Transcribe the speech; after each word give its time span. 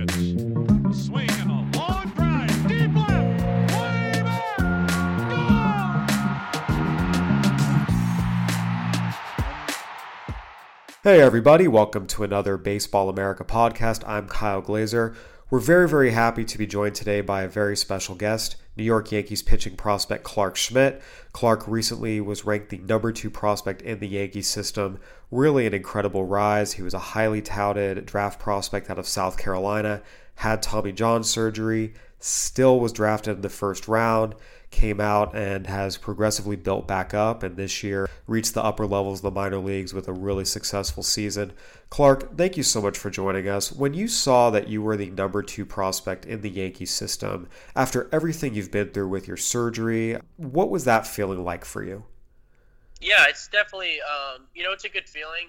2 0.00 0.06
2 0.06 0.14
pitch. 0.14 0.90
A 0.90 0.94
swing 0.94 1.30
and 1.30 1.50
a 1.50 1.78
long 1.78 2.08
drive. 2.16 2.68
Deep 2.68 2.94
left. 2.94 3.72
Way 3.76 4.22
back. 4.22 4.50
Hey, 11.02 11.20
everybody, 11.20 11.68
welcome 11.68 12.06
to 12.08 12.24
another 12.24 12.56
Baseball 12.56 13.10
America 13.10 13.44
podcast. 13.44 14.02
I'm 14.08 14.26
Kyle 14.26 14.62
Glaser. 14.62 15.14
We're 15.50 15.58
very, 15.58 15.88
very 15.88 16.12
happy 16.12 16.44
to 16.44 16.58
be 16.58 16.66
joined 16.66 16.94
today 16.94 17.20
by 17.20 17.42
a 17.42 17.48
very 17.48 17.76
special 17.76 18.14
guest, 18.14 18.56
New 18.80 18.86
York 18.86 19.12
Yankees 19.12 19.42
pitching 19.42 19.76
prospect 19.76 20.24
Clarke 20.24 20.56
Schmidt. 20.56 21.02
Clarke 21.34 21.68
recently 21.68 22.18
was 22.18 22.46
ranked 22.46 22.70
the 22.70 22.78
number 22.78 23.12
two 23.12 23.28
prospect 23.28 23.82
in 23.82 23.98
the 23.98 24.08
Yankees 24.08 24.48
system. 24.48 24.98
Really 25.30 25.66
an 25.66 25.74
incredible 25.74 26.24
rise. 26.24 26.72
He 26.72 26.82
was 26.82 26.94
a 26.94 26.98
highly 26.98 27.42
touted 27.42 28.06
draft 28.06 28.40
prospect 28.40 28.88
out 28.88 28.98
of 28.98 29.06
South 29.06 29.36
Carolina, 29.36 30.00
had 30.36 30.62
Tommy 30.62 30.92
John 30.92 31.22
surgery, 31.22 31.92
still 32.20 32.78
was 32.78 32.92
drafted 32.92 33.36
in 33.36 33.40
the 33.42 33.48
first 33.48 33.88
round 33.88 34.34
came 34.70 35.00
out 35.00 35.34
and 35.34 35.66
has 35.66 35.96
progressively 35.96 36.56
built 36.56 36.86
back 36.86 37.12
up 37.12 37.42
and 37.42 37.56
this 37.56 37.82
year 37.82 38.08
reached 38.26 38.54
the 38.54 38.62
upper 38.62 38.86
levels 38.86 39.18
of 39.18 39.22
the 39.22 39.30
minor 39.30 39.58
leagues 39.58 39.92
with 39.92 40.06
a 40.06 40.12
really 40.12 40.44
successful 40.44 41.02
season. 41.02 41.52
Clarke, 41.88 42.36
thank 42.36 42.56
you 42.56 42.62
so 42.62 42.80
much 42.80 42.96
for 42.96 43.10
joining 43.10 43.48
us. 43.48 43.72
When 43.72 43.94
you 43.94 44.06
saw 44.06 44.50
that 44.50 44.68
you 44.68 44.80
were 44.80 44.96
the 44.96 45.10
number 45.10 45.42
two 45.42 45.66
prospect 45.66 46.24
in 46.24 46.40
the 46.40 46.50
Yankees 46.50 46.92
system, 46.92 47.48
after 47.74 48.08
everything 48.12 48.54
you've 48.54 48.70
been 48.70 48.90
through 48.90 49.08
with 49.08 49.26
your 49.26 49.36
surgery, 49.36 50.16
what 50.36 50.70
was 50.70 50.84
that 50.84 51.06
feeling 51.06 51.44
like 51.44 51.64
for 51.64 51.82
you? 51.82 52.04
Yeah, 53.00 53.24
it's 53.28 53.48
definitely, 53.48 53.98
um, 54.02 54.42
you 54.54 54.62
know, 54.62 54.72
it's 54.72 54.84
a 54.84 54.88
good 54.88 55.08
feeling. 55.08 55.48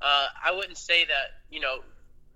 Uh, 0.00 0.28
I 0.42 0.50
wouldn't 0.52 0.78
say 0.78 1.04
that, 1.04 1.42
you 1.50 1.60
know, 1.60 1.80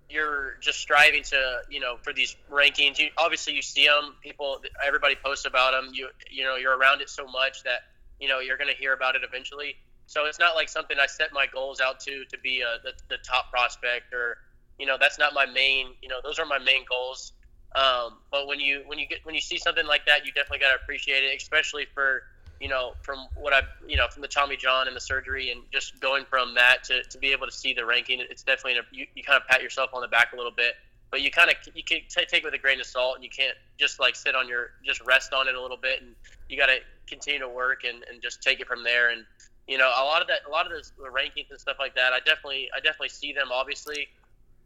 you're 0.09 0.57
just 0.61 0.79
striving 0.79 1.23
to 1.25 1.61
you 1.69 1.81
know 1.81 1.97
for 2.03 2.13
these 2.13 2.37
rankings. 2.51 2.99
You 2.99 3.09
obviously 3.17 3.55
you 3.55 3.63
see 3.63 3.87
them 3.87 4.15
people 4.23 4.61
everybody 4.87 5.17
posts 5.23 5.47
about 5.47 5.73
them 5.73 5.93
you 5.93 6.09
you 6.31 6.45
know 6.45 6.57
you're 6.57 6.77
around 6.77 7.01
it 7.01 7.11
so 7.11 7.27
much 7.27 7.63
that 7.65 7.81
you 8.21 8.29
know 8.29 8.41
you're 8.41 8.57
going 8.57 8.71
to 8.71 8.77
hear 8.77 8.93
about 8.93 9.17
it 9.17 9.23
eventually. 9.27 9.77
So 10.07 10.27
it's 10.27 10.39
not 10.39 10.55
like 10.55 10.69
something 10.69 10.97
i 11.01 11.07
set 11.07 11.33
my 11.33 11.47
goals 11.53 11.81
out 11.81 11.99
to 12.01 12.25
to 12.27 12.39
be 12.39 12.61
a, 12.61 12.83
the, 12.85 12.93
the 13.09 13.19
top 13.19 13.51
prospect 13.51 14.15
or 14.15 14.39
you 14.79 14.87
know 14.87 14.97
that's 15.01 15.19
not 15.19 15.35
my 15.35 15.47
main 15.47 15.89
you 16.03 16.09
know 16.09 16.19
those 16.23 16.39
are 16.39 16.47
my 16.47 16.59
main 16.59 16.85
goals. 16.89 17.33
Um, 17.75 18.19
but 18.31 18.47
when 18.47 18.61
you 18.61 18.83
when 18.87 18.99
you 18.99 19.07
get 19.07 19.19
when 19.25 19.35
you 19.35 19.41
see 19.41 19.59
something 19.59 19.87
like 19.87 20.07
that 20.07 20.25
you 20.25 20.33
definitely 20.33 20.61
got 20.61 20.77
to 20.77 20.83
appreciate 20.83 21.25
it 21.25 21.37
especially 21.37 21.87
for 21.95 22.23
you 22.61 22.69
know, 22.69 22.95
from 23.03 23.27
what 23.35 23.53
I've, 23.53 23.69
you 23.87 23.97
know, 23.97 24.07
from 24.09 24.23
the 24.23 24.29
Tommy 24.29 24.57
John 24.57 24.87
and 24.87 24.97
the 24.97 25.01
surgery 25.01 25.51
and 25.51 25.61
just 25.73 26.01
going 26.01 26.25
from 26.25 26.55
that 26.55 26.85
to, 26.85 27.03
to 27.05 27.19
be 27.19 27.33
able 27.33 27.47
to 27.47 27.53
see 27.53 27.75
the 27.75 27.85
ranking, 27.85 28.21
it's 28.21 28.43
definitely, 28.43 28.79
a, 28.79 28.83
you, 28.93 29.07
you 29.15 29.23
kind 29.23 29.41
of 29.41 29.47
pat 29.47 29.63
yourself 29.63 29.91
on 29.93 30.01
the 30.01 30.09
back 30.09 30.33
a 30.33 30.37
little 30.37 30.53
bit, 30.53 30.75
but 31.11 31.21
you 31.21 31.31
kind 31.31 31.51
of, 31.51 31.57
you 31.75 31.83
can 31.83 32.01
t- 32.09 32.25
take 32.27 32.43
it 32.43 32.45
with 32.45 32.55
a 32.55 32.59
grain 32.59 32.81
of 32.81 32.87
salt 32.87 33.17
and 33.17 33.25
you 33.25 33.31
can't 33.31 33.57
just 33.79 34.01
like 34.01 34.17
sit 34.17 34.35
on 34.35 34.49
your, 34.49 34.71
just 34.85 35.01
rest 35.03 35.33
on 35.33 35.49
it 35.49 35.55
a 35.55 35.61
little 35.61 35.77
bit 35.77 36.01
and 36.01 36.15
you 36.49 36.57
got 36.57 36.67
to 36.67 36.79
continue 37.07 37.41
to 37.41 37.49
work 37.49 37.85
and, 37.85 38.05
and 38.11 38.23
just 38.23 38.43
take 38.43 38.61
it 38.61 38.67
from 38.67 38.83
there. 38.83 39.11
And, 39.11 39.25
you 39.69 39.77
know, 39.77 39.89
a 39.89 40.05
lot 40.05 40.23
of 40.23 40.29
that, 40.29 40.41
a 40.47 40.51
lot 40.51 40.67
of 40.67 40.73
those 40.73 40.93
rankings 40.99 41.51
and 41.51 41.61
stuff 41.61 41.77
like 41.79 41.95
that, 41.95 42.13
I 42.13 42.21
definitely, 42.21 42.69
I 42.75 42.81
definitely 42.81 43.11
see 43.11 43.33
them 43.33 43.49
obviously. 43.53 44.09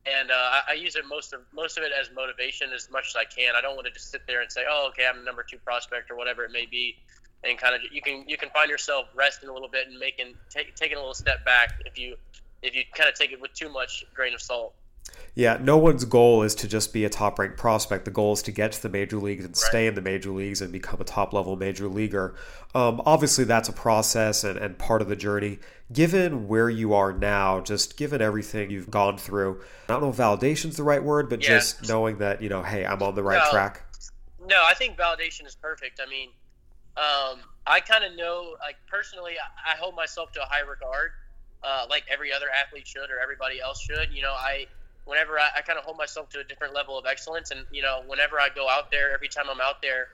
And 0.07 0.31
uh, 0.31 0.35
I, 0.35 0.61
I 0.71 0.73
use 0.73 0.97
it 0.97 1.05
most 1.07 1.35
of 1.35 1.41
most 1.53 1.77
of 1.77 1.85
it 1.85 1.93
as 1.93 2.09
motivation 2.17 2.73
as 2.75 2.89
much 2.91 3.09
as 3.09 3.17
I 3.17 3.25
can. 3.25 3.53
I 3.55 3.61
don't 3.61 3.75
want 3.75 3.87
to 3.87 3.93
just 3.93 4.11
sit 4.11 4.23
there 4.27 4.41
and 4.41 4.51
say, 4.51 4.63
"Oh, 4.67 4.89
okay, 4.89 5.05
I'm 5.07 5.19
the 5.19 5.25
number 5.25 5.45
two 5.45 5.59
prospect" 5.59 6.11
or 6.11 6.17
whatever 6.17 6.43
it 6.43 6.51
may 6.53 6.65
be 6.65 6.97
and 7.45 7.59
kind 7.59 7.75
of 7.75 7.81
you 7.91 8.03
can 8.03 8.25
you 8.27 8.37
can 8.37 8.51
find 8.51 8.71
yourself 8.71 9.07
resting 9.15 9.49
a 9.49 9.53
little 9.53 9.69
bit 9.69 9.89
and 9.89 9.99
making 9.99 10.35
take, 10.49 10.75
taking 10.75 10.97
a 10.97 11.01
little 11.01 11.15
step 11.15 11.45
back 11.45 11.81
if 11.87 11.99
you 11.99 12.17
if 12.63 12.75
you 12.75 12.83
kind 12.95 13.09
of 13.09 13.15
take 13.15 13.33
it 13.33 13.41
with 13.41 13.53
too 13.55 13.69
much 13.69 14.05
grain 14.15 14.35
of 14.35 14.41
salt. 14.41 14.75
Yeah, 15.35 15.59
no 15.61 15.79
one's 15.79 16.05
goal 16.05 16.43
is 16.43 16.55
to 16.57 16.69
just 16.69 16.93
be 16.93 17.05
a 17.05 17.09
top 17.09 17.39
ranked 17.39 17.57
prospect. 17.57 18.05
The 18.05 18.11
goal 18.11 18.33
is 18.33 18.43
to 18.43 18.53
get 18.53 18.73
to 18.73 18.83
the 18.83 18.89
major 18.89 19.17
leagues 19.17 19.45
and 19.45 19.57
stay 19.57 19.87
in 19.87 19.95
the 19.95 20.01
major 20.01 20.31
leagues 20.31 20.61
and 20.61 20.73
become 20.73 21.01
a 21.01 21.05
top 21.05 21.33
level 21.33 21.57
major 21.57 21.89
leaguer. 21.89 22.35
Um, 22.75 23.01
obviously, 23.07 23.45
that's 23.45 23.69
a 23.69 23.73
process 23.73 24.45
and, 24.45 24.59
and 24.59 24.79
part 24.79 25.03
of 25.03 25.09
the 25.09 25.17
journey. 25.17 25.59
Given 25.93 26.49
where 26.49 26.69
you 26.69 26.95
are 26.95 27.13
now, 27.13 27.61
just 27.61 27.97
given 27.97 28.21
everything 28.21 28.71
you've 28.71 28.91
gone 28.91 29.19
through, 29.19 29.61
I 29.89 29.93
don't 29.93 30.03
know 30.03 30.11
if 30.11 30.17
validation's 30.17 30.77
the 30.77 30.85
right 30.85 31.03
word, 31.03 31.29
but 31.29 31.43
yeah. 31.43 31.49
just 31.49 31.89
knowing 31.89 32.19
that, 32.19 32.43
you 32.43 32.49
know, 32.49 32.63
hey, 32.63 32.85
I'm 32.85 33.03
on 33.03 33.15
the 33.15 33.23
right 33.23 33.43
no, 33.45 33.51
track. 33.51 33.83
No, 34.47 34.63
I 34.69 34.75
think 34.75 34.97
validation 34.97 35.47
is 35.47 35.55
perfect. 35.55 36.01
I 36.05 36.09
mean, 36.09 36.31
um, 36.97 37.41
I 37.67 37.81
kind 37.81 38.05
of 38.05 38.17
know, 38.17 38.57
like 38.61 38.77
personally, 38.89 39.35
I, 39.39 39.73
I, 39.73 39.77
hold 39.77 39.95
myself 39.95 40.33
to 40.33 40.43
a 40.43 40.47
high 40.47 40.61
regard, 40.61 41.13
uh, 41.63 41.87
like 41.89 42.05
every 42.11 42.33
other 42.33 42.47
athlete 42.51 42.87
should 42.87 43.11
or 43.11 43.21
everybody 43.23 43.61
else 43.61 43.81
should. 43.81 44.13
You 44.13 44.23
know, 44.23 44.33
I 44.33 44.67
whenever 45.05 45.39
I, 45.39 45.49
I 45.57 45.61
kind 45.63 45.79
of 45.79 45.85
hold 45.85 45.97
myself 45.97 46.29
to 46.31 46.41
a 46.41 46.45
different 46.45 46.75
level 46.75 46.99
of 46.99 47.07
excellence, 47.07 47.51
and 47.53 47.65
you 47.71 47.83
know, 47.83 48.03
whenever 48.07 48.41
I 48.41 48.49
go 48.55 48.69
out 48.69 48.91
there, 48.91 49.15
every 49.15 49.29
time 49.29 49.45
I'm 49.51 49.61
out 49.61 49.83
there, 49.83 50.09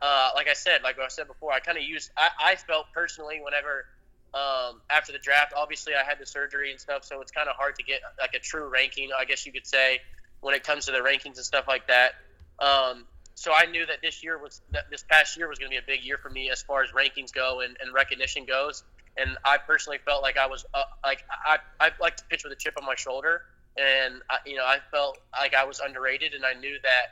uh, 0.00 0.30
like 0.34 0.48
I 0.48 0.54
said, 0.54 0.82
like 0.82 0.98
I 0.98 1.08
said 1.08 1.26
before, 1.26 1.52
I 1.52 1.60
kind 1.60 1.76
of 1.76 1.84
use. 1.84 2.10
I, 2.16 2.30
I 2.52 2.56
felt 2.56 2.86
personally 2.94 3.40
whenever 3.42 3.86
um, 4.32 4.80
after 4.88 5.12
the 5.12 5.18
draft, 5.18 5.52
obviously 5.56 5.94
I 5.94 6.04
had 6.04 6.18
the 6.18 6.26
surgery 6.26 6.70
and 6.70 6.80
stuff, 6.80 7.04
so 7.04 7.20
it's 7.20 7.32
kind 7.32 7.48
of 7.48 7.56
hard 7.56 7.76
to 7.76 7.82
get 7.82 8.00
like 8.20 8.34
a 8.34 8.38
true 8.38 8.68
ranking, 8.68 9.10
I 9.18 9.24
guess 9.24 9.44
you 9.44 9.52
could 9.52 9.66
say, 9.66 10.00
when 10.40 10.54
it 10.54 10.62
comes 10.62 10.86
to 10.86 10.92
the 10.92 10.98
rankings 10.98 11.36
and 11.36 11.44
stuff 11.44 11.66
like 11.66 11.88
that. 11.88 12.12
Um, 12.58 13.04
so 13.34 13.52
I 13.54 13.66
knew 13.66 13.86
that 13.86 14.02
this 14.02 14.22
year 14.22 14.38
was 14.38 14.60
this 14.90 15.02
past 15.02 15.36
year 15.36 15.48
was 15.48 15.58
going 15.58 15.70
to 15.70 15.74
be 15.74 15.78
a 15.78 15.86
big 15.86 16.04
year 16.04 16.18
for 16.18 16.30
me 16.30 16.50
as 16.50 16.62
far 16.62 16.82
as 16.82 16.90
rankings 16.90 17.32
go 17.32 17.60
and, 17.60 17.76
and 17.80 17.92
recognition 17.92 18.44
goes. 18.44 18.84
And 19.16 19.36
I 19.44 19.58
personally 19.58 19.98
felt 20.04 20.22
like 20.22 20.36
I 20.36 20.46
was 20.46 20.64
uh, 20.74 20.82
like 21.02 21.24
I 21.44 21.58
I 21.80 21.90
like 22.00 22.16
to 22.18 22.24
pitch 22.24 22.44
with 22.44 22.52
a 22.52 22.56
chip 22.56 22.74
on 22.78 22.86
my 22.86 22.94
shoulder, 22.94 23.42
and 23.76 24.22
I, 24.30 24.38
you 24.46 24.56
know 24.56 24.64
I 24.64 24.78
felt 24.90 25.18
like 25.32 25.54
I 25.54 25.64
was 25.64 25.80
underrated, 25.80 26.34
and 26.34 26.44
I 26.44 26.54
knew 26.54 26.76
that 26.82 27.06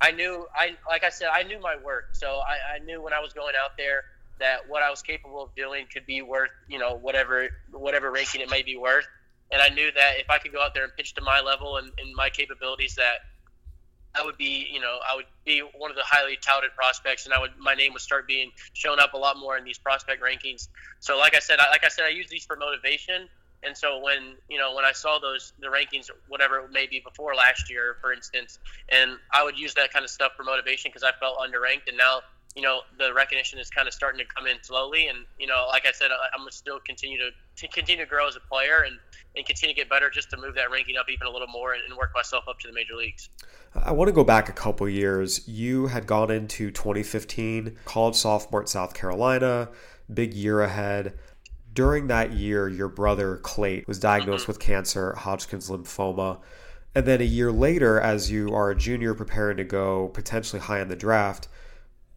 I 0.00 0.12
knew 0.12 0.46
I 0.54 0.76
like 0.88 1.04
I 1.04 1.10
said 1.10 1.28
I 1.32 1.42
knew 1.44 1.60
my 1.60 1.76
work, 1.76 2.10
So 2.12 2.26
I, 2.26 2.76
I 2.76 2.78
knew 2.80 3.00
when 3.00 3.12
I 3.12 3.20
was 3.20 3.32
going 3.32 3.54
out 3.62 3.76
there 3.78 4.04
that 4.38 4.68
what 4.68 4.82
I 4.82 4.90
was 4.90 5.02
capable 5.02 5.42
of 5.42 5.54
doing 5.54 5.86
could 5.92 6.04
be 6.04 6.20
worth 6.20 6.50
you 6.68 6.78
know 6.78 6.96
whatever 6.96 7.48
whatever 7.70 8.10
ranking 8.10 8.40
it 8.40 8.50
may 8.50 8.62
be 8.62 8.76
worth. 8.76 9.06
And 9.50 9.62
I 9.62 9.68
knew 9.68 9.92
that 9.92 10.18
if 10.18 10.28
I 10.28 10.38
could 10.38 10.52
go 10.52 10.60
out 10.60 10.74
there 10.74 10.82
and 10.82 10.92
pitch 10.96 11.14
to 11.14 11.20
my 11.20 11.40
level 11.40 11.76
and, 11.76 11.92
and 12.00 12.12
my 12.16 12.30
capabilities, 12.30 12.96
that 12.96 13.18
I 14.18 14.24
would 14.24 14.36
be, 14.36 14.66
you 14.72 14.80
know, 14.80 14.98
I 15.10 15.16
would 15.16 15.26
be 15.44 15.60
one 15.76 15.90
of 15.90 15.96
the 15.96 16.02
highly 16.04 16.38
touted 16.40 16.70
prospects, 16.74 17.26
and 17.26 17.34
I 17.34 17.40
would 17.40 17.50
my 17.58 17.74
name 17.74 17.92
would 17.92 18.02
start 18.02 18.26
being 18.26 18.50
shown 18.72 18.98
up 18.98 19.14
a 19.14 19.18
lot 19.18 19.36
more 19.38 19.56
in 19.56 19.64
these 19.64 19.78
prospect 19.78 20.22
rankings. 20.22 20.68
So, 21.00 21.18
like 21.18 21.34
I 21.34 21.40
said, 21.40 21.58
I, 21.60 21.68
like 21.70 21.84
I 21.84 21.88
said, 21.88 22.04
I 22.04 22.10
use 22.10 22.28
these 22.28 22.44
for 22.44 22.56
motivation. 22.56 23.28
And 23.62 23.76
so 23.76 23.98
when 23.98 24.36
you 24.48 24.58
know 24.58 24.74
when 24.74 24.84
I 24.84 24.92
saw 24.92 25.18
those 25.18 25.52
the 25.60 25.66
rankings, 25.66 26.10
whatever 26.28 26.58
it 26.60 26.72
may 26.72 26.86
be 26.86 27.00
before 27.00 27.34
last 27.34 27.70
year, 27.70 27.96
for 28.00 28.12
instance, 28.12 28.58
and 28.90 29.18
I 29.32 29.42
would 29.42 29.58
use 29.58 29.74
that 29.74 29.92
kind 29.92 30.04
of 30.04 30.10
stuff 30.10 30.32
for 30.36 30.44
motivation 30.44 30.90
because 30.90 31.02
I 31.02 31.12
felt 31.18 31.38
underranked, 31.38 31.88
and 31.88 31.96
now 31.96 32.20
you 32.54 32.62
know 32.62 32.80
the 32.98 33.12
recognition 33.12 33.58
is 33.58 33.68
kind 33.68 33.88
of 33.88 33.94
starting 33.94 34.18
to 34.18 34.24
come 34.34 34.46
in 34.46 34.56
slowly. 34.62 35.08
And 35.08 35.18
you 35.38 35.46
know, 35.46 35.66
like 35.68 35.86
I 35.86 35.92
said, 35.92 36.10
I'm 36.12 36.40
gonna 36.40 36.52
still 36.52 36.80
continue 36.80 37.18
to, 37.18 37.30
to 37.56 37.68
continue 37.68 38.04
to 38.04 38.08
grow 38.08 38.28
as 38.28 38.36
a 38.36 38.40
player 38.40 38.84
and 38.86 38.98
and 39.36 39.44
continue 39.44 39.74
to 39.74 39.80
get 39.80 39.90
better 39.90 40.10
just 40.10 40.30
to 40.30 40.36
move 40.36 40.54
that 40.54 40.70
ranking 40.70 40.96
up 40.96 41.10
even 41.10 41.26
a 41.26 41.30
little 41.30 41.48
more 41.48 41.74
and, 41.74 41.82
and 41.88 41.96
work 41.96 42.12
myself 42.14 42.44
up 42.48 42.58
to 42.60 42.68
the 42.68 42.74
major 42.74 42.94
leagues. 42.94 43.28
I 43.84 43.92
want 43.92 44.08
to 44.08 44.12
go 44.12 44.24
back 44.24 44.48
a 44.48 44.52
couple 44.52 44.88
years. 44.88 45.46
You 45.46 45.88
had 45.88 46.06
gone 46.06 46.30
into 46.30 46.70
2015, 46.70 47.76
college 47.84 48.16
sophomore 48.16 48.62
at 48.62 48.68
South 48.68 48.94
Carolina, 48.94 49.68
big 50.12 50.34
year 50.34 50.62
ahead. 50.62 51.18
During 51.72 52.06
that 52.06 52.32
year, 52.32 52.68
your 52.68 52.88
brother 52.88 53.36
Clate 53.38 53.86
was 53.86 53.98
diagnosed 53.98 54.48
with 54.48 54.58
cancer, 54.58 55.14
Hodgkin's 55.14 55.68
lymphoma. 55.68 56.38
And 56.94 57.04
then 57.04 57.20
a 57.20 57.24
year 57.24 57.52
later, 57.52 58.00
as 58.00 58.30
you 58.30 58.54
are 58.54 58.70
a 58.70 58.76
junior 58.76 59.12
preparing 59.12 59.58
to 59.58 59.64
go 59.64 60.08
potentially 60.08 60.60
high 60.60 60.80
in 60.80 60.88
the 60.88 60.96
draft, 60.96 61.48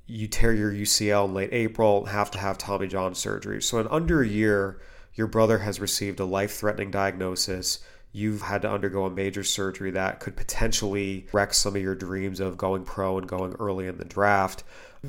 you 0.06 0.28
tear 0.28 0.54
your 0.54 0.72
UCL 0.72 1.26
in 1.26 1.34
late 1.34 1.50
April 1.52 2.00
and 2.00 2.10
have 2.10 2.32
to 2.32 2.40
have 2.40 2.58
Tommy 2.58 2.88
John 2.88 3.14
surgery. 3.14 3.62
So, 3.62 3.80
in 3.80 3.88
under 3.88 4.22
a 4.22 4.28
year, 4.28 4.80
your 5.14 5.28
brother 5.28 5.60
has 5.60 5.82
received 5.82 6.20
a 6.20 6.26
life 6.26 6.54
threatening 6.54 6.92
diagnosis 6.92 7.80
you've 8.12 8.42
had 8.42 8.64
to 8.64 8.72
undergo 8.72 9.06
a 9.06 9.10
major 9.10 9.44
surgery 9.44 9.92
that 9.92 10.20
could 10.20 10.36
potentially 10.36 11.28
wreck 11.32 11.54
some 11.54 11.76
of 11.76 11.82
your 11.82 11.96
dreams 11.96 12.40
of 12.40 12.58
going 12.58 12.84
pro 12.84 13.18
and 13.18 13.28
going 13.28 13.54
early 13.60 13.88
in 13.88 13.98
the 13.98 14.06
draft. 14.06 14.64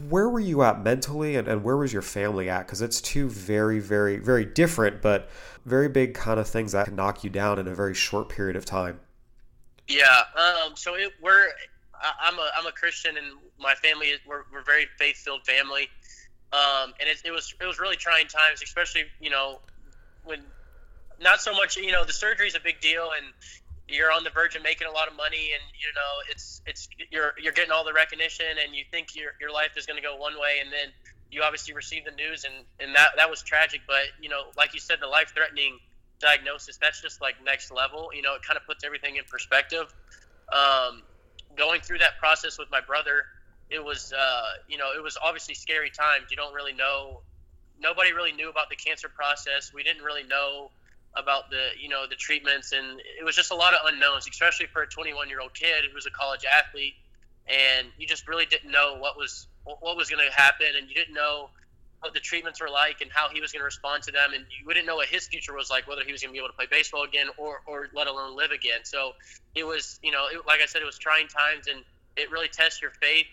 Where 0.09 0.29
were 0.29 0.41
you 0.41 0.63
at 0.63 0.83
mentally 0.83 1.37
and, 1.37 1.49
and 1.49 1.65
where 1.65 1.77
was 1.77 1.93
your 1.93 2.03
family 2.03 2.49
at? 2.49 2.67
Because 2.67 2.83
it's 2.83 3.01
two 3.01 3.29
very, 3.29 3.81
very, 3.81 4.19
very 4.19 4.45
different, 4.45 5.03
but 5.03 5.31
very 5.65 5.89
big 5.89 6.15
kind 6.15 6.39
of 6.39 6.47
things 6.47 6.73
that 6.73 6.87
can 6.87 6.95
knock 6.95 7.25
you 7.25 7.31
down 7.31 7.59
in 7.59 7.67
a 7.67 7.75
very 7.75 7.95
short 7.95 8.29
period 8.29 8.57
of 8.57 8.65
time. 8.65 9.01
Yeah. 9.89 10.23
Um. 10.37 10.77
So 10.77 10.95
it, 10.95 11.13
we're 11.21 11.49
I, 11.95 12.13
I'm 12.23 12.39
a 12.39 12.51
I'm 12.57 12.67
a 12.67 12.73
Christian 12.73 13.17
and 13.17 13.27
my 13.59 13.75
family 13.75 14.09
is, 14.09 14.21
we're 14.27 14.45
we're 14.53 14.63
very 14.63 14.87
faith 14.99 15.17
filled 15.17 15.45
family. 15.45 15.89
Um. 16.53 16.93
And 17.01 17.09
it, 17.09 17.23
it 17.25 17.33
was 17.33 17.53
it 17.61 17.65
was 17.65 17.81
really 17.81 17.97
trying 17.97 18.29
times, 18.29 18.63
especially 18.63 19.05
you 19.21 19.31
know 19.31 19.59
when 20.23 20.43
not 21.21 21.41
so 21.41 21.53
much 21.53 21.77
you 21.77 21.93
know 21.93 22.05
the 22.05 22.13
surgery 22.13 22.47
is 22.47 22.55
a 22.55 22.61
big 22.61 22.81
deal 22.81 23.11
and 23.17 23.27
you're 23.89 24.13
on 24.13 24.23
the 24.23 24.31
verge 24.31 24.55
of 24.55 24.63
making 24.63 24.87
a 24.87 24.91
lot 24.91 25.09
of 25.09 25.17
money 25.17 25.51
and 25.53 25.63
you 25.79 25.89
know 25.95 26.31
it's 26.31 26.63
it's 26.67 26.89
you're 27.11 27.35
you're 27.43 27.53
getting 27.53 27.73
all 27.73 27.85
the 27.85 27.93
recognition 27.93 28.47
and 28.65 28.75
you 28.75 28.85
think 28.91 29.15
your 29.15 29.33
your 29.41 29.53
life 29.53 29.77
is 29.77 29.87
going 29.87 29.97
to 29.97 30.03
go 30.03 30.17
one 30.17 30.35
way 30.35 30.59
and 30.63 30.73
then 30.73 30.89
you 31.31 31.43
obviously 31.43 31.75
receive 31.75 32.05
the 32.05 32.13
news 32.13 32.45
and 32.45 32.55
and 32.81 32.95
that 32.95 33.11
that 33.17 33.29
was 33.29 33.43
tragic 33.43 33.81
but 33.87 34.07
you 34.21 34.29
know 34.29 34.45
like 34.57 34.75
you 34.75 34.81
said 34.81 34.99
the 35.01 35.07
life 35.07 35.33
threatening 35.35 35.79
diagnosis 36.21 36.77
that's 36.77 37.01
just 37.01 37.21
like 37.21 37.35
next 37.45 37.73
level. 37.73 38.11
You 38.15 38.23
know 38.23 38.35
it 38.35 38.43
kind 38.43 38.57
of 38.57 38.67
puts 38.67 38.85
everything 38.85 39.17
in 39.17 39.25
perspective. 39.25 39.93
Um, 40.53 41.03
going 41.57 41.81
through 41.81 41.99
that 41.99 42.19
process 42.19 42.59
with 42.59 42.71
my 42.71 42.81
brother 42.81 43.25
it 43.71 43.83
was 43.83 44.13
uh, 44.13 44.43
you 44.69 44.77
know 44.77 44.91
it 44.97 45.03
was 45.03 45.17
obviously 45.23 45.55
scary 45.55 45.91
times. 45.91 46.27
You 46.31 46.37
don't 46.37 46.53
really 46.53 46.73
know 46.73 47.23
nobody 47.81 48.13
really 48.13 48.33
knew 48.33 48.51
about 48.51 48.69
the 48.69 48.77
cancer 48.77 49.09
process. 49.09 49.73
We 49.73 49.83
didn't 49.83 50.03
really 50.03 50.25
know 50.25 50.71
about 51.17 51.51
the 51.51 51.71
you 51.79 51.89
know 51.89 52.05
the 52.09 52.15
treatments 52.15 52.73
and 52.73 53.01
it 53.19 53.25
was 53.25 53.35
just 53.35 53.51
a 53.51 53.55
lot 53.55 53.75
of 53.75 53.81
unknowns 53.87 54.29
especially 54.29 54.67
for 54.67 54.83
a 54.83 54.87
21 54.87 55.29
year 55.29 55.41
old 55.41 55.53
kid 55.55 55.85
who 55.89 55.95
was 55.95 56.07
a 56.07 56.11
college 56.11 56.45
athlete 56.45 56.95
and 57.49 57.89
you 57.99 58.07
just 58.07 58.29
really 58.29 58.47
didn't 58.47 58.71
know 58.71 58.97
what 58.99 59.17
was 59.17 59.49
what 59.65 59.97
was 59.97 60.09
going 60.09 60.25
to 60.25 60.33
happen 60.33 60.69
and 60.79 60.89
you 60.89 60.95
didn't 60.95 61.15
know 61.15 61.51
what 62.01 62.15
the 62.15 62.21
treatments 62.21 62.61
were 62.61 62.71
like 62.71 63.01
and 63.01 63.11
how 63.13 63.29
he 63.29 63.41
was 63.41 63.53
going 63.53 63.61
to 63.61 63.65
respond 63.65 64.03
to 64.03 64.13
them 64.13 64.33
and 64.35 64.45
you 64.49 64.65
wouldn't 64.67 64.87
know 64.87 64.97
what 64.97 65.09
his 65.09 65.27
future 65.27 65.55
was 65.55 65.69
like 65.69 65.87
whether 65.87 66.03
he 66.05 66.13
was 66.13 66.23
going 66.23 66.31
to 66.31 66.33
be 66.33 66.39
able 66.39 66.49
to 66.49 66.55
play 66.55 66.67
baseball 66.71 67.03
again 67.03 67.27
or 67.37 67.61
or 67.67 67.89
let 67.95 68.07
alone 68.07 68.37
live 68.37 68.53
again. 68.53 68.81
So 68.85 69.13
it 69.55 69.65
was 69.65 69.99
you 70.03 70.13
know 70.13 70.27
it, 70.33 70.47
like 70.47 70.61
i 70.63 70.67
said 70.67 70.81
it 70.81 70.87
was 70.87 70.99
trying 70.99 71.29
times 71.29 71.67
and 71.67 71.85
it 72.17 72.31
really 72.31 72.49
tests 72.49 72.81
your 72.81 72.93
faith 72.93 73.27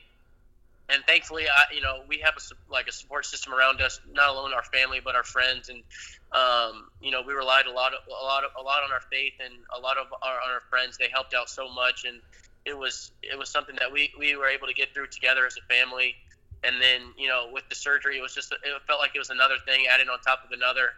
and 0.90 1.04
thankfully, 1.06 1.46
I, 1.50 1.74
you 1.74 1.82
know, 1.82 2.02
we 2.08 2.20
have 2.20 2.36
a 2.38 2.72
like 2.72 2.88
a 2.88 2.92
support 2.92 3.26
system 3.26 3.54
around 3.54 3.82
us, 3.82 4.00
not 4.12 4.30
alone 4.30 4.54
our 4.54 4.64
family, 4.64 5.02
but 5.04 5.16
our 5.16 5.24
friends, 5.24 5.70
and 5.70 5.84
um, 6.32 6.90
you 7.02 7.12
know, 7.12 7.22
we 7.22 7.34
relied 7.34 7.66
a 7.66 7.72
lot, 7.72 7.92
a 7.94 8.24
lot, 8.24 8.44
a 8.58 8.62
lot 8.62 8.84
on 8.84 8.92
our 8.92 9.02
faith, 9.12 9.34
and 9.44 9.54
a 9.78 9.80
lot 9.80 9.98
of 9.98 10.08
our, 10.22 10.36
on 10.36 10.52
our 10.52 10.62
friends. 10.70 10.98
They 10.98 11.10
helped 11.12 11.34
out 11.34 11.50
so 11.50 11.68
much, 11.74 12.06
and 12.06 12.22
it 12.66 12.78
was 12.78 13.12
it 13.22 13.38
was 13.38 13.50
something 13.50 13.76
that 13.80 13.92
we 13.92 14.14
we 14.18 14.38
were 14.38 14.48
able 14.48 14.68
to 14.68 14.74
get 14.74 14.94
through 14.94 15.08
together 15.08 15.46
as 15.46 15.56
a 15.58 15.74
family. 15.74 16.16
And 16.64 16.82
then, 16.82 17.14
you 17.16 17.28
know, 17.28 17.50
with 17.54 17.70
the 17.70 17.76
surgery, 17.76 18.18
it 18.18 18.22
was 18.22 18.34
just 18.34 18.52
it 18.52 18.82
felt 18.88 19.00
like 19.00 19.12
it 19.14 19.20
was 19.20 19.30
another 19.30 19.58
thing 19.66 19.86
added 19.88 20.08
on 20.10 20.20
top 20.20 20.44
of 20.46 20.52
another. 20.52 20.92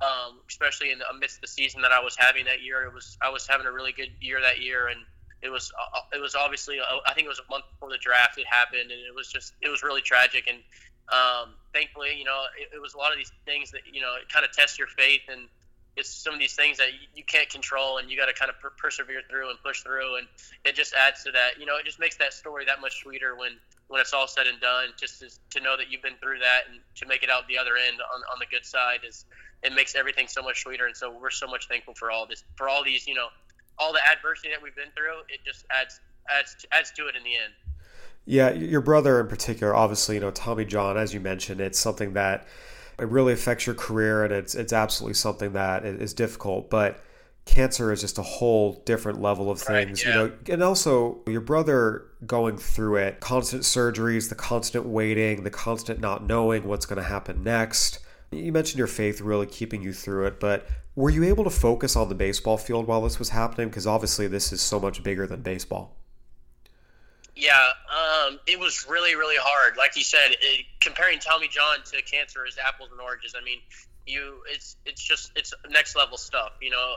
Um, 0.00 0.40
especially 0.48 0.92
in 0.92 0.98
the, 0.98 1.04
amidst 1.10 1.42
the 1.42 1.46
season 1.46 1.82
that 1.82 1.92
I 1.92 2.00
was 2.00 2.16
having 2.16 2.46
that 2.46 2.62
year, 2.62 2.84
it 2.84 2.94
was 2.94 3.18
I 3.20 3.28
was 3.28 3.46
having 3.46 3.66
a 3.66 3.72
really 3.72 3.92
good 3.92 4.10
year 4.20 4.40
that 4.40 4.60
year, 4.60 4.88
and 4.88 5.00
it 5.42 5.50
was 5.50 5.72
uh, 5.72 6.00
it 6.12 6.20
was 6.20 6.34
obviously 6.34 6.80
uh, 6.80 6.84
I 7.06 7.14
think 7.14 7.24
it 7.26 7.28
was 7.28 7.40
a 7.40 7.50
month 7.50 7.64
before 7.72 7.90
the 7.90 7.98
draft 7.98 8.38
it 8.38 8.46
happened, 8.46 8.90
and 8.90 9.00
it 9.00 9.14
was 9.14 9.32
just 9.32 9.54
it 9.62 9.68
was 9.68 9.82
really 9.82 10.02
tragic. 10.02 10.46
And 10.48 10.58
um, 11.08 11.54
thankfully, 11.72 12.14
you 12.16 12.24
know, 12.24 12.44
it, 12.58 12.76
it, 12.76 12.80
was 12.80 12.94
a 12.94 12.98
lot 12.98 13.10
of 13.10 13.18
these 13.18 13.32
things 13.44 13.70
that 13.72 13.82
you 13.90 14.00
know 14.00 14.14
it 14.20 14.28
kind 14.28 14.44
of 14.44 14.52
test 14.52 14.78
your 14.78 14.88
faith, 14.88 15.22
and 15.28 15.48
it's 15.96 16.10
some 16.10 16.34
of 16.34 16.40
these 16.40 16.54
things 16.54 16.76
that 16.78 16.92
you, 16.92 17.06
you 17.14 17.24
can't 17.24 17.48
control, 17.48 17.98
and 17.98 18.10
you 18.10 18.16
got 18.16 18.26
to 18.26 18.34
kind 18.34 18.50
of 18.50 18.60
per- 18.60 18.72
persevere 18.76 19.22
through 19.28 19.48
and 19.50 19.58
push 19.64 19.82
through, 19.82 20.16
and 20.16 20.26
it 20.64 20.74
just 20.74 20.94
adds 20.94 21.24
to 21.24 21.32
that. 21.32 21.58
You 21.58 21.66
know, 21.66 21.76
it 21.76 21.84
just 21.84 21.98
makes 21.98 22.16
that 22.18 22.32
story 22.32 22.64
that 22.66 22.80
much 22.80 23.02
sweeter 23.02 23.34
when 23.34 23.52
when 23.88 24.00
it's 24.00 24.12
all 24.12 24.28
said 24.28 24.46
and 24.46 24.60
done. 24.60 24.90
Just 24.98 25.20
to, 25.20 25.30
to 25.58 25.64
know 25.64 25.76
that 25.76 25.90
you've 25.90 26.02
been 26.02 26.16
through 26.22 26.40
that 26.40 26.68
and 26.70 26.80
to 26.96 27.06
make 27.06 27.22
it 27.22 27.30
out 27.30 27.48
the 27.48 27.56
other 27.56 27.76
end 27.76 27.96
on 28.14 28.20
on 28.32 28.38
the 28.38 28.46
good 28.46 28.66
side 28.66 29.00
is 29.08 29.24
it 29.62 29.74
makes 29.74 29.94
everything 29.94 30.28
so 30.28 30.42
much 30.42 30.62
sweeter. 30.62 30.86
And 30.86 30.96
so 30.96 31.10
we're 31.10 31.30
so 31.30 31.46
much 31.46 31.66
thankful 31.66 31.94
for 31.94 32.10
all 32.10 32.26
this 32.26 32.44
for 32.56 32.68
all 32.68 32.84
these 32.84 33.06
you 33.06 33.14
know 33.14 33.28
all 33.80 33.92
the 33.92 34.00
adversity 34.08 34.50
that 34.50 34.62
we've 34.62 34.76
been 34.76 34.92
through, 34.94 35.20
it 35.28 35.40
just 35.44 35.64
adds 35.70 36.00
adds 36.30 36.66
adds 36.70 36.92
to 36.92 37.08
it 37.08 37.16
in 37.16 37.24
the 37.24 37.34
end. 37.34 37.52
Yeah, 38.26 38.50
your 38.50 38.82
brother 38.82 39.18
in 39.18 39.26
particular, 39.26 39.74
obviously, 39.74 40.16
you 40.16 40.20
know, 40.20 40.30
Tommy 40.30 40.64
John, 40.64 40.96
as 40.96 41.12
you 41.14 41.20
mentioned, 41.20 41.60
it's 41.60 41.78
something 41.78 42.12
that 42.12 42.46
it 42.98 43.08
really 43.08 43.32
affects 43.32 43.66
your 43.66 43.74
career, 43.74 44.24
and 44.24 44.32
it's 44.32 44.54
it's 44.54 44.72
absolutely 44.72 45.14
something 45.14 45.54
that 45.54 45.84
is 45.84 46.12
difficult. 46.12 46.70
But 46.70 47.00
cancer 47.46 47.90
is 47.92 48.02
just 48.02 48.18
a 48.18 48.22
whole 48.22 48.82
different 48.84 49.20
level 49.20 49.50
of 49.50 49.58
things, 49.58 50.04
right, 50.04 50.14
yeah. 50.14 50.22
you 50.22 50.28
know. 50.28 50.36
And 50.50 50.62
also, 50.62 51.18
your 51.26 51.40
brother 51.40 52.06
going 52.26 52.58
through 52.58 52.96
it, 52.96 53.20
constant 53.20 53.62
surgeries, 53.62 54.28
the 54.28 54.34
constant 54.34 54.86
waiting, 54.86 55.42
the 55.42 55.50
constant 55.50 56.00
not 56.00 56.26
knowing 56.26 56.64
what's 56.64 56.86
going 56.86 57.02
to 57.02 57.08
happen 57.08 57.42
next. 57.42 58.00
You 58.30 58.52
mentioned 58.52 58.78
your 58.78 58.86
faith 58.86 59.20
really 59.20 59.46
keeping 59.46 59.82
you 59.82 59.92
through 59.92 60.26
it, 60.26 60.38
but 60.38 60.68
were 60.96 61.10
you 61.10 61.24
able 61.24 61.44
to 61.44 61.50
focus 61.50 61.96
on 61.96 62.08
the 62.08 62.14
baseball 62.14 62.56
field 62.56 62.86
while 62.86 63.02
this 63.02 63.18
was 63.18 63.30
happening? 63.30 63.68
Because 63.68 63.86
obviously, 63.86 64.26
this 64.26 64.52
is 64.52 64.60
so 64.60 64.80
much 64.80 65.02
bigger 65.02 65.26
than 65.26 65.42
baseball. 65.42 65.96
Yeah, 67.36 67.56
um, 67.88 68.38
it 68.46 68.58
was 68.58 68.86
really, 68.88 69.14
really 69.14 69.38
hard. 69.38 69.76
Like 69.78 69.96
you 69.96 70.04
said, 70.04 70.32
it, 70.32 70.66
comparing 70.80 71.18
Tommy 71.20 71.48
John 71.48 71.78
to 71.84 72.02
cancer 72.02 72.44
is 72.44 72.58
apples 72.58 72.90
and 72.92 73.00
oranges. 73.00 73.34
I 73.40 73.42
mean, 73.42 73.60
you, 74.06 74.42
it's 74.50 74.76
it's 74.84 75.02
just 75.02 75.32
it's 75.36 75.54
next 75.70 75.96
level 75.96 76.18
stuff. 76.18 76.52
You 76.60 76.70
know, 76.70 76.94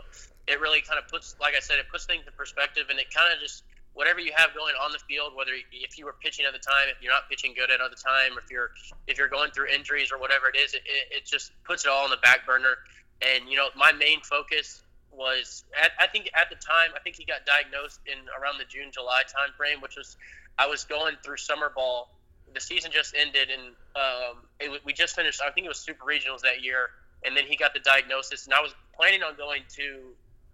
it 0.47 0.59
really 0.59 0.81
kind 0.81 0.99
of 0.99 1.07
puts, 1.07 1.35
like 1.39 1.55
I 1.55 1.59
said, 1.59 1.79
it 1.79 1.85
puts 1.89 2.05
things 2.05 2.23
in 2.27 2.33
perspective, 2.33 2.87
and 2.89 2.99
it 2.99 3.13
kind 3.13 3.31
of 3.33 3.39
just 3.39 3.63
whatever 3.93 4.19
you 4.19 4.31
have 4.35 4.53
going 4.55 4.73
on 4.81 4.91
the 4.91 4.99
field, 5.07 5.33
whether 5.35 5.51
if 5.71 5.97
you 5.97 6.05
were 6.05 6.15
pitching 6.21 6.45
at 6.45 6.53
the 6.53 6.59
time, 6.59 6.89
if 6.89 7.01
you're 7.01 7.13
not 7.13 7.29
pitching 7.29 7.53
good 7.55 7.69
at 7.69 7.79
other 7.79 7.95
time, 7.95 8.37
if 8.43 8.49
you're 8.49 8.71
if 9.07 9.17
you're 9.17 9.29
going 9.29 9.51
through 9.51 9.67
injuries 9.67 10.11
or 10.11 10.19
whatever 10.19 10.49
it 10.53 10.57
is, 10.57 10.73
it, 10.73 10.81
it 11.11 11.25
just 11.25 11.51
puts 11.63 11.85
it 11.85 11.89
all 11.89 12.03
on 12.03 12.09
the 12.09 12.17
back 12.17 12.45
burner. 12.45 12.77
And 13.23 13.49
you 13.49 13.57
know, 13.57 13.67
my 13.75 13.91
main 13.91 14.21
focus 14.21 14.83
was 15.11 15.63
at, 15.81 15.91
I 15.99 16.07
think 16.07 16.29
at 16.33 16.49
the 16.49 16.55
time 16.55 16.89
I 16.95 16.99
think 16.99 17.15
he 17.15 17.25
got 17.25 17.45
diagnosed 17.45 17.99
in 18.05 18.17
around 18.39 18.57
the 18.57 18.65
June 18.65 18.91
July 18.91 19.21
time 19.27 19.53
frame, 19.55 19.81
which 19.81 19.95
was 19.95 20.17
I 20.57 20.67
was 20.67 20.83
going 20.83 21.15
through 21.23 21.37
summer 21.37 21.71
ball. 21.73 22.09
The 22.53 22.59
season 22.59 22.91
just 22.91 23.15
ended, 23.15 23.49
and 23.49 23.73
um, 23.95 24.37
it, 24.59 24.81
we 24.85 24.93
just 24.93 25.15
finished. 25.15 25.41
I 25.41 25.49
think 25.51 25.65
it 25.65 25.69
was 25.69 25.79
Super 25.79 26.05
Regionals 26.05 26.41
that 26.41 26.63
year, 26.63 26.89
and 27.25 27.35
then 27.35 27.45
he 27.45 27.55
got 27.55 27.73
the 27.73 27.79
diagnosis, 27.79 28.45
and 28.45 28.53
I 28.53 28.61
was 28.61 28.75
planning 28.95 29.23
on 29.23 29.35
going 29.35 29.63
to 29.77 29.99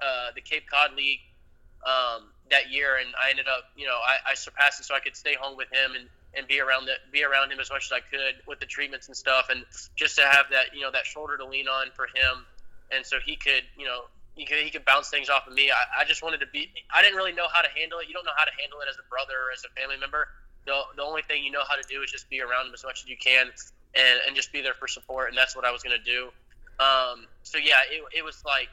uh, 0.01 0.31
the 0.33 0.39
Cape 0.41 0.63
Cod 0.69 0.95
League 0.95 1.19
um, 1.85 2.31
that 2.51 2.71
year, 2.71 2.97
and 2.97 3.09
I 3.21 3.29
ended 3.29 3.47
up, 3.47 3.65
you 3.75 3.85
know, 3.85 3.97
I, 3.97 4.31
I 4.31 4.35
surpassed 4.35 4.79
it 4.79 4.85
so 4.85 4.95
I 4.95 4.99
could 4.99 5.15
stay 5.15 5.35
home 5.39 5.57
with 5.57 5.67
him 5.71 5.91
and, 5.95 6.07
and 6.35 6.47
be 6.47 6.59
around 6.59 6.85
the, 6.85 6.93
be 7.11 7.23
around 7.23 7.51
him 7.51 7.59
as 7.59 7.69
much 7.69 7.85
as 7.85 7.91
I 7.91 7.99
could 7.99 8.35
with 8.47 8.59
the 8.59 8.65
treatments 8.65 9.07
and 9.07 9.15
stuff, 9.15 9.49
and 9.49 9.65
just 9.95 10.15
to 10.17 10.23
have 10.23 10.45
that, 10.51 10.73
you 10.73 10.81
know, 10.81 10.91
that 10.91 11.05
shoulder 11.05 11.37
to 11.37 11.45
lean 11.45 11.67
on 11.67 11.87
for 11.95 12.05
him, 12.05 12.45
and 12.91 13.05
so 13.05 13.17
he 13.23 13.35
could, 13.35 13.63
you 13.77 13.85
know, 13.85 14.05
he 14.35 14.45
could 14.45 14.59
he 14.59 14.69
could 14.69 14.85
bounce 14.85 15.09
things 15.09 15.29
off 15.29 15.47
of 15.47 15.53
me. 15.53 15.71
I, 15.71 16.01
I 16.01 16.05
just 16.05 16.23
wanted 16.23 16.39
to 16.39 16.47
be. 16.47 16.71
I 16.93 17.01
didn't 17.01 17.17
really 17.17 17.33
know 17.33 17.47
how 17.51 17.61
to 17.61 17.69
handle 17.75 17.99
it. 17.99 18.07
You 18.07 18.13
don't 18.13 18.25
know 18.25 18.37
how 18.37 18.45
to 18.45 18.55
handle 18.59 18.79
it 18.81 18.87
as 18.89 18.95
a 18.95 19.07
brother 19.09 19.33
or 19.33 19.51
as 19.51 19.63
a 19.65 19.71
family 19.79 19.97
member. 19.97 20.27
The, 20.65 20.81
the 20.95 21.03
only 21.03 21.21
thing 21.23 21.43
you 21.43 21.51
know 21.51 21.63
how 21.67 21.75
to 21.75 21.87
do 21.87 22.01
is 22.03 22.11
just 22.11 22.29
be 22.29 22.41
around 22.41 22.67
him 22.67 22.73
as 22.73 22.83
much 22.83 23.03
as 23.03 23.09
you 23.09 23.17
can 23.17 23.47
and, 23.95 24.19
and 24.27 24.35
just 24.35 24.51
be 24.51 24.61
there 24.61 24.73
for 24.73 24.87
support. 24.87 25.29
And 25.29 25.37
that's 25.37 25.55
what 25.55 25.65
I 25.65 25.71
was 25.71 25.83
going 25.83 25.97
to 25.97 26.03
do. 26.03 26.29
Um, 26.79 27.27
so 27.43 27.57
yeah, 27.57 27.83
it, 27.89 28.03
it 28.19 28.23
was 28.23 28.43
like 28.45 28.69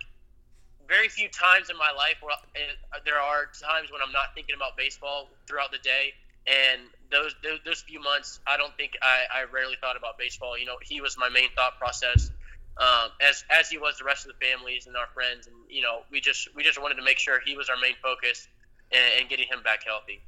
very 0.89 1.09
few 1.09 1.29
times 1.29 1.71
in 1.71 1.77
my 1.77 1.91
life 1.91 2.17
where 2.21 2.33
uh, 2.35 2.99
there 3.05 3.19
are 3.19 3.47
times 3.59 3.91
when 3.91 4.01
I'm 4.03 4.13
not 4.13 4.35
thinking 4.35 4.55
about 4.55 4.77
baseball 4.77 5.29
throughout 5.47 5.73
the 5.73 5.79
day. 5.79 6.15
And 6.47 6.83
those, 7.11 7.35
those, 7.43 7.59
those 7.65 7.81
few 7.83 8.01
months, 8.01 8.39
I 8.47 8.57
don't 8.57 8.77
think 8.77 8.93
I, 9.03 9.43
I 9.43 9.45
rarely 9.51 9.75
thought 9.81 9.97
about 9.97 10.17
baseball. 10.17 10.57
You 10.57 10.67
know, 10.67 10.77
he 10.81 11.01
was 11.01 11.19
my 11.19 11.29
main 11.29 11.51
thought 11.57 11.79
process, 11.79 12.31
um, 12.79 13.11
as 13.21 13.45
as 13.51 13.69
he 13.69 13.79
was 13.79 13.99
the 13.99 14.05
rest 14.05 14.27
of 14.27 14.33
the 14.33 14.47
families 14.47 14.87
and 14.87 14.97
our 14.97 15.09
friends. 15.15 15.47
And 15.47 15.57
you 15.69 15.83
know, 15.83 16.01
we 16.11 16.21
just 16.21 16.55
we 16.55 16.63
just 16.63 16.81
wanted 16.81 16.97
to 16.97 17.03
make 17.03 17.19
sure 17.19 17.41
he 17.45 17.57
was 17.57 17.69
our 17.69 17.77
main 17.81 17.95
focus 18.03 18.49
and, 18.93 19.21
and 19.21 19.29
getting 19.29 19.47
him 19.47 19.63
back 19.63 19.85
healthy. 19.85 20.23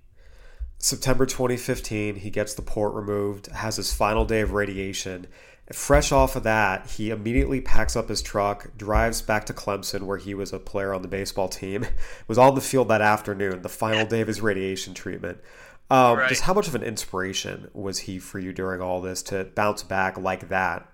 September 0.81 1.27
2015, 1.27 2.17
he 2.17 2.31
gets 2.31 2.55
the 2.55 2.63
port 2.63 2.95
removed, 2.95 3.49
has 3.49 3.77
his 3.77 3.93
final 3.93 4.25
day 4.25 4.43
of 4.43 4.53
radiation, 4.53 5.27
Fresh 5.73 6.13
off 6.13 6.35
of 6.35 6.45
that, 6.45 6.87
he 6.87 7.11
immediately 7.11 7.61
packs 7.61 7.95
up 7.95 8.09
his 8.09 8.23
truck, 8.23 8.71
drives 8.79 9.21
back 9.21 9.45
to 9.47 9.53
Clemson, 9.53 10.05
where 10.05 10.17
he 10.17 10.33
was 10.33 10.51
a 10.55 10.59
player 10.59 10.95
on 10.95 11.03
the 11.03 11.09
baseball 11.09 11.49
team. 11.49 11.85
was 12.29 12.39
on 12.39 12.55
the 12.55 12.63
field 12.63 12.89
that 12.89 13.03
afternoon, 13.03 13.61
the 13.61 13.69
final 13.69 14.07
day 14.07 14.23
of 14.23 14.29
his 14.29 14.41
radiation 14.41 14.95
treatment. 14.95 15.39
Um, 15.91 16.19
right. 16.19 16.29
Just 16.29 16.43
how 16.43 16.55
much 16.55 16.69
of 16.69 16.75
an 16.75 16.83
inspiration 16.83 17.69
was 17.75 17.99
he 17.99 18.19
for 18.19 18.39
you 18.39 18.53
during 18.53 18.81
all 18.81 19.03
this 19.03 19.23
to 19.25 19.45
bounce 19.45 19.83
back 19.83 20.17
like 20.17 20.49
that? 20.49 20.91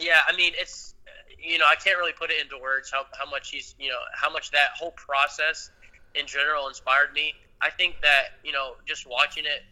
Yeah, 0.00 0.20
I 0.26 0.34
mean, 0.34 0.52
it's 0.56 0.94
you 1.38 1.58
know, 1.58 1.66
I 1.70 1.76
can't 1.76 1.98
really 1.98 2.12
put 2.12 2.30
it 2.30 2.40
into 2.42 2.58
words 2.60 2.90
how, 2.90 3.04
how 3.18 3.30
much 3.30 3.50
he's 3.50 3.74
you 3.78 3.88
know 3.88 3.98
how 4.14 4.30
much 4.30 4.50
that 4.50 4.70
whole 4.76 4.92
process 4.92 5.70
in 6.14 6.26
general 6.26 6.68
inspired 6.68 7.12
me. 7.12 7.34
I 7.60 7.70
think 7.70 7.96
that 8.02 8.40
you 8.42 8.52
know 8.52 8.74
just 8.86 9.06
watching 9.06 9.44
it, 9.44 9.62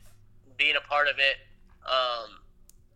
being 0.56 0.76
a 0.76 0.86
part 0.88 1.08
of 1.08 1.18
it. 1.18 1.36
Um, 1.84 2.40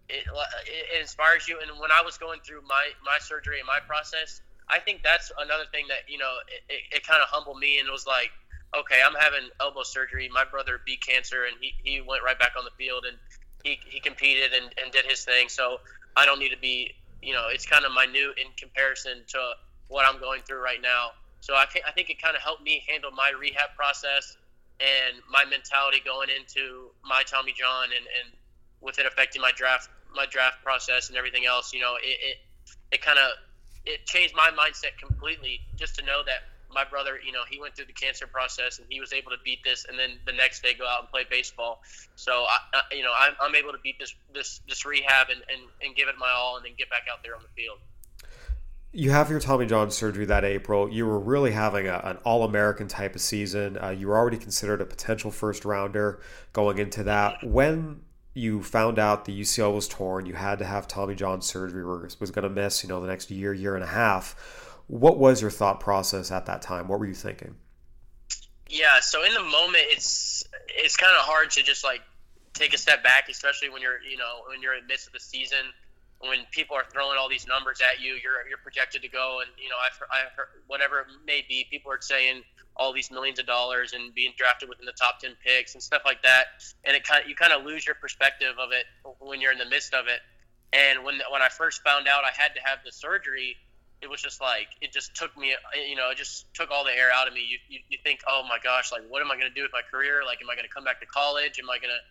it, 0.08 0.26
it 0.66 1.00
inspires 1.00 1.48
you. 1.48 1.58
And 1.62 1.80
when 1.80 1.90
I 1.90 2.02
was 2.02 2.18
going 2.18 2.40
through 2.46 2.62
my 2.68 2.88
my 3.04 3.18
surgery 3.20 3.58
and 3.58 3.66
my 3.66 3.80
process, 3.80 4.42
I 4.68 4.78
think 4.78 5.02
that's 5.02 5.32
another 5.38 5.64
thing 5.72 5.86
that 5.88 6.08
you 6.08 6.18
know 6.18 6.34
it, 6.48 6.72
it, 6.72 6.96
it 6.96 7.06
kind 7.06 7.22
of 7.22 7.28
humbled 7.28 7.58
me 7.58 7.78
and 7.78 7.88
was 7.90 8.06
like, 8.06 8.30
okay, 8.76 9.00
I'm 9.04 9.14
having 9.14 9.48
elbow 9.60 9.82
surgery. 9.82 10.28
My 10.32 10.44
brother 10.44 10.80
beat 10.84 11.04
cancer 11.04 11.44
and 11.44 11.56
he, 11.60 11.74
he 11.82 12.00
went 12.00 12.22
right 12.22 12.38
back 12.38 12.52
on 12.58 12.64
the 12.64 12.70
field 12.76 13.04
and 13.06 13.16
he, 13.64 13.78
he 13.88 14.00
competed 14.00 14.52
and, 14.52 14.72
and 14.82 14.92
did 14.92 15.04
his 15.04 15.24
thing. 15.24 15.48
So 15.48 15.78
I 16.16 16.26
don't 16.26 16.38
need 16.38 16.50
to 16.50 16.58
be, 16.58 16.94
you 17.23 17.33
know, 17.33 17.47
it's 17.49 17.67
kind 17.67 17.85
of 17.85 17.93
minute 17.93 18.35
in 18.37 18.50
comparison 18.59 19.23
to 19.29 19.52
what 19.88 20.07
I'm 20.07 20.21
going 20.21 20.43
through 20.43 20.62
right 20.62 20.83
now. 20.83 21.11
So 21.41 21.55
I, 21.55 21.67
I 21.87 21.93
think 21.93 22.11
it 22.11 22.21
kind 22.21 22.37
of 22.37 22.43
helped 22.43 22.62
me 22.62 22.85
handle 22.88 23.11
my 23.11 23.33
rehab 23.38 23.75
process 23.76 24.37
and 24.81 25.23
my 25.31 25.45
mentality 25.45 26.00
going 26.05 26.29
into 26.29 26.91
my 27.05 27.23
Tommy 27.26 27.52
John 27.52 27.85
and, 27.85 28.07
and 28.19 28.35
with 28.81 28.99
it 28.99 29.07
affecting 29.07 29.41
my 29.41 29.52
draft 29.55 29.88
my 30.14 30.26
draft 30.26 30.62
process 30.62 31.09
and 31.09 31.17
everything 31.17 31.47
else. 31.47 31.73
You 31.73 31.81
know, 31.81 31.95
it 32.02 32.19
it, 32.21 32.37
it 32.93 33.02
kind 33.02 33.19
of 33.19 33.31
it 33.85 34.07
changed 34.07 34.35
my 34.35 34.50
mindset 34.50 34.99
completely 34.99 35.61
just 35.76 35.97
to 35.99 36.05
know 36.05 36.23
that 36.26 36.51
my 36.75 36.85
brother, 36.85 37.19
you 37.25 37.33
know, 37.33 37.43
he 37.49 37.61
went 37.61 37.76
through 37.76 37.87
the 37.87 37.93
cancer 37.93 38.26
process 38.26 38.79
and 38.79 38.87
he 38.88 39.00
was 39.00 39.12
able 39.12 39.31
to 39.31 39.38
beat 39.45 39.62
this, 39.64 39.87
and 39.88 39.99
then 39.99 40.19
the 40.26 40.33
next 40.33 40.62
day 40.62 40.75
go 40.75 40.87
out 40.87 41.00
and 41.00 41.09
play 41.11 41.25
baseball. 41.29 41.83
So, 42.17 42.45
I, 42.49 42.59
I 42.75 42.95
you 42.95 43.02
know, 43.02 43.12
I'm, 43.17 43.35
I'm 43.41 43.55
able 43.55 43.73
to 43.73 43.79
beat 43.79 43.99
this 43.99 44.14
this 44.35 44.61
this 44.69 44.85
rehab 44.85 45.29
and, 45.31 45.41
and 45.49 45.69
and 45.83 45.97
give 45.97 46.09
it 46.09 46.14
my 46.19 46.31
all, 46.31 46.57
and 46.57 46.64
then 46.64 46.73
get 46.76 46.91
back 46.91 47.05
out 47.12 47.23
there 47.23 47.35
on 47.35 47.43
the 47.43 47.62
field. 47.62 47.79
You 48.95 49.11
have 49.11 49.31
your 49.31 49.41
Tommy 49.41 49.64
John 49.64 49.91
surgery 49.91 50.26
that 50.26 50.45
April. 50.45 50.91
You 50.91 51.07
were 51.07 51.19
really 51.19 51.52
having 51.52 51.88
a, 51.88 51.99
an 52.05 52.19
All 52.25 52.45
American 52.45 52.88
type 52.88 53.14
of 53.14 53.23
season. 53.23 53.79
Uh, 53.83 53.88
you 53.88 54.09
were 54.09 54.17
already 54.19 54.37
considered 54.37 54.83
a 54.83 54.85
potential 54.85 55.31
first 55.31 55.64
rounder 55.64 56.21
going 56.52 56.76
into 56.76 57.02
that. 57.05 57.43
When 57.43 58.02
you 58.35 58.62
found 58.62 58.99
out 58.99 59.25
the 59.25 59.41
UCL 59.41 59.75
was 59.75 59.88
torn, 59.88 60.26
you 60.26 60.35
had 60.35 60.59
to 60.59 60.67
have 60.67 60.87
Tommy 60.88 61.14
John 61.14 61.41
surgery, 61.41 61.85
was, 61.85 62.21
was 62.21 62.31
going 62.31 62.43
to 62.43 62.50
miss, 62.50 62.83
you 62.83 62.88
know, 62.91 63.00
the 63.00 63.07
next 63.07 63.31
year, 63.31 63.55
year 63.55 63.75
and 63.75 63.85
a 63.85 63.88
half 63.88 64.62
what 64.92 65.16
was 65.16 65.40
your 65.40 65.50
thought 65.50 65.80
process 65.80 66.30
at 66.30 66.44
that 66.44 66.61
time? 66.61 66.87
What 66.87 67.00
were 67.00 67.06
you 67.06 67.14
thinking? 67.14 67.54
Yeah, 68.68 69.00
so 69.00 69.25
in 69.25 69.32
the 69.32 69.40
moment, 69.40 69.84
it's 69.88 70.44
it's 70.68 70.99
kind 70.99 71.12
of 71.12 71.25
hard 71.25 71.50
to 71.52 71.62
just 71.62 71.82
like 71.82 72.02
take 72.52 72.75
a 72.75 72.78
step 72.78 73.02
back, 73.02 73.30
especially 73.30 73.70
when 73.70 73.80
you're 73.80 74.02
you 74.02 74.18
know 74.18 74.42
when 74.50 74.61
you're 74.61 74.75
in 74.75 74.82
the 74.82 74.88
midst 74.88 75.06
of 75.06 75.14
the 75.14 75.20
season, 75.20 75.64
when 76.18 76.40
people 76.50 76.76
are 76.76 76.84
throwing 76.92 77.16
all 77.16 77.30
these 77.30 77.46
numbers 77.46 77.80
at 77.80 78.02
you, 78.02 78.20
you're 78.22 78.46
you're 78.46 78.58
projected 78.62 79.00
to 79.00 79.08
go, 79.08 79.40
and 79.40 79.49
you 79.56 79.70
know 79.70 79.76
I've, 79.80 79.99
I've 80.12 80.32
heard, 80.37 80.49
whatever 80.66 81.00
it 81.00 81.06
may 81.26 81.42
be, 81.49 81.66
people 81.70 81.90
are 81.90 82.02
saying 82.02 82.42
all 82.76 82.92
these 82.92 83.11
millions 83.11 83.38
of 83.38 83.46
dollars 83.46 83.94
and 83.94 84.14
being 84.14 84.32
drafted 84.37 84.68
within 84.68 84.84
the 84.84 84.92
top 84.92 85.20
ten 85.20 85.32
picks 85.42 85.72
and 85.72 85.82
stuff 85.82 86.02
like 86.04 86.22
that, 86.22 86.61
and 86.84 86.94
it 86.94 87.02
kind 87.02 87.22
of, 87.22 87.30
you 87.30 87.34
kind 87.34 87.54
of 87.54 87.64
lose 87.64 87.87
your 87.87 87.94
perspective 87.94 88.58
of 88.58 88.72
it 88.72 88.84
when 89.20 89.40
you're 89.40 89.52
in 89.52 89.58
the 89.58 89.70
midst 89.70 89.94
of 89.94 90.06
it. 90.06 90.20
And 90.75 91.02
when 91.02 91.14
when 91.30 91.40
I 91.40 91.49
first 91.49 91.82
found 91.82 92.08
out 92.08 92.25
I 92.25 92.30
had 92.37 92.54
to 92.56 92.61
have 92.62 92.80
the 92.84 92.92
surgery, 92.92 93.56
it 94.02 94.11
was 94.11 94.21
just 94.21 94.40
like 94.40 94.68
it 94.80 94.92
just 94.92 95.14
took 95.14 95.37
me 95.38 95.54
you 95.88 95.97
know 95.97 96.11
it 96.11 96.18
just 96.18 96.52
took 96.54 96.71
all 96.71 96.85
the 96.85 96.90
air 96.90 97.11
out 97.14 97.28
of 97.28 97.35
me. 97.35 97.40
You, 97.47 97.59
you, 97.68 97.78
you 97.88 97.99
think 98.02 98.21
oh 98.28 98.42
my 98.49 98.59
gosh 98.62 98.92
like 98.92 99.02
what 99.09 99.23
am 99.23 99.30
i 99.30 99.37
going 99.37 99.49
to 99.49 99.54
do 99.54 99.62
with 99.62 99.73
my 99.73 99.82
career? 99.90 100.23
Like 100.26 100.42
am 100.42 100.50
i 100.50 100.54
going 100.54 100.66
to 100.66 100.73
come 100.73 100.85
back 100.85 101.00
to 101.00 101.06
college? 101.06 101.59
Am 101.59 101.71
i 101.71 101.78
going 101.78 101.94
to 101.94 102.02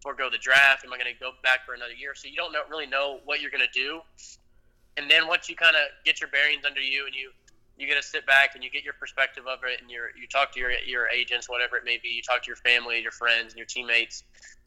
forego 0.00 0.30
the 0.30 0.38
draft? 0.38 0.84
Am 0.84 0.92
i 0.92 0.96
going 0.96 1.12
to 1.12 1.18
go 1.18 1.32
back 1.42 1.66
for 1.66 1.74
another 1.74 1.92
year? 1.92 2.14
So 2.14 2.28
you 2.28 2.36
don't 2.36 2.52
know, 2.52 2.62
really 2.70 2.86
know 2.86 3.20
what 3.24 3.40
you're 3.40 3.50
going 3.50 3.66
to 3.66 3.78
do. 3.78 4.00
And 4.96 5.10
then 5.10 5.26
once 5.26 5.48
you 5.48 5.56
kind 5.56 5.76
of 5.76 5.82
get 6.04 6.20
your 6.20 6.30
bearings 6.30 6.64
under 6.64 6.80
you 6.80 7.06
and 7.06 7.14
you 7.14 7.30
you 7.78 7.86
get 7.86 7.96
to 7.96 8.06
sit 8.06 8.26
back 8.26 8.54
and 8.54 8.62
you 8.62 8.70
get 8.70 8.84
your 8.84 8.92
perspective 8.92 9.44
of 9.46 9.60
it 9.64 9.80
and 9.80 9.90
you 9.90 10.02
you 10.20 10.26
talk 10.28 10.52
to 10.52 10.60
your 10.60 10.72
your 10.86 11.08
agents 11.08 11.48
whatever 11.48 11.76
it 11.76 11.84
may 11.84 11.98
be 12.02 12.08
you 12.08 12.22
talk 12.22 12.42
to 12.42 12.48
your 12.48 12.56
family 12.56 13.00
your 13.00 13.12
friends 13.12 13.52
and 13.52 13.56
your 13.56 13.66
teammates 13.66 14.22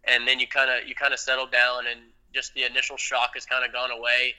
and 0.06 0.28
then 0.28 0.40
you 0.40 0.48
kind 0.48 0.70
of 0.70 0.88
you 0.88 0.96
kind 0.96 1.14
of 1.14 1.20
settle 1.20 1.46
down 1.46 1.86
and 1.90 2.00
just 2.34 2.54
the 2.54 2.64
initial 2.64 2.98
shock 2.98 3.32
has 3.36 3.46
kind 3.46 3.66
of 3.66 3.72
gone 3.72 3.92
away. 3.92 4.34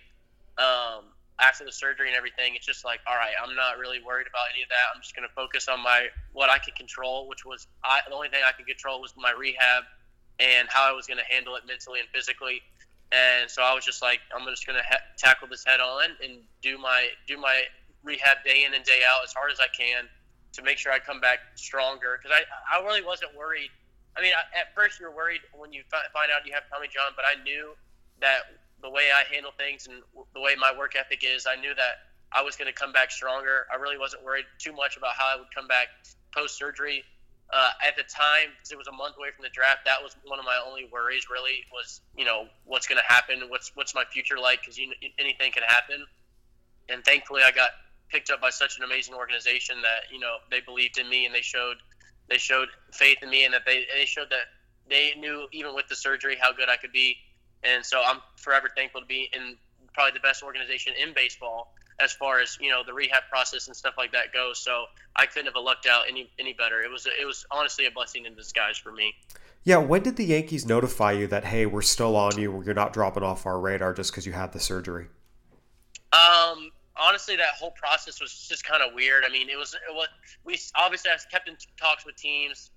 Um, 0.59 1.05
after 1.41 1.65
the 1.65 1.73
surgery 1.73 2.09
and 2.09 2.17
everything, 2.17 2.55
it's 2.55 2.67
just 2.67 2.85
like, 2.85 3.01
all 3.09 3.17
right, 3.17 3.35
I'm 3.43 3.55
not 3.57 3.79
really 3.79 3.99
worried 3.99 4.27
about 4.29 4.47
any 4.55 4.63
of 4.63 4.69
that. 4.69 4.95
I'm 4.95 5.03
just 5.03 5.17
going 5.17 5.27
to 5.27 5.35
focus 5.35 5.67
on 5.67 5.83
my 5.83 6.07
what 6.33 6.51
I 6.51 6.59
could 6.59 6.77
control, 6.77 7.29
which 7.29 7.45
was 7.45 7.67
I, 7.83 8.01
the 8.07 8.15
only 8.15 8.29
thing 8.29 8.43
I 8.47 8.53
could 8.53 8.67
control 8.67 9.01
was 9.01 9.15
my 9.17 9.33
rehab 9.33 9.85
and 10.39 10.69
how 10.69 10.89
I 10.89 10.93
was 10.93 11.07
going 11.07 11.19
to 11.19 11.27
handle 11.27 11.57
it 11.57 11.67
mentally 11.67 12.01
and 12.01 12.09
physically. 12.15 12.63
And 13.11 13.51
so 13.51 13.63
I 13.63 13.75
was 13.75 13.85
just 13.85 14.03
like, 14.03 14.21
I'm 14.35 14.47
just 14.49 14.67
going 14.67 14.79
to 14.79 14.87
ha- 14.87 15.05
tackle 15.19 15.49
this 15.49 15.65
head 15.65 15.81
on 15.81 16.11
and 16.23 16.39
do 16.63 16.79
my 16.79 17.09
do 17.27 17.37
my 17.37 17.63
rehab 18.03 18.39
day 18.45 18.65
in 18.65 18.75
and 18.75 18.85
day 18.85 19.01
out 19.09 19.25
as 19.25 19.33
hard 19.33 19.51
as 19.51 19.59
I 19.59 19.71
can 19.75 20.07
to 20.55 20.63
make 20.63 20.79
sure 20.79 20.93
I 20.93 20.99
come 20.99 21.21
back 21.21 21.39
stronger. 21.55 22.19
Because 22.21 22.37
I 22.37 22.79
I 22.79 22.83
really 22.83 23.03
wasn't 23.03 23.35
worried. 23.35 23.71
I 24.17 24.23
mean, 24.23 24.33
at 24.55 24.75
first 24.75 25.01
you're 25.01 25.11
worried 25.11 25.41
when 25.55 25.73
you 25.73 25.83
find 25.91 26.31
out 26.31 26.47
you 26.47 26.55
have 26.55 26.63
Tommy 26.71 26.87
John, 26.87 27.11
but 27.17 27.25
I 27.27 27.43
knew 27.43 27.75
that 28.21 28.47
the 28.85 28.91
way 28.91 29.09
I 29.09 29.25
handle 29.33 29.51
things 29.57 29.89
and 29.89 30.05
the 30.35 30.41
way 30.41 30.55
my 30.61 30.71
work 30.77 30.93
ethic 30.95 31.25
is, 31.25 31.47
I 31.49 31.57
knew 31.57 31.75
that 31.75 32.13
I 32.31 32.43
was 32.43 32.55
going 32.55 32.69
to 32.69 32.77
come 32.77 32.93
back 32.93 33.11
stronger. 33.11 33.65
I 33.73 33.81
really 33.81 33.97
wasn't 33.97 34.23
worried 34.23 34.45
too 34.59 34.75
much 34.75 34.99
about 34.99 35.15
how 35.17 35.25
I 35.35 35.39
would 35.39 35.49
come 35.55 35.67
back 35.67 35.89
post 36.33 36.59
surgery. 36.59 37.03
Uh, 37.53 37.71
at 37.87 37.95
the 37.97 38.03
time, 38.03 38.53
because 38.57 38.73
it 38.73 38.79
was 38.79 38.89
a 38.89 38.93
month 38.93 39.17
away 39.19 39.29
from 39.35 39.43
the 39.43 39.53
draft, 39.53 39.85
that 39.85 40.03
was 40.03 40.17
one 40.25 40.39
of 40.39 40.45
my 40.45 40.59
only 40.67 40.89
worries. 40.91 41.29
Really, 41.31 41.61
was 41.71 42.01
you 42.17 42.25
know 42.25 42.47
what's 42.65 42.87
going 42.87 43.01
to 43.01 43.13
happen, 43.13 43.39
what's 43.49 43.71
what's 43.75 43.95
my 43.95 44.05
future 44.11 44.39
like, 44.39 44.61
because 44.61 44.79
you, 44.79 44.91
anything 45.19 45.53
can 45.53 45.63
happen. 45.63 46.05
And 46.89 47.05
thankfully, 47.05 47.43
I 47.45 47.53
got 47.53 47.71
picked 48.09 48.31
up 48.31 48.41
by 48.41 48.49
such 48.49 48.79
an 48.79 48.85
amazing 48.85 49.15
organization 49.15 49.77
that 49.83 50.11
you 50.11 50.19
know 50.19 50.37
they 50.51 50.61
believed 50.61 50.99
in 50.99 51.09
me 51.09 51.27
and 51.27 51.35
they 51.35 51.43
showed 51.43 51.77
they 52.29 52.39
showed 52.39 52.69
faith 52.93 53.19
in 53.23 53.29
me 53.29 53.45
and 53.45 53.53
that 53.53 53.63
they 53.67 53.85
they 53.95 54.07
showed 54.07 54.31
that 54.31 54.49
they 54.89 55.13
knew 55.19 55.47
even 55.53 55.75
with 55.75 55.87
the 55.89 55.97
surgery 55.97 56.37
how 56.41 56.51
good 56.53 56.71
I 56.71 56.77
could 56.77 56.93
be 56.93 57.19
and 57.65 57.85
so 57.85 58.03
I'm 58.05 58.21
forever 58.37 58.71
thankful 58.75 59.01
to 59.01 59.07
be 59.07 59.31
in 59.35 59.57
probably 59.93 60.13
the 60.13 60.21
best 60.21 60.43
organization 60.43 60.93
in 61.01 61.15
baseball 61.15 61.73
as 62.01 62.13
far 62.13 62.41
as 62.41 62.59
you 62.61 62.71
know 62.71 62.83
the 62.85 62.93
rehab 62.93 63.23
process 63.31 63.67
and 63.67 63.77
stuff 63.77 63.95
like 63.97 64.13
that 64.13 64.33
goes. 64.33 64.59
So 64.59 64.87
I 65.17 65.27
couldn't 65.27 65.47
have 65.47 65.63
lucked 65.63 65.87
out 65.87 66.05
any 66.09 66.31
any 66.39 66.53
better. 66.53 66.83
It 66.83 66.91
was 66.91 67.07
it 67.07 67.27
was 67.27 67.47
honestly 67.51 67.87
a 67.87 67.91
blessing 67.91 68.27
in 68.27 68.35
disguise 68.35 68.77
for 68.77 68.93
me. 68.93 69.15
Yeah, 69.63 69.79
when 69.79 70.03
did 70.03 70.17
the 70.17 70.25
Yankees 70.25 70.67
notify 70.67 71.13
you 71.13 71.27
that 71.29 71.45
hey, 71.45 71.67
we're 71.67 71.83
still 71.83 72.17
on 72.17 72.39
you, 72.39 72.63
you're 72.65 72.75
not 72.75 72.93
dropping 72.93 73.23
off 73.23 73.47
our 73.47 73.59
radar 73.59 73.95
just 73.95 74.11
because 74.11 74.27
you 74.27 74.33
had 74.33 74.53
the 74.53 74.61
surgery? 74.61 75.07
Um, 76.13 76.71
honestly, 76.97 77.37
that 77.37 77.55
whole 77.59 77.71
process 77.71 78.21
was 78.21 78.47
just 78.49 78.65
kind 78.65 78.83
of 78.83 78.95
weird. 78.95 79.25
I 79.27 79.33
mean, 79.33 79.49
it 79.49 79.57
was 79.57 79.77
what 79.93 80.09
we 80.45 80.59
obviously 80.75 81.11
I 81.11 81.17
kept 81.31 81.49
in 81.49 81.57
talks 81.81 82.05
with 82.05 82.17
teams, 82.17 82.71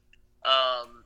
um, 0.45 1.03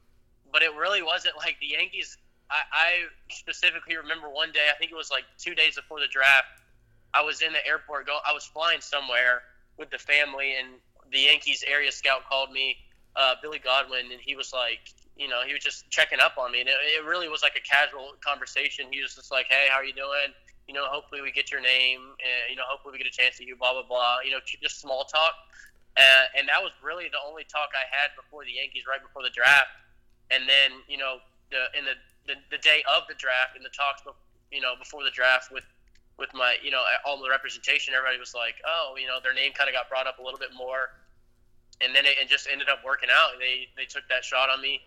but 0.52 0.62
it 0.62 0.74
really 0.76 1.02
wasn't 1.02 1.36
like 1.38 1.58
the 1.60 1.68
Yankees 1.68 2.18
I, 2.52 2.62
I 2.72 2.90
specifically 3.30 3.96
remember 3.96 4.30
one 4.30 4.52
day, 4.52 4.68
I 4.70 4.78
think 4.78 4.92
it 4.92 4.96
was 4.96 5.10
like 5.10 5.24
two 5.40 5.56
days 5.56 5.76
before 5.76 6.00
the 6.00 6.12
draft, 6.12 6.60
I 7.14 7.24
was 7.24 7.42
in 7.42 7.52
the 7.54 7.66
airport. 7.66 8.08
Go, 8.08 8.20
I 8.28 8.34
was 8.34 8.44
flying 8.46 8.82
somewhere 8.82 9.44
with 9.78 9.90
the 9.90 9.98
family, 9.98 10.56
and 10.60 10.76
the 11.12 11.20
Yankees 11.20 11.64
area 11.66 11.92
scout 11.92 12.28
called 12.30 12.52
me, 12.52 12.78
uh, 13.16 13.36
Billy 13.42 13.60
Godwin, 13.60 14.12
and 14.12 14.20
he 14.20 14.36
was 14.36 14.54
like, 14.54 14.80
you 15.18 15.28
know, 15.28 15.44
he 15.46 15.54
was 15.54 15.64
just 15.64 15.90
checking 15.90 16.20
up 16.20 16.38
on 16.38 16.52
me, 16.52 16.60
and 16.60 16.70
it, 16.70 16.76
it 17.00 17.04
really 17.06 17.28
was 17.28 17.42
like 17.42 17.56
a 17.56 17.64
casual 17.64 18.16
conversation. 18.20 18.88
He 18.92 19.02
was 19.02 19.16
just 19.16 19.32
like, 19.32 19.48
"Hey, 19.50 19.68
how 19.70 19.78
are 19.78 19.84
you 19.84 19.94
doing? 19.94 20.32
You 20.68 20.74
know, 20.74 20.86
hopefully 20.88 21.22
we 21.22 21.32
get 21.32 21.52
your 21.52 21.62
name, 21.62 22.00
and 22.20 22.50
you 22.50 22.56
know, 22.56 22.64
hopefully 22.68 22.94
we 22.94 22.98
get 22.98 23.08
a 23.08 23.16
chance 23.16 23.38
to 23.38 23.46
you, 23.46 23.56
blah 23.56 23.74
blah 23.74 23.84
blah. 23.84 24.24
You 24.24 24.32
know, 24.32 24.40
just 24.44 24.80
small 24.80 25.04
talk." 25.04 25.36
Uh, 25.98 26.40
and 26.40 26.48
that 26.48 26.64
was 26.64 26.72
really 26.80 27.12
the 27.12 27.20
only 27.28 27.44
talk 27.44 27.76
I 27.76 27.84
had 27.92 28.16
before 28.16 28.46
the 28.48 28.56
Yankees, 28.56 28.88
right 28.88 29.04
before 29.04 29.24
the 29.24 29.34
draft. 29.36 29.76
And 30.32 30.48
then, 30.48 30.80
you 30.88 30.96
know, 30.96 31.20
the, 31.52 31.68
in 31.76 31.84
the 31.84 32.00
the, 32.28 32.36
the 32.50 32.58
day 32.62 32.84
of 32.90 33.04
the 33.08 33.16
draft 33.16 33.56
and 33.56 33.66
the 33.66 33.74
talks, 33.74 34.02
you 34.52 34.62
know, 34.62 34.74
before 34.78 35.04
the 35.04 35.12
draft 35.12 35.52
with 35.52 35.66
with 36.20 36.30
my, 36.36 36.56
you 36.62 36.70
know, 36.70 36.84
all 37.06 37.18
the 37.18 37.30
representation, 37.30 37.96
everybody 37.98 38.20
was 38.20 38.36
like, 38.36 38.62
oh, 38.68 38.94
you 39.00 39.08
know, 39.08 39.18
their 39.24 39.34
name 39.34 39.54
kind 39.58 39.66
of 39.68 39.74
got 39.74 39.90
brought 39.90 40.06
up 40.06 40.20
a 40.20 40.24
little 40.24 40.38
bit 40.38 40.54
more, 40.54 40.94
and 41.82 41.96
then 41.96 42.06
it, 42.06 42.14
it 42.22 42.30
just 42.30 42.46
ended 42.52 42.70
up 42.70 42.86
working 42.86 43.10
out. 43.10 43.40
They 43.40 43.68
they 43.74 43.90
took 43.90 44.06
that 44.10 44.24
shot 44.24 44.50
on 44.50 44.62
me, 44.62 44.82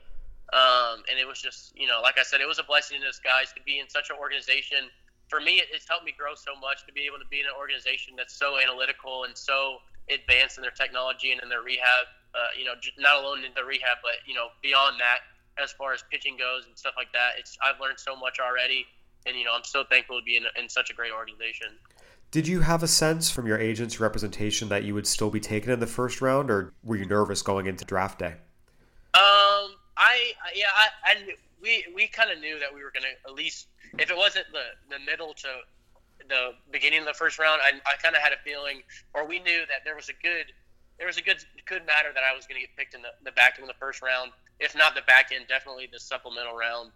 um, 0.54 1.02
and 1.10 1.18
it 1.18 1.26
was 1.26 1.42
just, 1.42 1.74
you 1.74 1.88
know, 1.88 1.98
like 2.00 2.18
I 2.18 2.22
said, 2.22 2.40
it 2.40 2.46
was 2.46 2.62
a 2.62 2.66
blessing 2.66 3.00
in 3.00 3.02
disguise 3.02 3.50
to 3.56 3.62
be 3.66 3.80
in 3.82 3.88
such 3.88 4.10
an 4.10 4.16
organization. 4.20 4.92
For 5.26 5.40
me, 5.40 5.58
it, 5.58 5.72
it's 5.72 5.88
helped 5.88 6.04
me 6.04 6.14
grow 6.14 6.38
so 6.38 6.54
much 6.60 6.86
to 6.86 6.92
be 6.92 7.02
able 7.08 7.18
to 7.18 7.26
be 7.26 7.40
in 7.40 7.46
an 7.50 7.56
organization 7.58 8.14
that's 8.14 8.36
so 8.36 8.60
analytical 8.60 9.24
and 9.24 9.34
so 9.34 9.82
advanced 10.12 10.60
in 10.60 10.62
their 10.62 10.76
technology 10.76 11.32
and 11.32 11.42
in 11.42 11.48
their 11.48 11.64
rehab. 11.66 12.06
Uh, 12.34 12.50
you 12.58 12.66
know, 12.66 12.74
not 12.98 13.22
alone 13.22 13.42
in 13.42 13.50
the 13.54 13.64
rehab, 13.64 13.98
but 14.02 14.22
you 14.26 14.34
know, 14.34 14.54
beyond 14.62 15.00
that 15.00 15.22
as 15.62 15.72
far 15.72 15.92
as 15.92 16.04
pitching 16.10 16.36
goes 16.36 16.66
and 16.66 16.76
stuff 16.76 16.94
like 16.96 17.12
that. 17.12 17.32
It's 17.38 17.56
I've 17.64 17.80
learned 17.80 17.98
so 17.98 18.16
much 18.16 18.38
already, 18.40 18.86
and 19.26 19.36
you 19.36 19.44
know 19.44 19.52
I'm 19.54 19.64
so 19.64 19.84
thankful 19.84 20.18
to 20.18 20.24
be 20.24 20.36
in, 20.36 20.44
in 20.60 20.68
such 20.68 20.90
a 20.90 20.94
great 20.94 21.12
organization. 21.12 21.68
Did 22.30 22.48
you 22.48 22.60
have 22.60 22.82
a 22.82 22.88
sense 22.88 23.30
from 23.30 23.46
your 23.46 23.58
agent's 23.58 24.00
representation 24.00 24.68
that 24.68 24.82
you 24.82 24.94
would 24.94 25.06
still 25.06 25.30
be 25.30 25.40
taken 25.40 25.70
in 25.70 25.80
the 25.80 25.86
first 25.86 26.20
round, 26.20 26.50
or 26.50 26.72
were 26.82 26.96
you 26.96 27.06
nervous 27.06 27.42
going 27.42 27.66
into 27.66 27.84
draft 27.84 28.18
day? 28.18 28.34
Um, 29.14 29.76
I 29.96 30.32
yeah, 30.54 30.66
I, 30.74 30.88
I 31.04 31.14
we 31.62 31.84
we 31.94 32.08
kind 32.08 32.30
of 32.30 32.40
knew 32.40 32.58
that 32.58 32.74
we 32.74 32.82
were 32.82 32.90
gonna 32.92 33.14
at 33.26 33.34
least 33.34 33.68
if 33.98 34.10
it 34.10 34.16
wasn't 34.16 34.46
the 34.52 34.96
the 34.96 34.98
middle 35.04 35.34
to 35.34 35.48
the 36.28 36.50
beginning 36.70 37.00
of 37.00 37.06
the 37.06 37.14
first 37.14 37.38
round, 37.38 37.60
I, 37.62 37.72
I 37.86 37.96
kind 38.02 38.16
of 38.16 38.22
had 38.22 38.32
a 38.32 38.38
feeling, 38.44 38.82
or 39.12 39.26
we 39.26 39.40
knew 39.40 39.60
that 39.68 39.84
there 39.84 39.94
was 39.94 40.08
a 40.08 40.14
good 40.22 40.52
there 40.98 41.06
was 41.06 41.18
a 41.18 41.22
good 41.22 41.44
good 41.66 41.86
matter 41.86 42.10
that 42.14 42.22
I 42.22 42.34
was 42.34 42.46
going 42.46 42.60
to 42.60 42.66
get 42.66 42.76
picked 42.76 42.94
in 42.94 43.02
the, 43.02 43.10
the 43.24 43.32
back 43.32 43.54
end 43.58 43.68
of 43.68 43.74
the 43.74 43.78
first 43.78 44.02
round 44.02 44.32
if 44.60 44.76
not 44.76 44.94
the 44.94 45.02
back 45.02 45.30
end, 45.34 45.46
definitely 45.48 45.88
the 45.90 45.98
supplemental 45.98 46.54
round. 46.54 46.90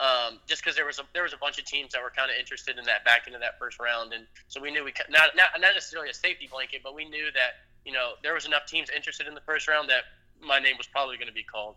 Um, 0.00 0.40
just 0.46 0.62
because 0.62 0.74
there 0.74 0.86
was 0.86 0.98
a 0.98 1.02
there 1.12 1.22
was 1.22 1.32
a 1.32 1.36
bunch 1.36 1.58
of 1.58 1.64
teams 1.64 1.92
that 1.92 2.02
were 2.02 2.10
kind 2.10 2.28
of 2.28 2.36
interested 2.36 2.78
in 2.78 2.84
that 2.84 3.04
back 3.04 3.22
end 3.26 3.36
of 3.36 3.40
that 3.42 3.58
first 3.60 3.78
round, 3.78 4.12
and 4.12 4.26
so 4.48 4.60
we 4.60 4.72
knew 4.72 4.82
we 4.84 4.92
not 5.08 5.30
not 5.36 5.50
not 5.60 5.72
necessarily 5.74 6.10
a 6.10 6.14
safety 6.14 6.48
blanket, 6.50 6.80
but 6.82 6.96
we 6.96 7.08
knew 7.08 7.26
that 7.32 7.62
you 7.84 7.92
know 7.92 8.14
there 8.22 8.34
was 8.34 8.44
enough 8.44 8.66
teams 8.66 8.90
interested 8.90 9.28
in 9.28 9.34
the 9.34 9.40
first 9.42 9.68
round 9.68 9.88
that 9.88 10.02
my 10.44 10.58
name 10.58 10.76
was 10.76 10.88
probably 10.88 11.16
going 11.16 11.28
to 11.28 11.34
be 11.34 11.44
called. 11.44 11.76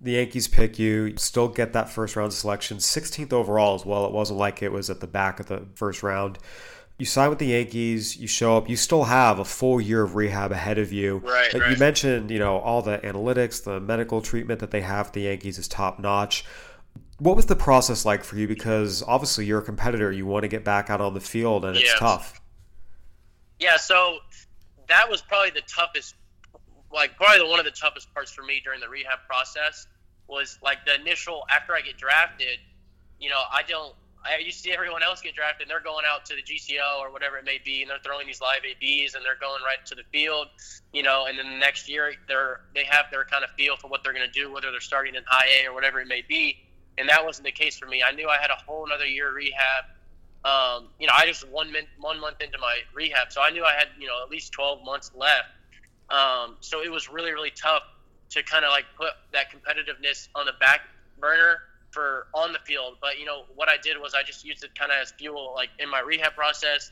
The 0.00 0.12
Yankees 0.12 0.46
pick 0.46 0.78
you, 0.78 1.16
still 1.16 1.48
get 1.48 1.72
that 1.72 1.88
first 1.88 2.14
round 2.14 2.32
selection, 2.32 2.76
16th 2.76 3.32
overall 3.32 3.74
as 3.74 3.84
well. 3.84 4.06
It 4.06 4.12
wasn't 4.12 4.38
like 4.38 4.62
it 4.62 4.70
was 4.70 4.88
at 4.88 5.00
the 5.00 5.08
back 5.08 5.40
of 5.40 5.46
the 5.46 5.66
first 5.74 6.04
round. 6.04 6.38
You 6.98 7.06
sign 7.06 7.30
with 7.30 7.38
the 7.38 7.46
Yankees, 7.46 8.16
you 8.16 8.26
show 8.26 8.56
up, 8.56 8.68
you 8.68 8.76
still 8.76 9.04
have 9.04 9.38
a 9.38 9.44
full 9.44 9.80
year 9.80 10.02
of 10.02 10.16
rehab 10.16 10.50
ahead 10.50 10.78
of 10.78 10.92
you. 10.92 11.18
Right, 11.18 11.54
right. 11.54 11.70
You 11.70 11.76
mentioned, 11.76 12.30
you 12.30 12.40
know, 12.40 12.58
all 12.58 12.82
the 12.82 12.98
analytics, 12.98 13.62
the 13.62 13.78
medical 13.78 14.20
treatment 14.20 14.58
that 14.60 14.72
they 14.72 14.80
have 14.80 15.12
the 15.12 15.20
Yankees 15.20 15.58
is 15.58 15.68
top 15.68 16.00
notch. 16.00 16.44
What 17.18 17.36
was 17.36 17.46
the 17.46 17.56
process 17.56 18.04
like 18.04 18.24
for 18.24 18.36
you? 18.36 18.48
Because 18.48 19.04
obviously 19.06 19.46
you're 19.46 19.60
a 19.60 19.64
competitor, 19.64 20.10
you 20.10 20.26
want 20.26 20.42
to 20.42 20.48
get 20.48 20.64
back 20.64 20.90
out 20.90 21.00
on 21.00 21.14
the 21.14 21.20
field, 21.20 21.64
and 21.64 21.76
it's 21.76 21.98
tough. 21.98 22.40
Yeah, 23.60 23.76
so 23.76 24.18
that 24.88 25.08
was 25.08 25.22
probably 25.22 25.50
the 25.50 25.62
toughest, 25.68 26.16
like 26.92 27.16
probably 27.16 27.38
the, 27.38 27.46
one 27.46 27.60
of 27.60 27.64
the 27.64 27.72
toughest 27.72 28.12
parts 28.12 28.32
for 28.32 28.42
me 28.42 28.60
during 28.64 28.80
the 28.80 28.88
rehab 28.88 29.20
process 29.28 29.86
was 30.28 30.58
like 30.62 30.84
the 30.84 30.94
initial 31.00 31.44
after 31.50 31.74
I 31.74 31.80
get 31.80 31.96
drafted. 31.96 32.58
You 33.20 33.30
know, 33.30 33.42
I 33.52 33.62
don't. 33.62 33.94
I 34.24 34.38
you 34.38 34.50
see 34.50 34.72
everyone 34.72 35.02
else 35.02 35.20
get 35.20 35.34
drafted, 35.34 35.62
and 35.62 35.70
they're 35.70 35.80
going 35.80 36.04
out 36.08 36.26
to 36.26 36.34
the 36.34 36.42
GCL 36.42 36.98
or 37.00 37.12
whatever 37.12 37.38
it 37.38 37.44
may 37.44 37.58
be, 37.64 37.82
and 37.82 37.90
they're 37.90 37.98
throwing 38.04 38.26
these 38.26 38.40
live 38.40 38.60
ABs, 38.64 39.14
and 39.14 39.24
they're 39.24 39.38
going 39.40 39.62
right 39.62 39.84
to 39.86 39.94
the 39.94 40.04
field. 40.12 40.48
You 40.92 41.02
know, 41.02 41.26
and 41.26 41.38
then 41.38 41.50
the 41.50 41.58
next 41.58 41.88
year 41.88 42.12
they're 42.26 42.60
they 42.74 42.84
have 42.84 43.06
their 43.10 43.24
kind 43.24 43.44
of 43.44 43.50
feel 43.50 43.76
for 43.76 43.88
what 43.88 44.02
they're 44.02 44.14
going 44.14 44.26
to 44.26 44.32
do, 44.32 44.52
whether 44.52 44.70
they're 44.70 44.80
starting 44.80 45.14
in 45.14 45.22
high 45.26 45.48
A 45.62 45.68
or 45.68 45.74
whatever 45.74 46.00
it 46.00 46.08
may 46.08 46.22
be. 46.26 46.56
And 46.96 47.08
that 47.08 47.24
wasn't 47.24 47.46
the 47.46 47.52
case 47.52 47.78
for 47.78 47.86
me. 47.86 48.02
I 48.02 48.10
knew 48.10 48.28
I 48.28 48.38
had 48.38 48.50
a 48.50 48.56
whole 48.66 48.84
another 48.84 49.06
year 49.06 49.32
rehab 49.32 49.84
um, 50.44 50.88
you 51.00 51.06
know, 51.06 51.12
I 51.16 51.26
just 51.26 51.48
one 51.48 51.72
month 51.72 51.88
one 51.98 52.20
month 52.20 52.40
into 52.40 52.58
my 52.58 52.78
rehab, 52.94 53.32
so 53.32 53.42
I 53.42 53.50
knew 53.50 53.64
I 53.64 53.74
had 53.74 53.88
you 53.98 54.06
know 54.06 54.22
at 54.22 54.30
least 54.30 54.52
twelve 54.52 54.84
months 54.84 55.10
left. 55.14 55.48
Um, 56.10 56.56
so 56.60 56.80
it 56.80 56.90
was 56.90 57.08
really 57.10 57.32
really 57.32 57.50
tough 57.50 57.82
to 58.30 58.42
kind 58.42 58.64
of 58.64 58.70
like 58.70 58.84
put 58.96 59.10
that 59.32 59.46
competitiveness 59.50 60.28
on 60.34 60.46
the 60.46 60.52
back 60.60 60.82
burner 61.18 61.60
for 61.90 62.26
on 62.34 62.52
the 62.52 62.58
field. 62.60 62.96
But 63.00 63.18
you 63.18 63.24
know 63.24 63.44
what 63.54 63.68
I 63.68 63.76
did 63.82 64.00
was 64.00 64.14
I 64.14 64.22
just 64.22 64.44
used 64.44 64.64
it 64.64 64.74
kind 64.74 64.92
of 64.92 64.98
as 65.00 65.12
fuel, 65.12 65.52
like 65.54 65.70
in 65.78 65.88
my 65.88 66.00
rehab 66.00 66.34
process. 66.34 66.90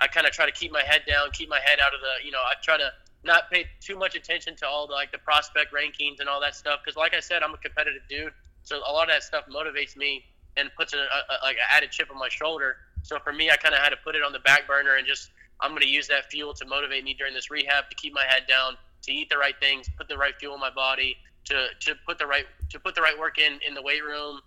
I 0.00 0.06
kind 0.08 0.26
of 0.26 0.32
try 0.32 0.46
to 0.46 0.52
keep 0.52 0.72
my 0.72 0.82
head 0.82 1.02
down, 1.06 1.30
keep 1.32 1.48
my 1.48 1.60
head 1.60 1.78
out 1.80 1.94
of 1.94 2.00
the, 2.00 2.26
you 2.26 2.32
know, 2.32 2.40
I 2.40 2.54
try 2.60 2.76
to 2.76 2.92
not 3.22 3.50
pay 3.50 3.66
too 3.80 3.96
much 3.96 4.16
attention 4.16 4.56
to 4.56 4.66
all 4.66 4.86
the 4.86 4.92
like 4.92 5.12
the 5.12 5.18
prospect 5.18 5.72
rankings 5.72 6.20
and 6.20 6.28
all 6.28 6.40
that 6.40 6.54
stuff 6.54 6.80
because, 6.84 6.96
like 6.96 7.14
I 7.14 7.20
said, 7.20 7.42
I'm 7.42 7.54
a 7.54 7.58
competitive 7.58 8.02
dude, 8.08 8.32
so 8.62 8.78
a 8.78 8.92
lot 8.92 9.08
of 9.08 9.14
that 9.14 9.22
stuff 9.22 9.44
motivates 9.48 9.96
me 9.96 10.24
and 10.56 10.70
puts 10.76 10.92
a, 10.92 10.98
a, 10.98 11.42
like 11.42 11.56
an 11.56 11.68
added 11.70 11.90
chip 11.90 12.10
on 12.10 12.18
my 12.18 12.28
shoulder. 12.28 12.76
So 13.02 13.18
for 13.18 13.32
me, 13.32 13.50
I 13.50 13.56
kind 13.56 13.74
of 13.74 13.80
had 13.80 13.90
to 13.90 13.96
put 13.96 14.14
it 14.14 14.22
on 14.22 14.32
the 14.32 14.38
back 14.40 14.66
burner 14.66 14.96
and 14.96 15.06
just 15.06 15.30
I'm 15.60 15.70
going 15.70 15.82
to 15.82 15.88
use 15.88 16.08
that 16.08 16.30
fuel 16.30 16.52
to 16.54 16.66
motivate 16.66 17.04
me 17.04 17.14
during 17.14 17.34
this 17.34 17.50
rehab 17.50 17.88
to 17.90 17.96
keep 17.96 18.12
my 18.12 18.24
head 18.28 18.44
down, 18.48 18.76
to 19.02 19.12
eat 19.12 19.30
the 19.30 19.38
right 19.38 19.54
things, 19.60 19.88
put 19.96 20.08
the 20.08 20.16
right 20.16 20.34
fuel 20.38 20.54
in 20.54 20.60
my 20.60 20.70
body, 20.70 21.16
to 21.44 21.66
to 21.80 21.94
put 22.06 22.18
the 22.18 22.26
right 22.26 22.46
to 22.70 22.80
put 22.80 22.94
the 22.94 23.02
right 23.02 23.18
work 23.18 23.38
in 23.38 23.58
in 23.66 23.74
the 23.74 23.82
weight 23.82 24.02
room, 24.02 24.40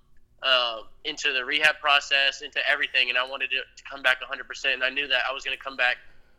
uh, 0.44 0.82
into 1.04 1.34
the 1.34 1.44
rehab 1.44 1.76
process, 1.80 2.42
into 2.42 2.60
everything. 2.70 3.10
And 3.10 3.18
I 3.18 3.28
wanted 3.28 3.50
to, 3.52 3.58
to 3.58 3.84
come 3.90 4.02
back 4.02 4.18
100%. 4.22 4.74
And 4.74 4.84
I 4.84 4.90
knew 4.90 5.08
that 5.08 5.22
I 5.30 5.34
was 5.34 5.44
going 5.44 5.58
to 5.58 5.64
come 5.64 5.76
back, 5.76 5.98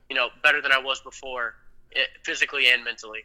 you 0.09 0.17
know, 0.17 0.29
better 0.43 0.61
than 0.61 0.73
I 0.73 0.79
was 0.79 1.01
before, 1.01 1.55
it, 1.91 2.09
physically 2.25 2.71
and 2.71 2.85
mentally. 2.85 3.25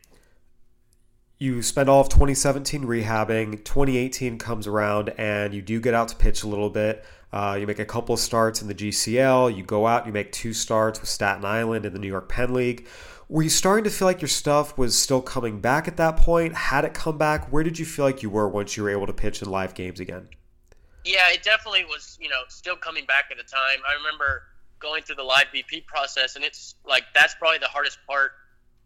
You 1.39 1.61
spend 1.61 1.89
all 1.89 2.01
of 2.01 2.09
2017 2.09 2.83
rehabbing. 2.83 3.63
2018 3.63 4.37
comes 4.37 4.65
around, 4.65 5.09
and 5.17 5.53
you 5.53 5.61
do 5.61 5.81
get 5.81 5.93
out 5.93 6.07
to 6.09 6.15
pitch 6.15 6.43
a 6.43 6.47
little 6.47 6.69
bit. 6.69 7.03
Uh, 7.33 7.57
you 7.59 7.65
make 7.67 7.79
a 7.79 7.85
couple 7.85 8.15
starts 8.15 8.61
in 8.61 8.67
the 8.67 8.75
GCL. 8.75 9.55
You 9.55 9.63
go 9.63 9.87
out, 9.87 10.05
you 10.05 10.13
make 10.13 10.31
two 10.31 10.53
starts 10.53 11.01
with 11.01 11.09
Staten 11.09 11.43
Island 11.43 11.85
in 11.85 11.91
the 11.91 11.99
New 11.99 12.07
York 12.07 12.29
Penn 12.29 12.53
League. 12.53 12.87
Were 13.29 13.41
you 13.41 13.49
starting 13.49 13.83
to 13.85 13.89
feel 13.89 14.07
like 14.07 14.21
your 14.21 14.29
stuff 14.29 14.77
was 14.77 14.97
still 14.97 15.21
coming 15.21 15.61
back 15.61 15.87
at 15.87 15.97
that 15.97 16.17
point? 16.17 16.53
Had 16.53 16.85
it 16.85 16.93
come 16.93 17.17
back? 17.17 17.51
Where 17.51 17.63
did 17.63 17.79
you 17.79 17.85
feel 17.85 18.05
like 18.05 18.21
you 18.21 18.29
were 18.29 18.47
once 18.47 18.75
you 18.75 18.83
were 18.83 18.89
able 18.89 19.07
to 19.07 19.13
pitch 19.13 19.41
in 19.41 19.49
live 19.49 19.73
games 19.73 19.99
again? 19.99 20.27
Yeah, 21.05 21.31
it 21.31 21.43
definitely 21.43 21.85
was, 21.85 22.17
you 22.21 22.29
know, 22.29 22.41
still 22.47 22.75
coming 22.75 23.05
back 23.05 23.25
at 23.31 23.37
the 23.37 23.43
time. 23.43 23.79
I 23.89 23.95
remember 23.95 24.43
going 24.79 25.03
through 25.03 25.15
the 25.15 25.23
live 25.23 25.47
BP 25.53 25.85
process, 25.85 26.35
and 26.35 26.45
it's 26.45 26.75
like 26.85 27.03
that's 27.13 27.35
probably 27.35 27.57
the 27.57 27.67
hardest 27.67 27.97
part 28.05 28.31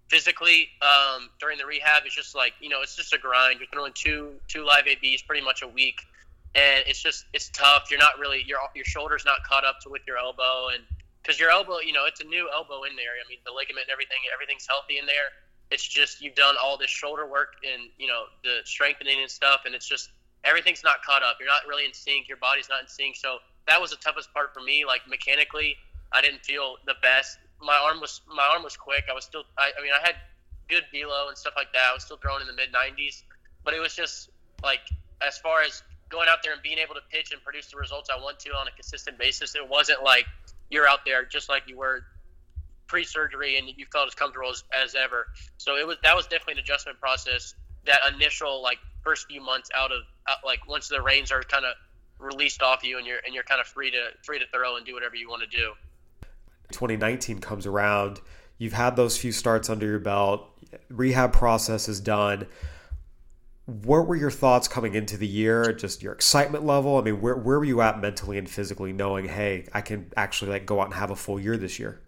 physically 0.07 0.69
um, 0.81 1.29
during 1.39 1.57
the 1.57 1.65
rehab. 1.65 2.03
It's 2.05 2.15
just 2.15 2.35
like 2.35 2.53
you 2.61 2.69
know, 2.69 2.81
it's 2.81 2.95
just 2.95 3.13
a 3.13 3.17
grind. 3.17 3.59
You're 3.59 3.67
throwing 3.73 3.93
two 3.93 4.33
two 4.47 4.63
live 4.63 4.85
ABs 4.87 5.23
pretty 5.23 5.43
much 5.43 5.61
a 5.61 5.67
week, 5.67 6.01
and 6.55 6.83
it's 6.87 7.01
just 7.01 7.25
it's 7.33 7.49
tough. 7.49 7.89
You're 7.91 7.99
not 7.99 8.17
really 8.19 8.43
your 8.47 8.59
your 8.75 8.85
shoulder's 8.85 9.25
not 9.25 9.43
caught 9.43 9.65
up 9.65 9.79
to 9.81 9.89
with 9.89 10.03
your 10.07 10.17
elbow, 10.17 10.69
and 10.73 10.83
because 11.27 11.37
your 11.41 11.49
elbow, 11.49 11.79
you 11.79 11.91
know, 11.91 12.05
it's 12.07 12.21
a 12.21 12.23
new 12.23 12.47
elbow 12.53 12.83
in 12.83 12.95
there. 12.95 13.19
I 13.19 13.27
mean, 13.27 13.39
the 13.45 13.51
ligament 13.51 13.91
and 13.91 13.91
everything, 13.91 14.23
everything's 14.31 14.65
healthy 14.65 14.97
in 14.97 15.05
there. 15.05 15.35
It's 15.69 15.83
just 15.83 16.21
you've 16.21 16.35
done 16.35 16.55
all 16.63 16.77
this 16.77 16.89
shoulder 16.89 17.27
work 17.27 17.59
and 17.67 17.91
you 17.99 18.07
know 18.07 18.31
the 18.45 18.63
strengthening 18.63 19.19
and 19.19 19.29
stuff, 19.29 19.61
and 19.65 19.75
it's 19.75 19.85
just 19.85 20.09
everything's 20.45 20.85
not 20.85 21.03
caught 21.03 21.23
up. 21.23 21.35
You're 21.41 21.51
not 21.51 21.67
really 21.67 21.83
in 21.83 21.93
sync. 21.93 22.29
Your 22.29 22.37
body's 22.37 22.69
not 22.69 22.79
in 22.79 22.87
sync. 22.87 23.17
So 23.17 23.39
that 23.67 23.81
was 23.81 23.91
the 23.91 23.97
toughest 23.97 24.33
part 24.33 24.53
for 24.53 24.61
me. 24.61 24.85
Like 24.85 25.01
mechanically, 25.09 25.75
I 26.13 26.21
didn't 26.21 26.45
feel 26.45 26.77
the 26.85 26.95
best. 27.01 27.37
My 27.61 27.75
arm 27.75 27.99
was 27.99 28.21
my 28.33 28.47
arm 28.47 28.63
was 28.63 28.77
quick. 28.77 29.03
I 29.11 29.13
was 29.13 29.25
still. 29.25 29.43
I, 29.57 29.71
I 29.77 29.83
mean, 29.83 29.91
I 29.91 29.99
had 30.07 30.15
good 30.69 30.85
velo 30.93 31.27
and 31.27 31.37
stuff 31.37 31.53
like 31.57 31.73
that. 31.73 31.91
I 31.91 31.93
was 31.93 32.03
still 32.03 32.17
throwing 32.17 32.39
in 32.39 32.47
the 32.47 32.55
mid 32.55 32.71
90s, 32.71 33.23
but 33.65 33.73
it 33.73 33.81
was 33.81 33.93
just 33.93 34.29
like 34.63 34.87
as 35.19 35.37
far 35.37 35.61
as 35.61 35.83
going 36.07 36.29
out 36.29 36.39
there 36.41 36.53
and 36.53 36.61
being 36.63 36.77
able 36.77 36.95
to 36.95 37.03
pitch 37.11 37.33
and 37.33 37.43
produce 37.43 37.67
the 37.67 37.75
results 37.75 38.09
I 38.09 38.15
want 38.15 38.39
to 38.39 38.51
on 38.51 38.69
a 38.69 38.71
consistent 38.71 39.19
basis. 39.19 39.55
It 39.55 39.67
wasn't 39.67 40.01
like 40.03 40.25
you're 40.69 40.87
out 40.87 40.99
there 41.05 41.25
just 41.25 41.49
like 41.49 41.63
you 41.67 41.77
were 41.77 42.03
pre-surgery 42.87 43.57
and 43.57 43.69
you 43.75 43.85
felt 43.91 44.07
as 44.07 44.15
comfortable 44.15 44.49
as, 44.49 44.63
as 44.73 44.95
ever. 44.95 45.27
So 45.57 45.77
it 45.77 45.85
was 45.85 45.97
that 46.03 46.15
was 46.15 46.25
definitely 46.25 46.53
an 46.53 46.59
adjustment 46.59 46.99
process. 46.99 47.53
That 47.85 47.99
initial 48.13 48.61
like 48.61 48.77
first 49.03 49.27
few 49.27 49.41
months 49.41 49.69
out 49.75 49.91
of 49.91 50.01
out, 50.27 50.37
like 50.45 50.67
once 50.67 50.87
the 50.87 51.01
reins 51.01 51.31
are 51.31 51.43
kind 51.43 51.65
of 51.65 51.75
released 52.19 52.61
off 52.61 52.83
you 52.83 52.97
and 52.97 53.05
you're 53.05 53.19
and 53.25 53.33
you're 53.33 53.43
kind 53.43 53.61
of 53.61 53.67
free 53.67 53.91
to 53.91 54.09
free 54.23 54.39
to 54.39 54.45
throw 54.53 54.77
and 54.77 54.85
do 54.85 54.93
whatever 54.93 55.15
you 55.15 55.29
want 55.29 55.41
to 55.43 55.57
do. 55.57 55.73
2019 56.71 57.39
comes 57.39 57.65
around. 57.65 58.19
You've 58.57 58.73
had 58.73 58.95
those 58.95 59.17
few 59.17 59.31
starts 59.31 59.69
under 59.69 59.85
your 59.85 59.99
belt. 59.99 60.49
Rehab 60.89 61.31
process 61.31 61.87
is 61.87 61.99
done. 61.99 62.47
What 63.67 64.07
were 64.07 64.15
your 64.15 64.31
thoughts 64.31 64.69
coming 64.69 64.95
into 64.95 65.17
the 65.17 65.27
year? 65.27 65.73
Just 65.73 66.01
your 66.01 66.13
excitement 66.13 66.65
level? 66.65 66.97
I 66.97 67.01
mean, 67.01 67.19
where, 67.19 67.35
where 67.35 67.59
were 67.59 67.65
you 67.65 67.81
at 67.81 67.99
mentally 67.99 68.37
and 68.37 68.49
physically 68.49 68.93
knowing, 68.93 69.27
hey, 69.27 69.67
I 69.73 69.81
can 69.81 70.09
actually 70.15 70.51
like 70.51 70.65
go 70.65 70.79
out 70.79 70.85
and 70.85 70.93
have 70.93 71.11
a 71.11 71.17
full 71.17 71.37
year 71.37 71.57
this 71.57 71.77
year? 71.77 71.99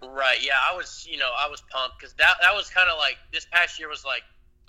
Right. 0.00 0.38
Yeah, 0.42 0.54
I 0.70 0.74
was, 0.74 1.06
you 1.08 1.18
know, 1.18 1.30
I 1.38 1.50
was 1.50 1.62
pumped 1.68 1.98
because 1.98 2.14
that 2.14 2.36
that 2.40 2.54
was 2.54 2.70
kind 2.70 2.88
of 2.88 2.96
like 2.96 3.18
this 3.30 3.46
past 3.50 3.78
year 3.78 3.90
was 3.90 4.06
like 4.06 4.22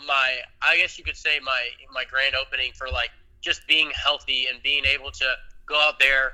my, 0.05 0.39
I 0.61 0.75
guess 0.75 0.97
you 0.97 1.05
could 1.05 1.15
say 1.15 1.39
my 1.39 1.69
my 1.93 2.03
grand 2.03 2.35
opening 2.35 2.73
for 2.73 2.89
like 2.89 3.11
just 3.39 3.65
being 3.65 3.89
healthy 3.91 4.47
and 4.51 4.61
being 4.61 4.83
able 4.83 5.11
to 5.11 5.25
go 5.65 5.79
out 5.79 5.97
there 5.97 6.33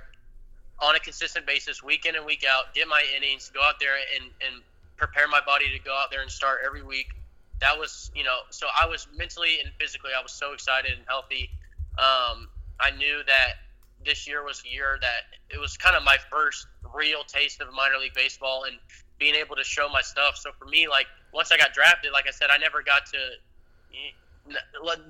on 0.79 0.95
a 0.95 0.99
consistent 0.99 1.45
basis, 1.45 1.83
week 1.83 2.07
in 2.07 2.15
and 2.15 2.25
week 2.25 2.43
out, 2.49 2.73
get 2.73 2.87
my 2.87 3.03
innings, 3.15 3.51
go 3.53 3.61
out 3.61 3.75
there 3.79 3.93
and 4.15 4.31
and 4.41 4.63
prepare 4.97 5.27
my 5.27 5.41
body 5.45 5.69
to 5.69 5.77
go 5.83 5.93
out 5.95 6.09
there 6.09 6.23
and 6.23 6.31
start 6.31 6.61
every 6.65 6.81
week. 6.81 7.09
That 7.63 7.79
was, 7.79 8.11
you 8.13 8.25
know, 8.25 8.39
so 8.49 8.67
I 8.75 8.85
was 8.85 9.07
mentally 9.15 9.59
and 9.63 9.71
physically, 9.79 10.11
I 10.11 10.21
was 10.21 10.33
so 10.33 10.51
excited 10.51 10.91
and 10.91 11.07
healthy. 11.07 11.49
Um, 11.97 12.49
I 12.81 12.91
knew 12.91 13.23
that 13.25 13.63
this 14.03 14.27
year 14.27 14.43
was 14.43 14.61
a 14.67 14.69
year 14.69 14.97
that 14.99 15.39
it 15.49 15.59
was 15.59 15.77
kind 15.77 15.95
of 15.95 16.03
my 16.03 16.17
first 16.29 16.67
real 16.93 17.23
taste 17.23 17.61
of 17.61 17.73
minor 17.73 17.97
league 17.97 18.13
baseball 18.13 18.65
and 18.65 18.75
being 19.17 19.33
able 19.35 19.55
to 19.55 19.63
show 19.63 19.87
my 19.87 20.01
stuff. 20.01 20.35
So 20.35 20.51
for 20.59 20.65
me, 20.65 20.89
like 20.89 21.07
once 21.33 21.53
I 21.53 21.57
got 21.57 21.73
drafted, 21.73 22.11
like 22.11 22.27
I 22.27 22.31
said, 22.31 22.49
I 22.51 22.57
never 22.57 22.83
got 22.83 23.05
to. 23.07 23.17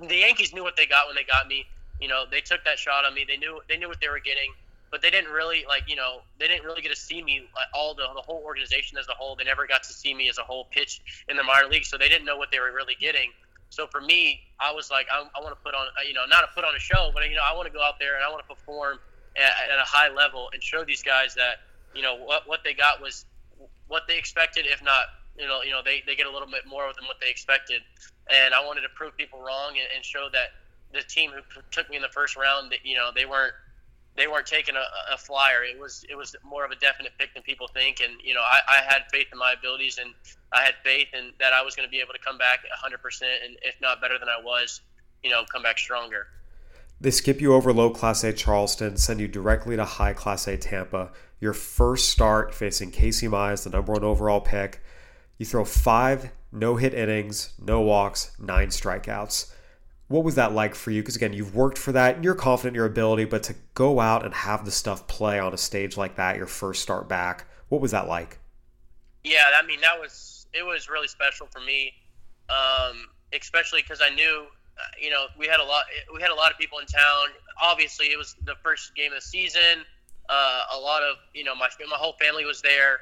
The 0.06 0.16
Yankees 0.16 0.54
knew 0.54 0.62
what 0.62 0.76
they 0.76 0.86
got 0.86 1.08
when 1.08 1.16
they 1.16 1.24
got 1.24 1.48
me. 1.48 1.66
You 2.00 2.06
know, 2.06 2.22
they 2.30 2.40
took 2.40 2.62
that 2.64 2.78
shot 2.78 3.04
on 3.04 3.14
me. 3.14 3.24
They 3.26 3.36
knew 3.36 3.60
they 3.68 3.76
knew 3.76 3.88
what 3.88 4.00
they 4.00 4.08
were 4.08 4.20
getting, 4.20 4.52
but 4.94 5.02
they 5.02 5.10
didn't 5.10 5.32
really 5.32 5.64
like 5.66 5.82
you 5.88 5.96
know 5.96 6.20
they 6.38 6.46
didn't 6.46 6.64
really 6.64 6.80
get 6.80 6.94
to 6.94 6.96
see 6.96 7.20
me 7.20 7.42
all 7.74 7.96
the 7.96 8.06
the 8.14 8.20
whole 8.20 8.40
organization 8.44 8.96
as 8.96 9.08
a 9.08 9.12
whole. 9.12 9.34
They 9.34 9.42
never 9.42 9.66
got 9.66 9.82
to 9.82 9.92
see 9.92 10.14
me 10.14 10.28
as 10.28 10.38
a 10.38 10.42
whole 10.42 10.68
pitch 10.70 11.00
in 11.28 11.36
the 11.36 11.42
minor 11.42 11.66
league, 11.66 11.84
so 11.84 11.98
they 11.98 12.08
didn't 12.08 12.24
know 12.24 12.38
what 12.38 12.52
they 12.52 12.60
were 12.60 12.70
really 12.70 12.94
getting. 13.00 13.32
So 13.70 13.88
for 13.88 14.00
me, 14.00 14.42
I 14.60 14.72
was 14.72 14.92
like, 14.92 15.08
I, 15.12 15.26
I 15.34 15.42
want 15.42 15.50
to 15.50 15.60
put 15.64 15.74
on, 15.74 15.86
uh, 15.98 16.06
you 16.06 16.14
know, 16.14 16.26
not 16.30 16.42
to 16.42 16.46
put 16.54 16.62
on 16.62 16.76
a 16.76 16.78
show, 16.78 17.10
but 17.12 17.28
you 17.28 17.34
know, 17.34 17.42
I 17.44 17.56
want 17.56 17.66
to 17.66 17.72
go 17.72 17.82
out 17.82 17.98
there 17.98 18.14
and 18.14 18.22
I 18.22 18.30
want 18.30 18.46
to 18.46 18.54
perform 18.54 19.00
at, 19.34 19.72
at 19.72 19.80
a 19.80 19.82
high 19.82 20.14
level 20.14 20.48
and 20.54 20.62
show 20.62 20.84
these 20.84 21.02
guys 21.02 21.34
that, 21.34 21.66
you 21.92 22.02
know, 22.02 22.14
what 22.14 22.46
what 22.46 22.62
they 22.62 22.72
got 22.72 23.02
was 23.02 23.26
what 23.88 24.04
they 24.06 24.16
expected, 24.16 24.64
if 24.64 24.80
not, 24.80 25.06
you 25.36 25.48
know, 25.48 25.62
you 25.62 25.72
know, 25.72 25.82
they, 25.84 26.04
they 26.06 26.14
get 26.14 26.26
a 26.26 26.30
little 26.30 26.46
bit 26.46 26.68
more 26.68 26.86
than 26.94 27.04
what 27.06 27.16
they 27.20 27.30
expected. 27.30 27.82
And 28.30 28.54
I 28.54 28.64
wanted 28.64 28.82
to 28.82 28.90
prove 28.94 29.16
people 29.16 29.42
wrong 29.42 29.70
and, 29.70 29.88
and 29.92 30.04
show 30.04 30.28
that 30.32 30.54
the 30.92 31.02
team 31.02 31.32
who 31.32 31.42
took 31.72 31.90
me 31.90 31.96
in 31.96 32.02
the 32.02 32.14
first 32.14 32.36
round, 32.36 32.70
that 32.70 32.86
you 32.86 32.94
know, 32.94 33.10
they 33.12 33.26
weren't 33.26 33.54
they 34.16 34.28
weren't 34.28 34.46
taking 34.46 34.76
a, 34.76 35.14
a 35.14 35.18
flyer. 35.18 35.64
It 35.64 35.78
was 35.78 36.04
it 36.08 36.16
was 36.16 36.36
more 36.44 36.64
of 36.64 36.70
a 36.70 36.76
definite 36.76 37.12
pick 37.18 37.34
than 37.34 37.42
people 37.42 37.68
think. 37.68 38.00
And 38.00 38.14
you 38.22 38.34
know, 38.34 38.42
I, 38.42 38.60
I 38.68 38.82
had 38.84 39.02
faith 39.12 39.26
in 39.32 39.38
my 39.38 39.54
abilities, 39.58 39.98
and 39.98 40.14
I 40.52 40.62
had 40.62 40.74
faith 40.82 41.08
in 41.12 41.32
that 41.40 41.52
I 41.52 41.62
was 41.62 41.74
going 41.74 41.86
to 41.86 41.90
be 41.90 42.00
able 42.00 42.12
to 42.12 42.18
come 42.18 42.38
back 42.38 42.62
100 42.62 43.02
percent, 43.02 43.32
and 43.44 43.56
if 43.62 43.74
not 43.80 44.00
better 44.00 44.18
than 44.18 44.28
I 44.28 44.42
was, 44.42 44.80
you 45.22 45.30
know, 45.30 45.44
come 45.50 45.62
back 45.62 45.78
stronger. 45.78 46.28
They 47.00 47.10
skip 47.10 47.40
you 47.40 47.54
over 47.54 47.72
low 47.72 47.90
Class 47.90 48.24
A 48.24 48.32
Charleston, 48.32 48.96
send 48.96 49.20
you 49.20 49.28
directly 49.28 49.76
to 49.76 49.84
high 49.84 50.12
Class 50.12 50.46
A 50.46 50.56
Tampa. 50.56 51.10
Your 51.40 51.52
first 51.52 52.08
start 52.08 52.54
facing 52.54 52.90
Casey 52.92 53.26
Mize, 53.26 53.64
the 53.64 53.70
number 53.70 53.92
one 53.92 54.04
overall 54.04 54.40
pick. 54.40 54.80
You 55.36 55.44
throw 55.44 55.64
five 55.64 56.30
no 56.54 56.76
hit 56.76 56.94
innings, 56.94 57.52
no 57.60 57.80
walks, 57.80 58.30
nine 58.38 58.68
strikeouts. 58.68 59.52
What 60.14 60.22
was 60.22 60.36
that 60.36 60.52
like 60.52 60.76
for 60.76 60.92
you? 60.92 61.02
Because 61.02 61.16
again, 61.16 61.32
you've 61.32 61.56
worked 61.56 61.76
for 61.76 61.90
that 61.90 62.14
and 62.14 62.24
you're 62.24 62.36
confident 62.36 62.74
in 62.74 62.76
your 62.76 62.86
ability, 62.86 63.24
but 63.24 63.42
to 63.42 63.56
go 63.74 63.98
out 63.98 64.24
and 64.24 64.32
have 64.32 64.64
the 64.64 64.70
stuff 64.70 65.08
play 65.08 65.40
on 65.40 65.52
a 65.52 65.56
stage 65.56 65.96
like 65.96 66.14
that, 66.14 66.36
your 66.36 66.46
first 66.46 66.84
start 66.84 67.08
back, 67.08 67.48
What 67.68 67.80
was 67.80 67.90
that 67.90 68.06
like? 68.06 68.38
Yeah, 69.24 69.42
I 69.60 69.66
mean 69.66 69.80
that 69.80 69.98
was 69.98 70.46
it 70.52 70.64
was 70.64 70.88
really 70.88 71.08
special 71.08 71.48
for 71.50 71.58
me, 71.58 71.94
um, 72.48 73.08
especially 73.32 73.82
because 73.82 74.00
I 74.00 74.14
knew, 74.14 74.46
uh, 74.78 74.82
you 75.02 75.10
know, 75.10 75.26
we 75.36 75.48
had 75.48 75.58
a 75.58 75.64
lot 75.64 75.82
we 76.14 76.22
had 76.22 76.30
a 76.30 76.34
lot 76.36 76.52
of 76.52 76.58
people 76.58 76.78
in 76.78 76.86
town. 76.86 77.34
Obviously, 77.60 78.06
it 78.06 78.16
was 78.16 78.36
the 78.44 78.54
first 78.62 78.94
game 78.94 79.10
of 79.10 79.18
the 79.18 79.26
season. 79.26 79.82
Uh, 80.28 80.62
a 80.76 80.78
lot 80.78 81.02
of 81.02 81.16
you 81.34 81.42
know 81.42 81.56
my 81.56 81.66
my 81.90 81.96
whole 81.96 82.14
family 82.20 82.44
was 82.44 82.62
there. 82.62 83.00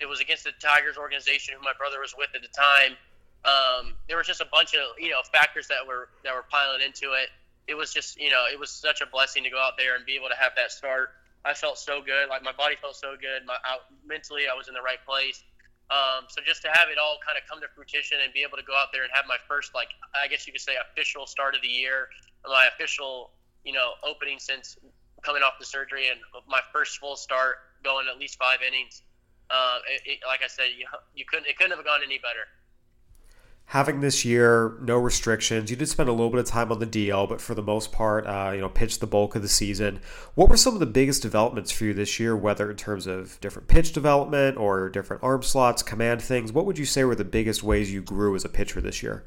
It 0.00 0.06
was 0.06 0.22
against 0.22 0.44
the 0.44 0.52
Tigers 0.62 0.96
organization, 0.96 1.56
who 1.58 1.62
my 1.62 1.74
brother 1.76 2.00
was 2.00 2.14
with 2.16 2.30
at 2.34 2.40
the 2.40 2.48
time. 2.48 2.96
Um, 3.44 3.92
there 4.08 4.16
was 4.16 4.26
just 4.26 4.40
a 4.40 4.48
bunch 4.50 4.74
of 4.74 4.96
you 4.98 5.10
know 5.10 5.20
factors 5.32 5.68
that 5.68 5.86
were 5.86 6.08
that 6.24 6.34
were 6.34 6.44
piling 6.50 6.80
into 6.80 7.12
it. 7.12 7.28
It 7.68 7.74
was 7.74 7.92
just 7.92 8.18
you 8.18 8.30
know 8.30 8.44
it 8.50 8.58
was 8.58 8.70
such 8.70 9.00
a 9.00 9.06
blessing 9.06 9.44
to 9.44 9.50
go 9.50 9.58
out 9.60 9.76
there 9.76 9.96
and 9.96 10.04
be 10.04 10.16
able 10.16 10.28
to 10.28 10.36
have 10.36 10.52
that 10.56 10.72
start. 10.72 11.10
I 11.44 11.52
felt 11.52 11.76
so 11.76 12.00
good, 12.00 12.30
like 12.30 12.42
my 12.42 12.56
body 12.56 12.76
felt 12.80 12.96
so 12.96 13.16
good. 13.20 13.44
My 13.44 13.56
I, 13.64 13.76
mentally, 14.06 14.48
I 14.50 14.56
was 14.56 14.68
in 14.68 14.74
the 14.74 14.80
right 14.80 15.02
place. 15.04 15.44
Um, 15.92 16.24
so 16.28 16.40
just 16.40 16.62
to 16.62 16.72
have 16.72 16.88
it 16.88 16.96
all 16.96 17.20
kind 17.20 17.36
of 17.36 17.44
come 17.44 17.60
to 17.60 17.68
fruition 17.76 18.16
and 18.24 18.32
be 18.32 18.40
able 18.40 18.56
to 18.56 18.64
go 18.64 18.72
out 18.72 18.88
there 18.96 19.04
and 19.04 19.12
have 19.12 19.28
my 19.28 19.36
first, 19.46 19.74
like 19.76 19.92
I 20.16 20.28
guess 20.28 20.46
you 20.46 20.52
could 20.56 20.64
say, 20.64 20.80
official 20.80 21.26
start 21.26 21.54
of 21.54 21.60
the 21.60 21.68
year, 21.68 22.08
my 22.48 22.68
official, 22.72 23.36
you 23.64 23.76
know, 23.76 23.92
opening 24.02 24.40
since 24.40 24.78
coming 25.20 25.42
off 25.42 25.60
the 25.60 25.66
surgery, 25.68 26.08
and 26.08 26.18
my 26.48 26.60
first 26.72 26.96
full 26.96 27.16
start, 27.16 27.56
going 27.84 28.06
at 28.08 28.18
least 28.18 28.38
five 28.38 28.60
innings. 28.66 29.02
Uh, 29.50 29.84
it, 29.92 30.00
it, 30.06 30.18
like 30.26 30.40
I 30.42 30.48
said, 30.48 30.72
you, 30.72 30.88
you 31.14 31.26
couldn't 31.28 31.44
it 31.44 31.58
couldn't 31.58 31.76
have 31.76 31.84
gone 31.84 32.00
any 32.00 32.16
better 32.16 32.48
having 33.66 34.00
this 34.00 34.24
year 34.24 34.76
no 34.80 34.96
restrictions. 34.96 35.70
You 35.70 35.76
did 35.76 35.88
spend 35.88 36.08
a 36.08 36.12
little 36.12 36.30
bit 36.30 36.40
of 36.40 36.46
time 36.46 36.70
on 36.70 36.78
the 36.78 36.86
dl 36.86 37.28
but 37.28 37.40
for 37.40 37.54
the 37.54 37.62
most 37.62 37.92
part 37.92 38.26
uh, 38.26 38.52
you 38.54 38.60
know 38.60 38.68
pitched 38.68 39.00
the 39.00 39.06
bulk 39.06 39.34
of 39.34 39.42
the 39.42 39.48
season. 39.48 40.00
What 40.34 40.48
were 40.48 40.56
some 40.56 40.74
of 40.74 40.80
the 40.80 40.86
biggest 40.86 41.22
developments 41.22 41.70
for 41.70 41.84
you 41.84 41.94
this 41.94 42.20
year 42.20 42.36
whether 42.36 42.70
in 42.70 42.76
terms 42.76 43.06
of 43.06 43.40
different 43.40 43.68
pitch 43.68 43.92
development 43.92 44.58
or 44.58 44.88
different 44.88 45.22
arm 45.22 45.42
slots 45.42 45.82
command 45.82 46.22
things? 46.22 46.52
What 46.52 46.66
would 46.66 46.78
you 46.78 46.84
say 46.84 47.04
were 47.04 47.14
the 47.14 47.24
biggest 47.24 47.62
ways 47.62 47.92
you 47.92 48.02
grew 48.02 48.34
as 48.34 48.44
a 48.44 48.48
pitcher 48.48 48.80
this 48.80 49.02
year? 49.02 49.24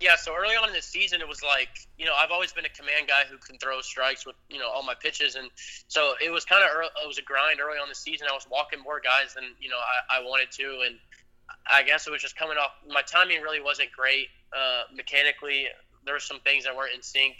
Yeah 0.00 0.16
so 0.16 0.34
early 0.36 0.54
on 0.54 0.68
in 0.68 0.74
the 0.74 0.82
season 0.82 1.20
it 1.20 1.26
was 1.26 1.42
like 1.42 1.70
you 1.96 2.06
know 2.06 2.14
i've 2.14 2.30
always 2.30 2.52
been 2.52 2.64
a 2.64 2.68
command 2.68 3.08
guy 3.08 3.22
who 3.28 3.36
can 3.38 3.58
throw 3.58 3.80
strikes 3.80 4.24
with 4.24 4.36
you 4.48 4.58
know 4.58 4.68
all 4.68 4.82
my 4.82 4.94
pitches. 4.94 5.34
And 5.34 5.50
so 5.88 6.14
it 6.24 6.30
was 6.30 6.44
kind 6.44 6.62
of 6.62 6.70
it 7.02 7.08
was 7.08 7.18
a 7.18 7.22
grind 7.22 7.60
early 7.60 7.78
on 7.78 7.88
the 7.88 7.94
season. 7.94 8.28
I 8.30 8.34
was 8.34 8.46
walking 8.50 8.80
more 8.80 9.00
guys 9.00 9.34
than 9.34 9.44
you 9.60 9.68
know 9.68 9.78
i, 10.10 10.18
I 10.18 10.22
wanted 10.22 10.50
to. 10.52 10.84
And 10.86 10.96
I 11.70 11.82
guess 11.82 12.06
it 12.06 12.10
was 12.10 12.22
just 12.22 12.36
coming 12.36 12.56
off. 12.56 12.72
My 12.88 13.02
timing 13.02 13.42
really 13.42 13.60
wasn't 13.60 13.92
great 13.92 14.28
uh, 14.52 14.84
mechanically. 14.94 15.66
There 16.04 16.14
were 16.14 16.20
some 16.20 16.40
things 16.40 16.64
that 16.64 16.76
weren't 16.76 16.94
in 16.94 17.02
sync. 17.02 17.36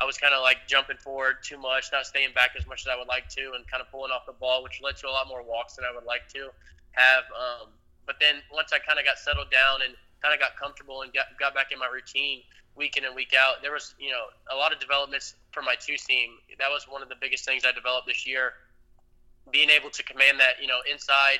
I 0.00 0.04
was 0.04 0.18
kind 0.18 0.34
of 0.34 0.42
like 0.42 0.66
jumping 0.66 0.96
forward 0.96 1.36
too 1.42 1.58
much, 1.58 1.90
not 1.92 2.06
staying 2.06 2.34
back 2.34 2.50
as 2.58 2.66
much 2.66 2.82
as 2.82 2.88
I 2.88 2.98
would 2.98 3.06
like 3.06 3.28
to, 3.30 3.52
and 3.54 3.66
kind 3.66 3.80
of 3.80 3.90
pulling 3.90 4.10
off 4.10 4.26
the 4.26 4.32
ball, 4.32 4.62
which 4.62 4.80
led 4.82 4.96
to 4.98 5.08
a 5.08 5.10
lot 5.14 5.28
more 5.28 5.42
walks 5.42 5.76
than 5.76 5.84
I 5.84 5.94
would 5.94 6.04
like 6.04 6.26
to 6.34 6.50
have. 6.92 7.24
Um, 7.30 7.68
but 8.06 8.16
then 8.20 8.42
once 8.52 8.72
I 8.72 8.78
kind 8.78 8.98
of 8.98 9.04
got 9.04 9.18
settled 9.18 9.50
down 9.50 9.82
and 9.82 9.94
kind 10.22 10.34
of 10.34 10.40
got 10.40 10.56
comfortable 10.56 11.02
and 11.02 11.12
got, 11.12 11.26
got 11.38 11.54
back 11.54 11.70
in 11.70 11.78
my 11.78 11.86
routine 11.86 12.42
week 12.74 12.96
in 12.96 13.04
and 13.04 13.14
week 13.14 13.34
out, 13.38 13.62
there 13.62 13.72
was 13.72 13.94
you 13.98 14.10
know 14.10 14.26
a 14.50 14.56
lot 14.56 14.72
of 14.72 14.80
developments 14.80 15.34
for 15.52 15.62
my 15.62 15.76
two 15.78 15.96
seam. 15.96 16.38
That 16.58 16.70
was 16.70 16.86
one 16.88 17.02
of 17.02 17.08
the 17.08 17.16
biggest 17.20 17.44
things 17.44 17.62
I 17.64 17.70
developed 17.70 18.06
this 18.06 18.26
year. 18.26 18.54
Being 19.50 19.70
able 19.70 19.90
to 19.90 20.02
command 20.02 20.40
that 20.40 20.58
you 20.60 20.66
know 20.66 20.82
inside 20.90 21.38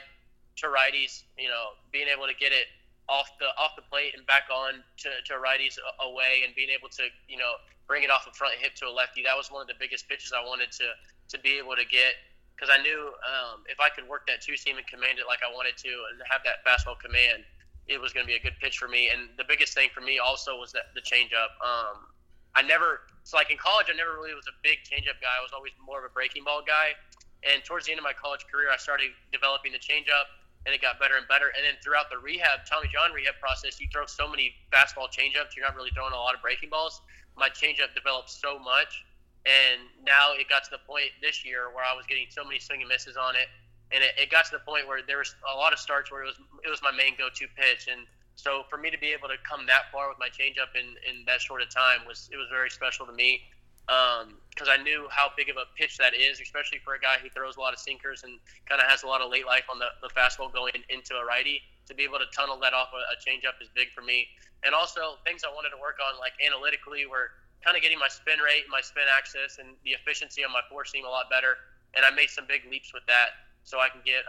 to 0.56 0.66
righties. 0.66 1.24
You 1.38 1.48
know, 1.48 1.74
being 1.92 2.08
able 2.08 2.26
to 2.26 2.34
get 2.34 2.52
it 2.52 2.66
off 3.08 3.28
the 3.38 3.52
off 3.58 3.76
the 3.76 3.82
plate 3.82 4.14
and 4.16 4.26
back 4.26 4.48
on 4.52 4.80
to, 5.04 5.08
to 5.26 5.34
righties 5.40 5.78
away, 6.00 6.42
and 6.44 6.54
being 6.54 6.70
able 6.70 6.88
to 6.96 7.04
you 7.28 7.36
know 7.36 7.58
bring 7.86 8.02
it 8.02 8.10
off 8.10 8.24
the 8.24 8.32
front 8.32 8.54
hip 8.58 8.74
to 8.80 8.86
a 8.86 8.92
lefty. 8.92 9.22
That 9.22 9.36
was 9.36 9.50
one 9.50 9.60
of 9.60 9.68
the 9.68 9.78
biggest 9.78 10.08
pitches 10.08 10.32
I 10.32 10.44
wanted 10.44 10.72
to 10.80 10.94
to 11.28 11.36
be 11.40 11.58
able 11.58 11.76
to 11.76 11.84
get 11.84 12.14
because 12.54 12.70
I 12.70 12.80
knew 12.82 13.10
um, 13.26 13.66
if 13.66 13.80
I 13.80 13.90
could 13.90 14.06
work 14.06 14.26
that 14.30 14.40
two 14.40 14.56
seam 14.56 14.78
and 14.78 14.86
command 14.86 15.18
it 15.18 15.26
like 15.26 15.40
I 15.42 15.50
wanted 15.50 15.76
to, 15.82 15.90
and 15.90 16.22
have 16.30 16.46
that 16.46 16.62
fastball 16.62 16.98
command, 16.98 17.42
it 17.90 18.00
was 18.00 18.14
going 18.14 18.24
to 18.24 18.30
be 18.30 18.38
a 18.38 18.42
good 18.42 18.54
pitch 18.62 18.78
for 18.78 18.88
me. 18.88 19.10
And 19.10 19.28
the 19.36 19.44
biggest 19.44 19.74
thing 19.74 19.90
for 19.92 20.00
me 20.00 20.18
also 20.18 20.56
was 20.58 20.72
that 20.72 20.94
the 20.94 21.02
changeup. 21.02 21.52
Um, 21.60 22.14
I 22.54 22.62
never, 22.62 23.10
so 23.26 23.36
like 23.36 23.50
in 23.50 23.58
college, 23.58 23.90
I 23.90 23.98
never 23.98 24.14
really 24.14 24.30
was 24.30 24.46
a 24.46 24.54
big 24.62 24.78
changeup 24.86 25.18
guy. 25.18 25.34
I 25.34 25.42
was 25.42 25.50
always 25.50 25.74
more 25.82 25.98
of 25.98 26.06
a 26.06 26.14
breaking 26.14 26.46
ball 26.46 26.62
guy. 26.62 26.94
And 27.42 27.66
towards 27.66 27.86
the 27.86 27.92
end 27.92 27.98
of 27.98 28.06
my 28.06 28.14
college 28.14 28.46
career, 28.46 28.70
I 28.70 28.78
started 28.78 29.10
developing 29.34 29.74
the 29.74 29.82
changeup 29.82 30.30
and 30.66 30.74
it 30.74 30.80
got 30.80 30.98
better 30.98 31.16
and 31.16 31.28
better. 31.28 31.52
And 31.56 31.64
then 31.64 31.76
throughout 31.82 32.08
the 32.08 32.18
rehab, 32.18 32.64
Tommy 32.64 32.88
John 32.88 33.12
rehab 33.12 33.36
process, 33.40 33.80
you 33.80 33.88
throw 33.92 34.06
so 34.06 34.28
many 34.28 34.56
fastball 34.72 35.12
changeups, 35.12 35.56
you're 35.56 35.64
not 35.64 35.76
really 35.76 35.92
throwing 35.92 36.12
a 36.12 36.16
lot 36.16 36.34
of 36.34 36.40
breaking 36.40 36.70
balls. 36.70 37.00
My 37.36 37.48
changeup 37.48 37.92
developed 37.94 38.30
so 38.30 38.58
much, 38.58 39.04
and 39.44 39.84
now 40.06 40.32
it 40.32 40.48
got 40.48 40.64
to 40.64 40.70
the 40.70 40.82
point 40.86 41.12
this 41.20 41.44
year 41.44 41.68
where 41.74 41.84
I 41.84 41.92
was 41.92 42.06
getting 42.06 42.26
so 42.30 42.44
many 42.44 42.58
swing 42.58 42.80
and 42.80 42.88
misses 42.88 43.16
on 43.16 43.36
it, 43.36 43.48
and 43.92 44.02
it, 44.02 44.14
it 44.16 44.30
got 44.30 44.46
to 44.46 44.52
the 44.52 44.64
point 44.64 44.88
where 44.88 45.02
there 45.02 45.18
was 45.18 45.34
a 45.52 45.56
lot 45.56 45.72
of 45.72 45.78
starts 45.78 46.10
where 46.10 46.22
it 46.22 46.26
was 46.26 46.38
it 46.64 46.70
was 46.70 46.80
my 46.80 46.92
main 46.92 47.18
go-to 47.18 47.46
pitch, 47.58 47.88
and 47.90 48.06
so 48.36 48.64
for 48.70 48.78
me 48.78 48.90
to 48.90 48.98
be 48.98 49.12
able 49.12 49.28
to 49.28 49.36
come 49.42 49.66
that 49.66 49.90
far 49.92 50.08
with 50.08 50.18
my 50.18 50.30
changeup 50.30 50.72
in 50.78 50.96
in 51.04 51.26
that 51.26 51.40
short 51.40 51.60
of 51.60 51.68
time 51.68 52.06
was 52.06 52.30
it 52.32 52.36
was 52.36 52.46
very 52.50 52.70
special 52.70 53.04
to 53.04 53.12
me 53.12 53.42
because 53.86 54.68
um, 54.68 54.72
I 54.72 54.80
knew 54.80 55.06
how 55.10 55.28
big 55.36 55.52
of 55.52 55.56
a 55.56 55.68
pitch 55.76 55.98
that 55.98 56.16
is, 56.16 56.40
especially 56.40 56.80
for 56.80 56.94
a 56.94 57.00
guy 57.00 57.20
who 57.20 57.28
throws 57.28 57.56
a 57.56 57.60
lot 57.60 57.76
of 57.76 57.80
sinkers 57.80 58.24
and 58.24 58.40
kind 58.64 58.80
of 58.80 58.88
has 58.88 59.04
a 59.04 59.06
lot 59.06 59.20
of 59.20 59.28
late 59.30 59.44
life 59.44 59.68
on 59.68 59.78
the, 59.78 59.92
the 60.00 60.08
fastball 60.08 60.52
going 60.52 60.72
into 60.88 61.14
a 61.14 61.24
righty. 61.24 61.60
To 61.88 61.92
be 61.92 62.00
able 62.00 62.16
to 62.16 62.24
tunnel 62.32 62.56
that 62.64 62.72
off 62.72 62.96
a, 62.96 63.00
a 63.12 63.16
changeup 63.20 63.60
is 63.60 63.68
big 63.76 63.92
for 63.92 64.00
me. 64.00 64.24
And 64.64 64.72
also 64.72 65.20
things 65.20 65.44
I 65.44 65.52
wanted 65.52 65.76
to 65.76 65.80
work 65.80 66.00
on, 66.00 66.16
like 66.16 66.32
analytically, 66.40 67.04
were 67.04 67.36
kind 67.60 67.76
of 67.76 67.84
getting 67.84 68.00
my 68.00 68.08
spin 68.08 68.40
rate, 68.40 68.64
my 68.72 68.80
spin 68.80 69.04
axis, 69.04 69.60
and 69.60 69.76
the 69.84 69.92
efficiency 69.92 70.40
on 70.40 70.52
my 70.52 70.64
four 70.72 70.88
seam 70.88 71.04
a 71.04 71.12
lot 71.12 71.28
better. 71.28 71.60
And 71.92 72.00
I 72.00 72.08
made 72.08 72.32
some 72.32 72.48
big 72.48 72.64
leaps 72.72 72.96
with 72.96 73.04
that, 73.04 73.36
so 73.68 73.84
I 73.84 73.92
can 73.92 74.00
get. 74.00 74.24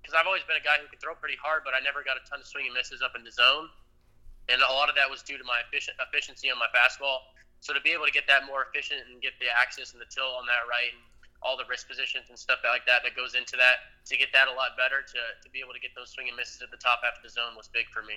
Because 0.00 0.16
um, 0.16 0.24
I've 0.24 0.24
always 0.24 0.40
been 0.48 0.56
a 0.56 0.64
guy 0.64 0.80
who 0.80 0.88
can 0.88 0.96
throw 0.96 1.12
pretty 1.12 1.36
hard, 1.36 1.68
but 1.68 1.76
I 1.76 1.84
never 1.84 2.00
got 2.00 2.16
a 2.16 2.24
ton 2.24 2.40
of 2.40 2.48
swing 2.48 2.64
and 2.64 2.72
misses 2.72 3.04
up 3.04 3.12
in 3.12 3.28
the 3.28 3.32
zone. 3.32 3.68
And 4.48 4.64
a 4.64 4.72
lot 4.72 4.88
of 4.88 4.96
that 4.96 5.12
was 5.12 5.20
due 5.20 5.36
to 5.36 5.44
my 5.44 5.60
efficient, 5.68 6.00
efficiency 6.00 6.48
on 6.48 6.56
my 6.56 6.72
fastball 6.72 7.28
so 7.60 7.72
to 7.74 7.80
be 7.80 7.90
able 7.90 8.06
to 8.06 8.12
get 8.12 8.26
that 8.28 8.46
more 8.46 8.66
efficient 8.68 9.00
and 9.10 9.20
get 9.20 9.32
the 9.40 9.46
axis 9.50 9.92
and 9.92 10.00
the 10.00 10.08
tilt 10.08 10.32
on 10.36 10.46
that 10.46 10.64
right 10.68 10.92
and 10.92 11.02
all 11.42 11.56
the 11.56 11.64
wrist 11.68 11.88
positions 11.88 12.26
and 12.28 12.38
stuff 12.38 12.58
like 12.64 12.86
that 12.86 13.02
that 13.04 13.14
goes 13.14 13.34
into 13.34 13.56
that 13.56 13.76
to 14.04 14.16
get 14.16 14.28
that 14.32 14.48
a 14.48 14.52
lot 14.52 14.76
better 14.76 15.02
to, 15.02 15.20
to 15.42 15.50
be 15.50 15.60
able 15.60 15.72
to 15.72 15.80
get 15.80 15.90
those 15.94 16.10
swing 16.10 16.28
and 16.28 16.36
misses 16.36 16.62
at 16.62 16.70
the 16.70 16.76
top 16.76 17.00
half 17.04 17.16
of 17.16 17.22
the 17.22 17.28
zone 17.28 17.54
was 17.56 17.68
big 17.68 17.86
for 17.86 18.02
me. 18.02 18.14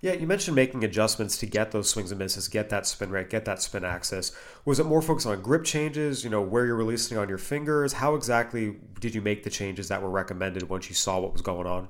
Yeah, 0.00 0.12
you 0.12 0.26
mentioned 0.26 0.54
making 0.54 0.84
adjustments 0.84 1.36
to 1.38 1.46
get 1.46 1.72
those 1.72 1.90
swings 1.90 2.12
and 2.12 2.18
misses, 2.18 2.46
get 2.46 2.68
that 2.70 2.86
spin 2.86 3.10
rate, 3.10 3.30
get 3.30 3.44
that 3.46 3.60
spin 3.60 3.84
axis. 3.84 4.32
Was 4.64 4.78
it 4.78 4.86
more 4.86 5.02
focused 5.02 5.26
on 5.26 5.40
grip 5.42 5.64
changes, 5.64 6.22
you 6.22 6.30
know, 6.30 6.40
where 6.40 6.66
you're 6.66 6.76
releasing 6.76 7.18
on 7.18 7.28
your 7.28 7.38
fingers? 7.38 7.94
How 7.94 8.14
exactly 8.14 8.76
did 9.00 9.14
you 9.14 9.22
make 9.22 9.42
the 9.42 9.50
changes 9.50 9.88
that 9.88 10.00
were 10.00 10.10
recommended 10.10 10.68
once 10.68 10.88
you 10.88 10.94
saw 10.94 11.18
what 11.18 11.32
was 11.32 11.42
going 11.42 11.66
on? 11.66 11.88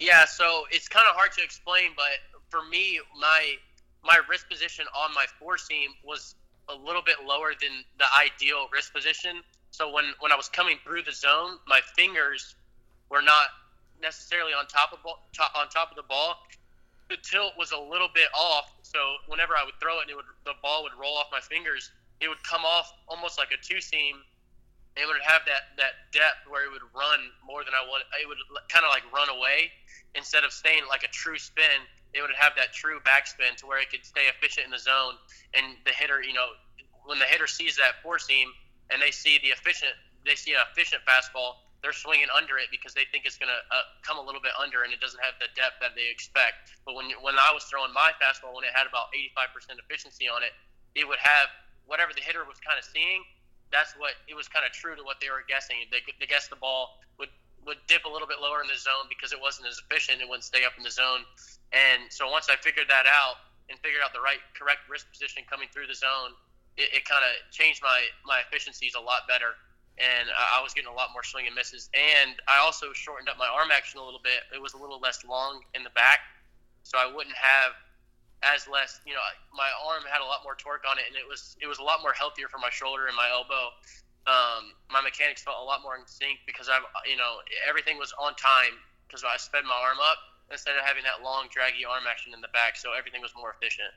Yeah, 0.00 0.26
so 0.26 0.64
it's 0.70 0.88
kind 0.88 1.06
of 1.08 1.14
hard 1.14 1.32
to 1.32 1.42
explain, 1.42 1.90
but 1.96 2.42
for 2.50 2.68
me, 2.68 3.00
my 3.18 3.54
my 4.04 4.20
wrist 4.28 4.48
position 4.48 4.84
on 4.96 5.12
my 5.14 5.24
four 5.38 5.56
seam 5.56 5.90
was 6.04 6.34
a 6.68 6.74
little 6.74 7.02
bit 7.02 7.16
lower 7.26 7.52
than 7.60 7.84
the 7.98 8.04
ideal 8.16 8.68
wrist 8.72 8.92
position. 8.94 9.40
So 9.70 9.92
when, 9.92 10.12
when 10.20 10.30
I 10.30 10.36
was 10.36 10.48
coming 10.48 10.78
through 10.84 11.02
the 11.02 11.12
zone, 11.12 11.58
my 11.66 11.80
fingers 11.96 12.54
were 13.10 13.22
not 13.22 13.48
necessarily 14.00 14.52
on 14.52 14.66
top 14.66 14.92
of 14.92 15.00
top, 15.32 15.52
on 15.56 15.68
top 15.68 15.90
of 15.90 15.96
the 15.96 16.04
ball. 16.04 16.36
The 17.10 17.16
tilt 17.22 17.52
was 17.58 17.72
a 17.72 17.78
little 17.78 18.08
bit 18.14 18.28
off, 18.36 18.72
so 18.82 18.98
whenever 19.26 19.56
I 19.56 19.64
would 19.64 19.74
throw 19.80 20.00
it, 20.00 20.08
it 20.08 20.16
would 20.16 20.24
the 20.44 20.54
ball 20.62 20.84
would 20.84 20.96
roll 20.98 21.16
off 21.16 21.26
my 21.30 21.40
fingers. 21.40 21.90
It 22.20 22.28
would 22.28 22.42
come 22.44 22.64
off 22.64 22.92
almost 23.08 23.36
like 23.36 23.48
a 23.52 23.60
two 23.60 23.80
seam. 23.80 24.16
It 24.96 25.06
would 25.06 25.20
have 25.22 25.42
that 25.44 25.76
that 25.76 26.08
depth 26.12 26.48
where 26.48 26.64
it 26.64 26.72
would 26.72 26.86
run 26.96 27.20
more 27.44 27.64
than 27.64 27.74
I 27.74 27.84
wanted. 27.84 28.06
It 28.20 28.28
would 28.28 28.38
kind 28.68 28.84
of 28.84 28.90
like 28.90 29.04
run 29.12 29.28
away 29.28 29.72
instead 30.14 30.44
of 30.44 30.52
staying 30.52 30.84
like 30.88 31.02
a 31.02 31.08
true 31.08 31.36
spin 31.36 31.84
it 32.14 32.22
would 32.22 32.30
have 32.38 32.54
that 32.56 32.72
true 32.72 33.02
backspin 33.02 33.58
to 33.58 33.66
where 33.66 33.82
it 33.82 33.90
could 33.90 34.06
stay 34.06 34.30
efficient 34.30 34.64
in 34.64 34.70
the 34.70 34.78
zone. 34.78 35.18
And 35.52 35.74
the 35.84 35.90
hitter, 35.90 36.22
you 36.22 36.32
know, 36.32 36.54
when 37.04 37.18
the 37.18 37.26
hitter 37.26 37.46
sees 37.46 37.76
that 37.76 37.98
four 38.02 38.18
seam 38.18 38.48
and 38.88 39.02
they 39.02 39.10
see 39.10 39.42
the 39.42 39.50
efficient, 39.50 39.92
they 40.24 40.38
see 40.38 40.54
an 40.54 40.62
efficient 40.70 41.02
fastball, 41.02 41.58
they're 41.82 41.92
swinging 41.92 42.30
under 42.32 42.56
it 42.56 42.72
because 42.72 42.96
they 42.96 43.04
think 43.12 43.28
it's 43.28 43.36
going 43.36 43.52
to 43.52 43.60
uh, 43.68 43.84
come 44.00 44.16
a 44.16 44.24
little 44.24 44.40
bit 44.40 44.56
under 44.56 44.86
and 44.86 44.94
it 44.94 45.02
doesn't 45.04 45.20
have 45.20 45.36
the 45.36 45.52
depth 45.52 45.84
that 45.84 45.92
they 45.92 46.08
expect. 46.08 46.72
But 46.88 46.96
when 46.96 47.12
when 47.20 47.36
I 47.36 47.52
was 47.52 47.68
throwing 47.68 47.92
my 47.92 48.16
fastball, 48.16 48.56
when 48.56 48.64
it 48.64 48.72
had 48.72 48.88
about 48.88 49.12
85% 49.36 49.76
efficiency 49.84 50.24
on 50.24 50.40
it, 50.40 50.56
it 50.96 51.04
would 51.04 51.20
have 51.20 51.52
whatever 51.84 52.16
the 52.16 52.24
hitter 52.24 52.46
was 52.48 52.56
kind 52.64 52.80
of 52.80 52.88
seeing. 52.88 53.20
That's 53.68 53.92
what 54.00 54.16
it 54.30 54.32
was 54.32 54.48
kind 54.48 54.64
of 54.64 54.72
true 54.72 54.96
to 54.96 55.04
what 55.04 55.20
they 55.20 55.28
were 55.28 55.44
guessing. 55.44 55.76
They, 55.92 56.00
they 56.16 56.24
guessed 56.24 56.48
the 56.48 56.56
ball 56.56 56.96
would 57.18 57.28
would 57.66 57.80
dip 57.88 58.04
a 58.04 58.10
little 58.10 58.28
bit 58.28 58.38
lower 58.40 58.60
in 58.60 58.68
the 58.68 58.78
zone 58.78 59.08
because 59.08 59.32
it 59.32 59.40
wasn't 59.40 59.68
as 59.68 59.80
efficient. 59.80 60.20
It 60.20 60.28
wouldn't 60.28 60.44
stay 60.44 60.64
up 60.64 60.76
in 60.76 60.84
the 60.84 60.92
zone. 60.92 61.24
And 61.72 62.06
so 62.12 62.28
once 62.30 62.48
I 62.48 62.56
figured 62.60 62.88
that 62.88 63.06
out 63.08 63.40
and 63.68 63.78
figured 63.80 64.04
out 64.04 64.12
the 64.12 64.20
right 64.20 64.40
correct 64.52 64.86
wrist 64.88 65.08
position 65.10 65.42
coming 65.48 65.68
through 65.72 65.88
the 65.88 65.96
zone, 65.96 66.36
it, 66.76 67.00
it 67.00 67.02
kind 67.08 67.24
of 67.24 67.32
changed 67.50 67.82
my 67.82 68.06
my 68.24 68.40
efficiencies 68.46 68.94
a 68.94 69.00
lot 69.00 69.26
better. 69.26 69.56
And 69.94 70.26
I 70.34 70.58
was 70.58 70.74
getting 70.74 70.90
a 70.90 70.96
lot 70.96 71.14
more 71.14 71.22
swing 71.22 71.46
and 71.46 71.54
misses. 71.54 71.86
And 71.94 72.34
I 72.50 72.58
also 72.58 72.90
shortened 72.90 73.30
up 73.30 73.38
my 73.38 73.46
arm 73.46 73.70
action 73.70 74.02
a 74.02 74.04
little 74.04 74.18
bit. 74.18 74.42
It 74.50 74.58
was 74.58 74.74
a 74.74 74.80
little 74.80 74.98
less 74.98 75.22
long 75.22 75.62
in 75.70 75.86
the 75.86 75.94
back, 75.94 76.18
so 76.82 76.98
I 76.98 77.06
wouldn't 77.06 77.38
have 77.38 77.78
as 78.42 78.66
less. 78.66 78.98
You 79.06 79.14
know, 79.14 79.22
my 79.54 79.70
arm 79.86 80.02
had 80.10 80.18
a 80.18 80.26
lot 80.26 80.42
more 80.42 80.58
torque 80.58 80.82
on 80.82 80.98
it, 80.98 81.06
and 81.06 81.14
it 81.14 81.22
was 81.22 81.54
it 81.62 81.70
was 81.70 81.78
a 81.78 81.86
lot 81.86 82.02
more 82.02 82.12
healthier 82.12 82.50
for 82.50 82.58
my 82.58 82.74
shoulder 82.74 83.06
and 83.06 83.14
my 83.14 83.30
elbow 83.30 83.70
um, 84.26 84.72
my 84.88 85.00
mechanics 85.00 85.42
felt 85.42 85.60
a 85.60 85.64
lot 85.64 85.82
more 85.82 85.96
in 85.96 86.06
sync 86.06 86.40
because 86.46 86.68
I'm, 86.68 86.82
you 87.04 87.16
know, 87.16 87.44
everything 87.68 87.98
was 87.98 88.12
on 88.16 88.34
time 88.36 88.80
because 89.06 89.24
I 89.24 89.36
sped 89.36 89.64
my 89.64 89.76
arm 89.76 90.00
up 90.00 90.18
instead 90.50 90.76
of 90.76 90.84
having 90.84 91.04
that 91.04 91.24
long, 91.24 91.48
draggy 91.52 91.84
arm 91.84 92.04
action 92.08 92.32
in 92.32 92.40
the 92.40 92.52
back. 92.52 92.76
So 92.76 92.92
everything 92.96 93.20
was 93.20 93.32
more 93.36 93.52
efficient. 93.52 93.92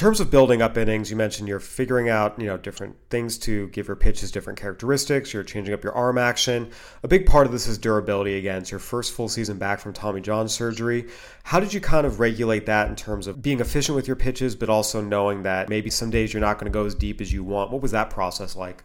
In 0.00 0.02
terms 0.02 0.20
of 0.20 0.30
building 0.30 0.62
up 0.62 0.78
innings, 0.78 1.10
you 1.10 1.16
mentioned 1.16 1.46
you're 1.46 1.60
figuring 1.60 2.08
out, 2.08 2.40
you 2.40 2.46
know, 2.46 2.56
different 2.56 2.96
things 3.10 3.36
to 3.40 3.68
give 3.68 3.86
your 3.86 3.96
pitches 3.96 4.30
different 4.30 4.58
characteristics. 4.58 5.34
You're 5.34 5.44
changing 5.44 5.74
up 5.74 5.84
your 5.84 5.92
arm 5.92 6.16
action. 6.16 6.70
A 7.02 7.08
big 7.08 7.26
part 7.26 7.44
of 7.44 7.52
this 7.52 7.66
is 7.66 7.76
durability. 7.76 8.38
Again, 8.38 8.62
it's 8.62 8.70
your 8.70 8.80
first 8.80 9.12
full 9.12 9.28
season 9.28 9.58
back 9.58 9.78
from 9.78 9.92
Tommy 9.92 10.22
John 10.22 10.48
surgery. 10.48 11.06
How 11.42 11.60
did 11.60 11.74
you 11.74 11.82
kind 11.82 12.06
of 12.06 12.18
regulate 12.18 12.64
that 12.64 12.88
in 12.88 12.96
terms 12.96 13.26
of 13.26 13.42
being 13.42 13.60
efficient 13.60 13.94
with 13.94 14.06
your 14.06 14.16
pitches, 14.16 14.56
but 14.56 14.70
also 14.70 15.02
knowing 15.02 15.42
that 15.42 15.68
maybe 15.68 15.90
some 15.90 16.08
days 16.08 16.32
you're 16.32 16.40
not 16.40 16.54
going 16.54 16.72
to 16.72 16.74
go 16.74 16.86
as 16.86 16.94
deep 16.94 17.20
as 17.20 17.30
you 17.30 17.44
want? 17.44 17.70
What 17.70 17.82
was 17.82 17.90
that 17.90 18.08
process 18.08 18.56
like? 18.56 18.82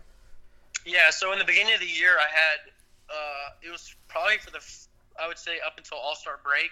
Yeah, 0.85 1.11
so 1.11 1.31
in 1.31 1.39
the 1.39 1.45
beginning 1.45 1.75
of 1.75 1.79
the 1.79 1.85
year, 1.85 2.17
I 2.19 2.27
had 2.29 2.59
uh, 3.09 3.65
it 3.65 3.71
was 3.71 3.95
probably 4.09 4.37
for 4.39 4.51
the 4.51 4.59
I 5.17 5.29
would 5.29 5.37
say 5.37 5.59
up 5.65 5.77
until 5.77 5.97
All 5.97 6.15
Star 6.15 6.41
break, 6.43 6.71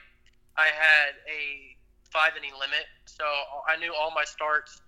I 0.58 0.66
had 0.66 1.14
a 1.32 1.78
five 2.14 2.38
inning 2.38 2.54
limit. 2.54 2.86
So 3.10 3.26
I 3.66 3.74
knew 3.82 3.90
all 3.98 4.14
my 4.14 4.24
starts, 4.24 4.86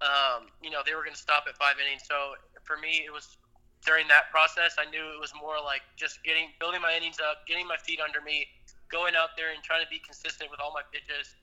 um, 0.00 0.48
you 0.64 0.72
know, 0.72 0.80
they 0.80 0.96
were 0.96 1.04
going 1.04 1.14
to 1.14 1.20
stop 1.20 1.44
at 1.44 1.60
five 1.60 1.76
innings. 1.76 2.08
So 2.08 2.40
for 2.64 2.80
me, 2.80 3.04
it 3.04 3.12
was 3.12 3.36
during 3.84 4.08
that 4.08 4.32
process, 4.32 4.80
I 4.80 4.88
knew 4.88 5.04
it 5.12 5.20
was 5.20 5.36
more 5.36 5.60
like 5.60 5.84
just 5.94 6.24
getting, 6.24 6.48
building 6.56 6.80
my 6.80 6.96
innings 6.96 7.20
up, 7.20 7.44
getting 7.44 7.68
my 7.68 7.76
feet 7.76 8.00
under 8.00 8.24
me, 8.24 8.48
going 8.88 9.12
out 9.12 9.36
there 9.36 9.52
and 9.52 9.60
trying 9.60 9.84
to 9.84 9.90
be 9.92 10.00
consistent 10.00 10.48
with 10.48 10.58
all 10.58 10.72
my 10.72 10.82
pitches 10.88 11.36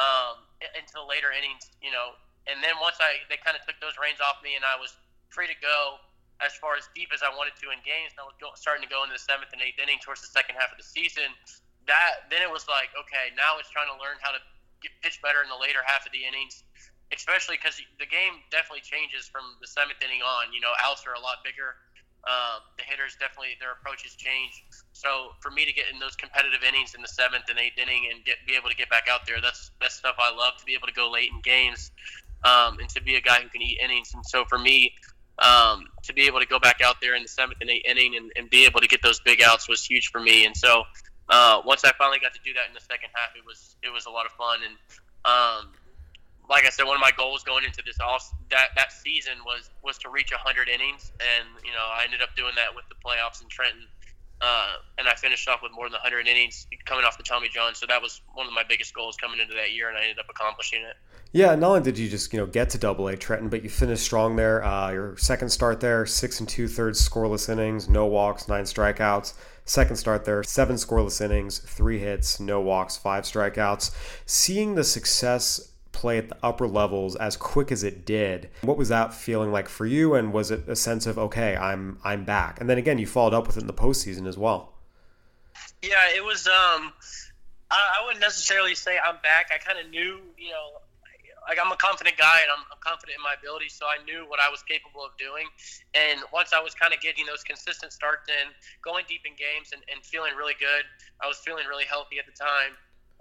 um, 0.00 0.48
until 0.74 1.04
later 1.04 1.30
innings, 1.30 1.68
you 1.84 1.92
know. 1.92 2.16
And 2.48 2.64
then 2.64 2.80
once 2.80 2.96
I, 2.98 3.20
they 3.28 3.36
kind 3.38 3.54
of 3.54 3.62
took 3.68 3.76
those 3.84 4.00
reins 4.00 4.24
off 4.24 4.40
me 4.40 4.56
and 4.56 4.64
I 4.64 4.80
was 4.80 4.96
free 5.28 5.46
to 5.46 5.58
go 5.60 6.00
as 6.40 6.52
far 6.60 6.76
as 6.76 6.88
deep 6.92 7.10
as 7.16 7.24
I 7.24 7.32
wanted 7.32 7.56
to 7.64 7.72
in 7.72 7.80
games, 7.80 8.12
and 8.12 8.20
I 8.20 8.24
was 8.28 8.36
starting 8.60 8.84
to 8.84 8.90
go 8.92 9.00
into 9.04 9.16
the 9.16 9.24
seventh 9.24 9.56
and 9.56 9.60
eighth 9.64 9.80
inning 9.80 9.96
towards 10.04 10.20
the 10.20 10.28
second 10.28 10.60
half 10.60 10.68
of 10.68 10.76
the 10.76 10.84
season. 10.84 11.32
That 11.86 12.26
then 12.30 12.42
it 12.42 12.50
was 12.50 12.66
like, 12.66 12.90
okay, 12.98 13.30
now 13.38 13.58
it's 13.62 13.70
trying 13.70 13.90
to 13.90 13.98
learn 13.98 14.18
how 14.18 14.34
to 14.34 14.42
get 14.82 14.92
pitch 15.00 15.22
better 15.22 15.42
in 15.42 15.48
the 15.48 15.58
later 15.58 15.80
half 15.86 16.04
of 16.04 16.12
the 16.12 16.26
innings, 16.26 16.66
especially 17.14 17.56
because 17.56 17.78
the 17.78 18.08
game 18.10 18.42
definitely 18.50 18.82
changes 18.82 19.30
from 19.30 19.56
the 19.62 19.68
seventh 19.70 20.02
inning 20.02 20.20
on. 20.20 20.50
You 20.50 20.60
know, 20.60 20.74
outs 20.82 21.06
are 21.06 21.14
a 21.14 21.22
lot 21.22 21.46
bigger. 21.46 21.78
Um, 22.26 22.66
the 22.74 22.82
hitters 22.82 23.14
definitely 23.22 23.54
their 23.62 23.78
approaches 23.78 24.18
change. 24.18 24.66
So 24.90 25.38
for 25.38 25.54
me 25.54 25.62
to 25.62 25.70
get 25.70 25.86
in 25.94 26.02
those 26.02 26.18
competitive 26.18 26.66
innings 26.66 26.98
in 26.98 27.02
the 27.02 27.08
seventh 27.08 27.46
and 27.46 27.54
eighth 27.54 27.78
inning 27.78 28.10
and 28.10 28.26
get 28.26 28.42
be 28.50 28.58
able 28.58 28.66
to 28.66 28.74
get 28.74 28.90
back 28.90 29.06
out 29.06 29.22
there, 29.30 29.38
that's 29.38 29.70
that's 29.78 29.94
stuff 29.94 30.18
I 30.18 30.34
love 30.34 30.58
to 30.58 30.64
be 30.66 30.74
able 30.74 30.90
to 30.90 30.96
go 30.96 31.06
late 31.06 31.30
in 31.30 31.38
games 31.46 31.94
um, 32.42 32.82
and 32.82 32.88
to 32.90 33.02
be 33.02 33.14
a 33.14 33.20
guy 33.20 33.40
who 33.42 33.48
can 33.48 33.62
eat 33.62 33.78
innings. 33.78 34.10
And 34.14 34.26
so 34.26 34.44
for 34.44 34.58
me, 34.58 34.94
um, 35.38 35.86
to 36.02 36.12
be 36.12 36.26
able 36.26 36.40
to 36.40 36.46
go 36.46 36.58
back 36.58 36.80
out 36.82 36.96
there 37.00 37.14
in 37.14 37.22
the 37.22 37.28
seventh 37.28 37.58
and 37.60 37.70
eighth 37.70 37.86
inning 37.86 38.16
and, 38.16 38.32
and, 38.36 38.48
be 38.48 38.64
able 38.64 38.80
to 38.80 38.88
get 38.88 39.02
those 39.02 39.20
big 39.20 39.42
outs 39.42 39.68
was 39.68 39.84
huge 39.84 40.08
for 40.08 40.18
me. 40.18 40.46
And 40.46 40.56
so 40.56 40.84
uh, 41.28 41.62
once 41.64 41.84
I 41.84 41.92
finally 41.98 42.18
got 42.18 42.34
to 42.34 42.40
do 42.44 42.52
that 42.54 42.68
in 42.68 42.74
the 42.74 42.80
second 42.80 43.10
half, 43.14 43.34
it 43.36 43.44
was 43.44 43.76
it 43.82 43.92
was 43.92 44.06
a 44.06 44.10
lot 44.10 44.26
of 44.26 44.32
fun. 44.32 44.60
And 44.62 44.74
um, 45.24 45.72
like 46.48 46.64
I 46.64 46.70
said, 46.70 46.84
one 46.84 46.94
of 46.94 47.00
my 47.00 47.10
goals 47.16 47.42
going 47.42 47.64
into 47.64 47.82
this 47.84 47.98
off 48.00 48.32
that 48.50 48.70
that 48.76 48.92
season 48.92 49.34
was 49.44 49.70
was 49.82 49.98
to 49.98 50.08
reach 50.08 50.30
100 50.30 50.68
innings, 50.68 51.12
and 51.18 51.48
you 51.64 51.72
know 51.72 51.82
I 51.82 52.04
ended 52.04 52.22
up 52.22 52.34
doing 52.36 52.54
that 52.56 52.74
with 52.74 52.84
the 52.88 52.96
playoffs 53.02 53.42
in 53.42 53.48
Trenton. 53.48 53.86
Uh, 54.40 54.74
and 54.98 55.08
I 55.08 55.14
finished 55.14 55.48
off 55.48 55.60
with 55.62 55.72
more 55.72 55.86
than 55.86 55.94
100 55.94 56.28
innings 56.28 56.66
coming 56.84 57.04
off 57.04 57.16
the 57.16 57.24
Tommy 57.24 57.48
John. 57.48 57.74
So 57.74 57.86
that 57.86 58.02
was 58.02 58.20
one 58.34 58.46
of 58.46 58.52
my 58.52 58.64
biggest 58.68 58.94
goals 58.94 59.16
coming 59.16 59.40
into 59.40 59.54
that 59.54 59.72
year, 59.72 59.88
and 59.88 59.96
I 59.96 60.02
ended 60.02 60.18
up 60.18 60.26
accomplishing 60.28 60.82
it. 60.82 60.96
Yeah, 61.32 61.54
not 61.54 61.68
only 61.68 61.80
did 61.82 61.98
you 61.98 62.08
just 62.08 62.32
you 62.32 62.38
know 62.38 62.46
get 62.46 62.70
to 62.70 62.78
Double 62.78 63.08
A 63.08 63.16
Trenton, 63.16 63.48
but 63.48 63.62
you 63.62 63.70
finished 63.70 64.04
strong 64.04 64.36
there. 64.36 64.62
Uh, 64.64 64.92
your 64.92 65.16
second 65.16 65.50
start 65.50 65.80
there, 65.80 66.04
six 66.06 66.40
and 66.40 66.48
two 66.48 66.68
thirds 66.68 67.06
scoreless 67.06 67.48
innings, 67.48 67.88
no 67.88 68.06
walks, 68.06 68.48
nine 68.48 68.64
strikeouts. 68.64 69.34
Second 69.64 69.96
start 69.96 70.24
there, 70.24 70.42
seven 70.44 70.76
scoreless 70.76 71.20
innings, 71.20 71.58
three 71.58 71.98
hits, 71.98 72.38
no 72.38 72.60
walks, 72.60 72.96
five 72.96 73.24
strikeouts. 73.24 73.90
Seeing 74.24 74.76
the 74.76 74.84
success 74.84 75.72
play 75.96 76.18
at 76.18 76.28
the 76.28 76.36
upper 76.42 76.68
levels 76.68 77.16
as 77.16 77.36
quick 77.36 77.72
as 77.72 77.82
it 77.82 78.04
did, 78.04 78.50
what 78.60 78.76
was 78.76 78.88
that 78.90 79.14
feeling 79.14 79.50
like 79.50 79.68
for 79.68 79.86
you? 79.86 80.14
And 80.14 80.32
was 80.32 80.50
it 80.50 80.68
a 80.68 80.76
sense 80.76 81.06
of 81.06 81.18
okay, 81.18 81.56
I'm 81.56 81.98
I'm 82.04 82.24
back? 82.24 82.60
And 82.60 82.68
then 82.68 82.78
again, 82.78 82.98
you 82.98 83.06
followed 83.06 83.34
up 83.34 83.46
with 83.46 83.56
it 83.56 83.60
in 83.60 83.66
the 83.66 83.72
postseason 83.72 84.26
as 84.28 84.36
well. 84.36 84.74
Yeah, 85.82 86.14
it 86.14 86.24
was. 86.24 86.46
Um, 86.46 86.92
I, 87.70 87.98
I 87.98 88.04
wouldn't 88.04 88.20
necessarily 88.20 88.74
say 88.74 88.98
I'm 88.98 89.16
back. 89.22 89.50
I 89.52 89.58
kind 89.58 89.78
of 89.78 89.90
knew, 89.90 90.20
you 90.38 90.50
know, 90.50 90.80
like 91.48 91.58
I'm 91.62 91.70
a 91.70 91.76
confident 91.78 92.18
guy 92.18 92.42
and 92.42 92.50
I'm, 92.50 92.62
I'm 92.74 92.82
confident 92.82 93.16
in 93.18 93.22
my 93.22 93.38
ability, 93.38 93.70
so 93.70 93.86
I 93.86 94.02
knew 94.02 94.26
what 94.26 94.42
I 94.42 94.50
was 94.50 94.62
capable 94.66 95.06
of 95.06 95.14
doing. 95.16 95.46
And 95.94 96.20
once 96.34 96.50
I 96.50 96.60
was 96.60 96.74
kind 96.74 96.92
of 96.92 97.00
getting 97.00 97.24
those 97.24 97.46
consistent 97.46 97.94
starts 97.94 98.26
in, 98.28 98.50
going 98.82 99.06
deep 99.06 99.22
in 99.24 99.38
games 99.38 99.70
and, 99.70 99.82
and 99.86 100.02
feeling 100.02 100.34
really 100.34 100.58
good, 100.58 100.84
I 101.22 101.30
was 101.30 101.38
feeling 101.38 101.66
really 101.70 101.86
healthy 101.86 102.18
at 102.18 102.26
the 102.26 102.34
time. 102.34 102.74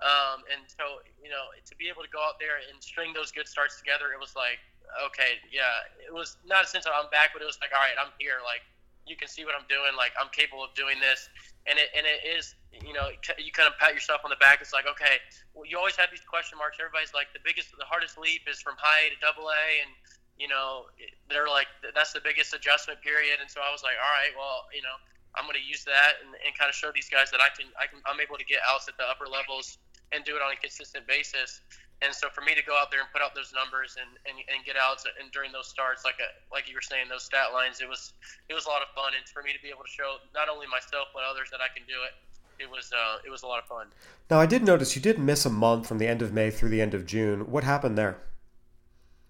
Um, 0.04 0.44
and 0.52 0.68
so, 0.68 1.00
you 1.22 1.32
know, 1.32 1.52
to 1.56 1.74
be 1.80 1.88
able 1.88 2.04
to 2.04 2.12
go 2.12 2.20
out 2.20 2.40
there 2.40 2.60
and 2.60 2.82
string 2.84 3.16
those 3.16 3.32
good 3.32 3.48
starts 3.48 3.80
together, 3.80 4.12
it 4.12 4.20
was 4.20 4.36
like, 4.36 4.60
okay, 5.08 5.40
yeah, 5.52 5.88
it 6.04 6.14
was 6.14 6.38
not 6.46 6.66
a 6.66 6.68
sense 6.68 6.86
of 6.86 6.92
I'm 6.96 7.10
back, 7.10 7.32
but 7.32 7.42
it 7.42 7.48
was 7.48 7.58
like, 7.64 7.72
all 7.72 7.82
right, 7.82 7.96
I'm 7.96 8.12
here. 8.20 8.44
Like, 8.44 8.62
you 9.08 9.16
can 9.16 9.32
see 9.32 9.46
what 9.48 9.56
I'm 9.56 9.68
doing. 9.72 9.96
Like, 9.96 10.12
I'm 10.20 10.30
capable 10.36 10.64
of 10.64 10.76
doing 10.76 11.00
this. 11.00 11.30
And 11.66 11.80
it, 11.80 11.90
and 11.96 12.06
it 12.06 12.22
is 12.28 12.56
you 12.84 12.92
know, 12.92 13.08
you 13.40 13.52
kind 13.56 13.72
of 13.72 13.80
pat 13.80 13.96
yourself 13.96 14.28
on 14.28 14.30
the 14.30 14.42
back. 14.44 14.60
It's 14.60 14.76
like, 14.76 14.84
okay, 14.84 15.24
well, 15.56 15.64
you 15.64 15.80
always 15.80 15.96
have 15.96 16.12
these 16.12 16.24
question 16.28 16.60
marks. 16.60 16.76
Everybody's 16.76 17.16
like, 17.16 17.32
the 17.32 17.40
biggest, 17.40 17.72
the 17.72 17.88
hardest 17.88 18.20
leap 18.20 18.44
is 18.52 18.60
from 18.60 18.76
high 18.76 19.08
A 19.08 19.16
to 19.16 19.20
double 19.24 19.48
A, 19.48 19.64
and 19.80 19.92
you 20.36 20.52
know, 20.52 20.92
they're 21.32 21.48
like, 21.48 21.72
that's 21.96 22.12
the 22.12 22.20
biggest 22.20 22.52
adjustment 22.52 23.00
period. 23.00 23.40
And 23.40 23.48
so 23.48 23.64
I 23.64 23.72
was 23.72 23.84
like, 23.88 23.96
all 23.96 24.12
right, 24.12 24.36
well, 24.36 24.68
you 24.76 24.84
know, 24.84 25.00
I'm 25.32 25.48
going 25.48 25.56
to 25.56 25.64
use 25.64 25.88
that 25.88 26.20
and, 26.20 26.36
and 26.44 26.52
kind 26.60 26.68
of 26.68 26.76
show 26.76 26.92
these 26.92 27.08
guys 27.08 27.32
that 27.32 27.40
I 27.40 27.48
can, 27.56 27.72
I 27.80 27.88
can, 27.88 28.04
I'm 28.04 28.20
able 28.20 28.36
to 28.36 28.44
get 28.44 28.60
outs 28.68 28.92
at 28.92 29.00
the 29.00 29.08
upper 29.08 29.32
levels 29.32 29.80
and 30.12 30.24
do 30.24 30.36
it 30.36 30.42
on 30.42 30.52
a 30.52 30.56
consistent 30.56 31.08
basis. 31.08 31.62
And 32.02 32.14
so 32.14 32.28
for 32.30 32.42
me 32.42 32.54
to 32.56 32.64
go 32.64 32.76
out 32.76 32.92
there 32.92 33.00
and 33.00 33.10
put 33.12 33.22
out 33.22 33.34
those 33.34 33.56
numbers 33.56 33.96
and, 33.96 34.20
and, 34.28 34.36
and 34.52 34.66
get 34.66 34.76
outs 34.76 35.08
and 35.08 35.32
during 35.32 35.52
those 35.52 35.68
starts, 35.68 36.04
like 36.04 36.20
a, 36.20 36.28
like 36.52 36.68
you 36.68 36.76
were 36.76 36.84
saying, 36.84 37.08
those 37.08 37.24
stat 37.24 37.54
lines, 37.54 37.80
it 37.80 37.88
was 37.88 38.14
it 38.50 38.54
was 38.54 38.66
a 38.66 38.70
lot 38.70 38.82
of 38.84 38.92
fun. 38.92 39.16
And 39.16 39.24
for 39.30 39.42
me 39.42 39.54
to 39.56 39.62
be 39.64 39.70
able 39.70 39.88
to 39.88 39.94
show 39.94 40.20
not 40.36 40.50
only 40.50 40.68
myself 40.68 41.08
but 41.16 41.24
others 41.24 41.48
that 41.52 41.64
I 41.64 41.72
can 41.72 41.88
do 41.88 41.96
it, 42.04 42.14
it 42.60 42.70
was 42.70 42.92
uh, 42.92 43.24
it 43.26 43.30
was 43.30 43.44
a 43.44 43.48
lot 43.48 43.60
of 43.60 43.66
fun. 43.66 43.88
Now 44.30 44.40
I 44.40 44.46
did 44.46 44.64
notice 44.64 44.96
you 44.96 45.02
did 45.02 45.20
miss 45.20 45.46
a 45.46 45.50
month 45.50 45.88
from 45.88 45.98
the 45.98 46.08
end 46.08 46.22
of 46.22 46.34
May 46.34 46.52
through 46.52 46.70
the 46.70 46.82
end 46.82 46.94
of 46.94 47.06
June. 47.06 47.50
What 47.52 47.64
happened 47.64 47.98
there? 47.98 48.18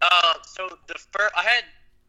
Uh, 0.01 0.33
so 0.43 0.77
the 0.88 0.97
first 1.11 1.33
I 1.38 1.43
had, 1.43 1.63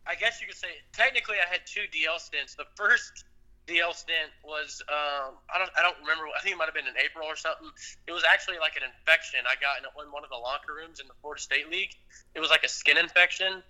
I 0.07 0.15
guess 0.15 0.41
you 0.41 0.47
could 0.47 0.57
say 0.57 0.81
technically 0.93 1.37
I 1.37 1.49
had 1.51 1.61
two 1.67 1.85
DL 1.93 2.19
stints. 2.19 2.55
The 2.55 2.67
first 2.75 3.25
DL 3.67 3.95
stint 3.95 4.31
was 4.47 4.83
um, 4.87 5.35
I 5.51 5.59
don't 5.59 5.71
I 5.75 5.83
don't 5.83 5.99
remember. 6.01 6.31
I 6.31 6.41
think 6.41 6.55
it 6.55 6.59
might 6.59 6.71
have 6.71 6.79
been 6.79 6.87
in 6.87 6.95
April 7.03 7.27
or 7.27 7.35
something. 7.35 7.67
It 8.07 8.15
was 8.15 8.23
actually 8.23 8.63
like 8.63 8.79
an 8.79 8.87
infection 8.87 9.43
I 9.43 9.59
got 9.59 9.83
in 9.83 9.91
one 10.11 10.23
of 10.23 10.31
the 10.31 10.39
locker 10.39 10.75
rooms 10.75 11.03
in 11.03 11.07
the 11.11 11.19
Florida 11.21 11.43
State 11.43 11.67
League. 11.71 11.91
It 12.35 12.41
was 12.41 12.51
like 12.51 12.63
a 12.63 12.71
skin 12.71 12.97
infection. 12.97 13.63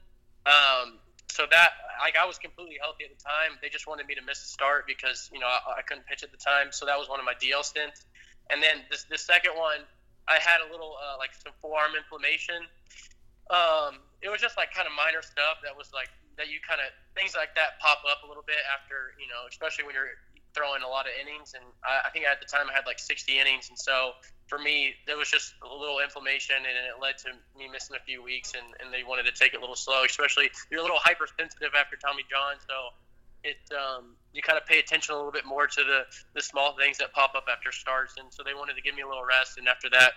Um, 0.45 1.01
so 1.33 1.49
that 1.49 1.97
like 2.01 2.17
I 2.17 2.29
was 2.29 2.37
completely 2.37 2.77
healthy 2.81 3.09
at 3.09 3.13
the 3.17 3.23
time. 3.25 3.57
They 3.65 3.73
just 3.73 3.89
wanted 3.89 4.07
me 4.07 4.15
to 4.15 4.23
miss 4.23 4.45
the 4.45 4.53
start 4.53 4.85
because 4.87 5.33
you 5.33 5.41
know 5.41 5.49
I, 5.49 5.81
I 5.81 5.83
couldn't 5.83 6.05
pitch 6.05 6.23
at 6.23 6.31
the 6.31 6.41
time. 6.41 6.77
So 6.77 6.85
that 6.85 7.01
was 7.01 7.09
one 7.09 7.19
of 7.19 7.25
my 7.25 7.35
DL 7.35 7.65
stints. 7.65 8.05
And 8.53 8.63
then 8.63 8.85
this 8.93 9.09
the 9.09 9.19
second 9.19 9.57
one, 9.57 9.81
I 10.29 10.37
had 10.39 10.61
a 10.61 10.69
little 10.71 10.97
uh, 11.01 11.17
like 11.17 11.33
some 11.33 11.57
forearm 11.65 11.97
inflammation. 11.97 12.69
Um, 13.49 14.05
it 14.21 14.29
was 14.29 14.41
just 14.41 14.57
like 14.57 14.73
kind 14.77 14.87
of 14.87 14.93
minor 14.93 15.23
stuff 15.23 15.65
that 15.65 15.77
was 15.77 15.89
like 15.95 16.11
that 16.37 16.53
you 16.53 16.61
kind 16.61 16.81
of 16.81 16.93
things 17.17 17.33
like 17.35 17.57
that 17.57 17.81
pop 17.81 18.05
up 18.05 18.25
a 18.25 18.29
little 18.29 18.45
bit 18.45 18.61
after 18.69 19.17
you 19.17 19.29
know 19.29 19.49
especially 19.49 19.85
when 19.85 19.97
you're 19.97 20.17
throwing 20.53 20.81
a 20.81 20.89
lot 20.89 21.05
of 21.05 21.13
innings 21.21 21.53
and 21.53 21.65
I, 21.85 22.09
I 22.09 22.11
think 22.13 22.25
at 22.25 22.41
the 22.41 22.49
time 22.49 22.69
I 22.69 22.75
had 22.77 22.89
like 22.89 23.01
60 23.01 23.37
innings 23.37 23.69
and 23.69 23.79
so 23.79 24.17
for 24.47 24.59
me, 24.59 24.95
there 25.07 25.17
was 25.17 25.29
just 25.29 25.55
a 25.63 25.75
little 25.75 25.99
inflammation, 25.99 26.57
and 26.57 26.67
it 26.67 27.03
led 27.03 27.19
to 27.19 27.35
me 27.59 27.69
missing 27.69 27.97
a 27.97 28.05
few 28.05 28.23
weeks. 28.23 28.53
And, 28.55 28.67
and 28.81 28.95
they 28.95 29.03
wanted 29.03 29.27
to 29.27 29.33
take 29.33 29.55
it 29.55 29.59
a 29.59 29.61
little 29.61 29.77
slow, 29.77 30.05
especially 30.05 30.51
you're 30.71 30.81
a 30.81 30.83
little 30.83 31.03
hypersensitive 31.03 31.75
after 31.79 31.97
Tommy 31.97 32.23
John, 32.31 32.55
so 32.67 32.95
it 33.45 33.59
um, 33.75 34.17
you 34.33 34.43
kind 34.43 34.59
of 34.59 34.67
pay 34.67 34.79
attention 34.79 35.15
a 35.15 35.17
little 35.17 35.33
bit 35.33 35.45
more 35.45 35.67
to 35.67 35.85
the 35.85 36.03
the 36.35 36.43
small 36.43 36.77
things 36.77 36.99
that 36.99 37.13
pop 37.13 37.35
up 37.35 37.45
after 37.51 37.71
starts. 37.71 38.15
And 38.19 38.33
so 38.33 38.43
they 38.43 38.55
wanted 38.55 38.75
to 38.77 38.83
give 38.83 38.95
me 38.95 39.03
a 39.03 39.09
little 39.09 39.25
rest, 39.25 39.59
and 39.59 39.69
after 39.69 39.91
that, 39.91 40.13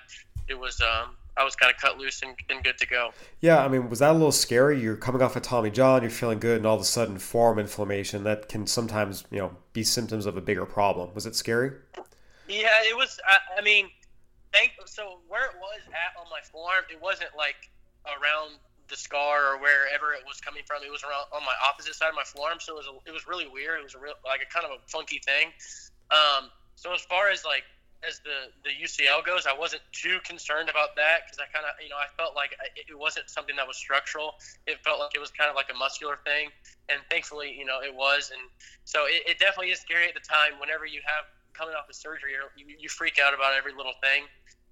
it 0.47 0.57
was 0.57 0.79
um, 0.81 1.17
I 1.39 1.43
was 1.43 1.55
kind 1.55 1.73
of 1.73 1.79
cut 1.79 1.97
loose 1.97 2.21
and, 2.21 2.35
and 2.49 2.63
good 2.63 2.77
to 2.77 2.87
go. 2.87 3.11
Yeah, 3.39 3.63
I 3.63 3.69
mean, 3.69 3.89
was 3.89 3.99
that 3.99 4.11
a 4.11 4.13
little 4.13 4.31
scary? 4.31 4.79
You're 4.81 4.97
coming 4.97 5.21
off 5.21 5.35
of 5.35 5.41
Tommy 5.41 5.69
John, 5.69 6.01
you're 6.01 6.11
feeling 6.11 6.39
good, 6.39 6.57
and 6.57 6.65
all 6.65 6.75
of 6.75 6.81
a 6.81 6.85
sudden, 6.85 7.17
forearm 7.17 7.59
inflammation 7.59 8.23
that 8.25 8.49
can 8.49 8.67
sometimes 8.67 9.23
you 9.31 9.39
know 9.39 9.55
be 9.73 9.83
symptoms 9.83 10.25
of 10.25 10.35
a 10.35 10.41
bigger 10.41 10.65
problem. 10.65 11.11
Was 11.15 11.25
it 11.25 11.35
scary? 11.35 11.71
Yeah, 12.47 12.81
it 12.83 12.95
was. 12.97 13.19
I, 13.25 13.59
I 13.59 13.61
mean 13.61 13.89
thank 14.53 14.73
so 14.85 15.19
where 15.27 15.45
it 15.45 15.57
was 15.59 15.81
at 15.93 16.17
on 16.19 16.27
my 16.29 16.41
forearm, 16.41 16.85
it 16.91 17.01
wasn't 17.01 17.29
like 17.37 17.69
around 18.07 18.57
the 18.89 18.97
scar 18.97 19.53
or 19.53 19.61
wherever 19.61 20.13
it 20.13 20.25
was 20.25 20.41
coming 20.41 20.63
from. 20.65 20.81
It 20.81 20.91
was 20.91 21.03
around 21.03 21.29
on 21.33 21.45
my 21.45 21.53
opposite 21.61 21.93
side 21.93 22.09
of 22.09 22.15
my 22.15 22.25
forearm, 22.25 22.57
so 22.59 22.73
it 22.73 22.77
was 22.77 22.89
a, 22.89 22.95
it 23.09 23.13
was 23.13 23.27
really 23.27 23.47
weird. 23.47 23.79
It 23.79 23.83
was 23.83 23.95
a 23.95 23.99
real 23.99 24.17
like 24.25 24.41
a 24.41 24.49
kind 24.49 24.65
of 24.65 24.71
a 24.71 24.81
funky 24.87 25.21
thing. 25.21 25.53
Um, 26.09 26.49
so 26.75 26.93
as 26.93 27.01
far 27.05 27.29
as 27.29 27.45
like 27.45 27.63
as 28.07 28.19
the 28.23 28.51
the 28.63 28.71
UCL 28.71 29.25
goes, 29.25 29.45
I 29.45 29.53
wasn't 29.53 29.83
too 29.91 30.19
concerned 30.23 30.69
about 30.69 30.95
that 30.95 31.27
because 31.27 31.39
I 31.39 31.47
kind 31.51 31.65
of 31.67 31.75
you 31.83 31.89
know 31.89 31.99
I 31.99 32.07
felt 32.15 32.35
like 32.35 32.55
it 32.75 32.97
wasn't 32.97 33.29
something 33.29 33.55
that 33.55 33.67
was 33.67 33.77
structural. 33.77 34.35
It 34.67 34.79
felt 34.83 34.99
like 34.99 35.11
it 35.15 35.19
was 35.19 35.31
kind 35.31 35.49
of 35.49 35.55
like 35.55 35.67
a 35.73 35.77
muscular 35.77 36.19
thing, 36.23 36.49
and 36.87 37.01
thankfully 37.11 37.51
you 37.51 37.65
know 37.65 37.81
it 37.81 37.93
was. 37.93 38.31
And 38.31 38.41
so 38.85 39.05
it, 39.05 39.23
it 39.27 39.39
definitely 39.39 39.71
is 39.71 39.79
scary 39.79 40.07
at 40.07 40.15
the 40.15 40.23
time. 40.23 40.59
Whenever 40.59 40.85
you 40.85 41.01
have 41.05 41.27
coming 41.51 41.75
off 41.75 41.89
of 41.89 41.95
surgery, 41.95 42.39
you, 42.55 42.65
you 42.79 42.87
freak 42.87 43.19
out 43.19 43.33
about 43.33 43.51
every 43.51 43.75
little 43.75 43.95
thing. 43.99 44.23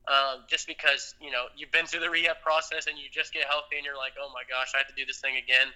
Um, 0.08 0.48
just 0.48 0.72
because 0.72 1.16
you 1.20 1.32
know 1.32 1.52
you've 1.52 1.72
been 1.76 1.86
through 1.86 2.00
the 2.00 2.10
rehab 2.10 2.40
process 2.40 2.88
and 2.88 2.96
you 2.96 3.12
just 3.12 3.36
get 3.36 3.44
healthy 3.44 3.76
and 3.76 3.84
you're 3.84 4.00
like, 4.00 4.16
oh 4.16 4.32
my 4.32 4.48
gosh, 4.48 4.72
I 4.72 4.80
have 4.80 4.88
to 4.88 4.96
do 4.96 5.04
this 5.04 5.20
thing 5.20 5.36
again. 5.36 5.68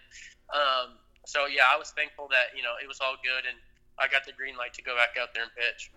Um, 0.56 0.96
so 1.28 1.52
yeah, 1.52 1.68
I 1.68 1.76
was 1.76 1.92
thankful 1.92 2.32
that 2.32 2.56
you 2.56 2.64
know 2.64 2.80
it 2.80 2.88
was 2.88 3.04
all 3.04 3.20
good 3.20 3.44
and 3.44 3.60
I 4.00 4.08
got 4.08 4.26
the 4.26 4.32
green 4.32 4.56
light 4.56 4.74
to 4.80 4.82
go 4.82 4.96
back 4.96 5.20
out 5.20 5.36
there 5.36 5.44
and 5.44 5.52
pitch. 5.52 5.92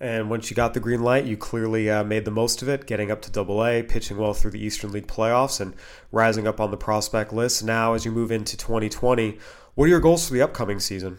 And 0.00 0.28
once 0.28 0.50
you 0.50 0.56
got 0.56 0.74
the 0.74 0.80
green 0.80 1.02
light, 1.02 1.24
you 1.24 1.36
clearly 1.36 1.88
uh, 1.88 2.02
made 2.02 2.24
the 2.24 2.30
most 2.30 2.62
of 2.62 2.68
it, 2.68 2.86
getting 2.86 3.10
up 3.10 3.22
to 3.22 3.30
Double 3.30 3.64
A, 3.64 3.82
pitching 3.82 4.18
well 4.18 4.34
through 4.34 4.50
the 4.50 4.64
Eastern 4.64 4.90
League 4.90 5.06
playoffs, 5.06 5.60
and 5.60 5.74
rising 6.10 6.48
up 6.48 6.60
on 6.60 6.70
the 6.70 6.76
prospect 6.76 7.32
list. 7.32 7.62
Now, 7.62 7.94
as 7.94 8.04
you 8.04 8.10
move 8.10 8.32
into 8.32 8.56
2020, 8.56 9.38
what 9.74 9.84
are 9.84 9.88
your 9.88 10.00
goals 10.00 10.26
for 10.26 10.34
the 10.34 10.42
upcoming 10.42 10.80
season? 10.80 11.18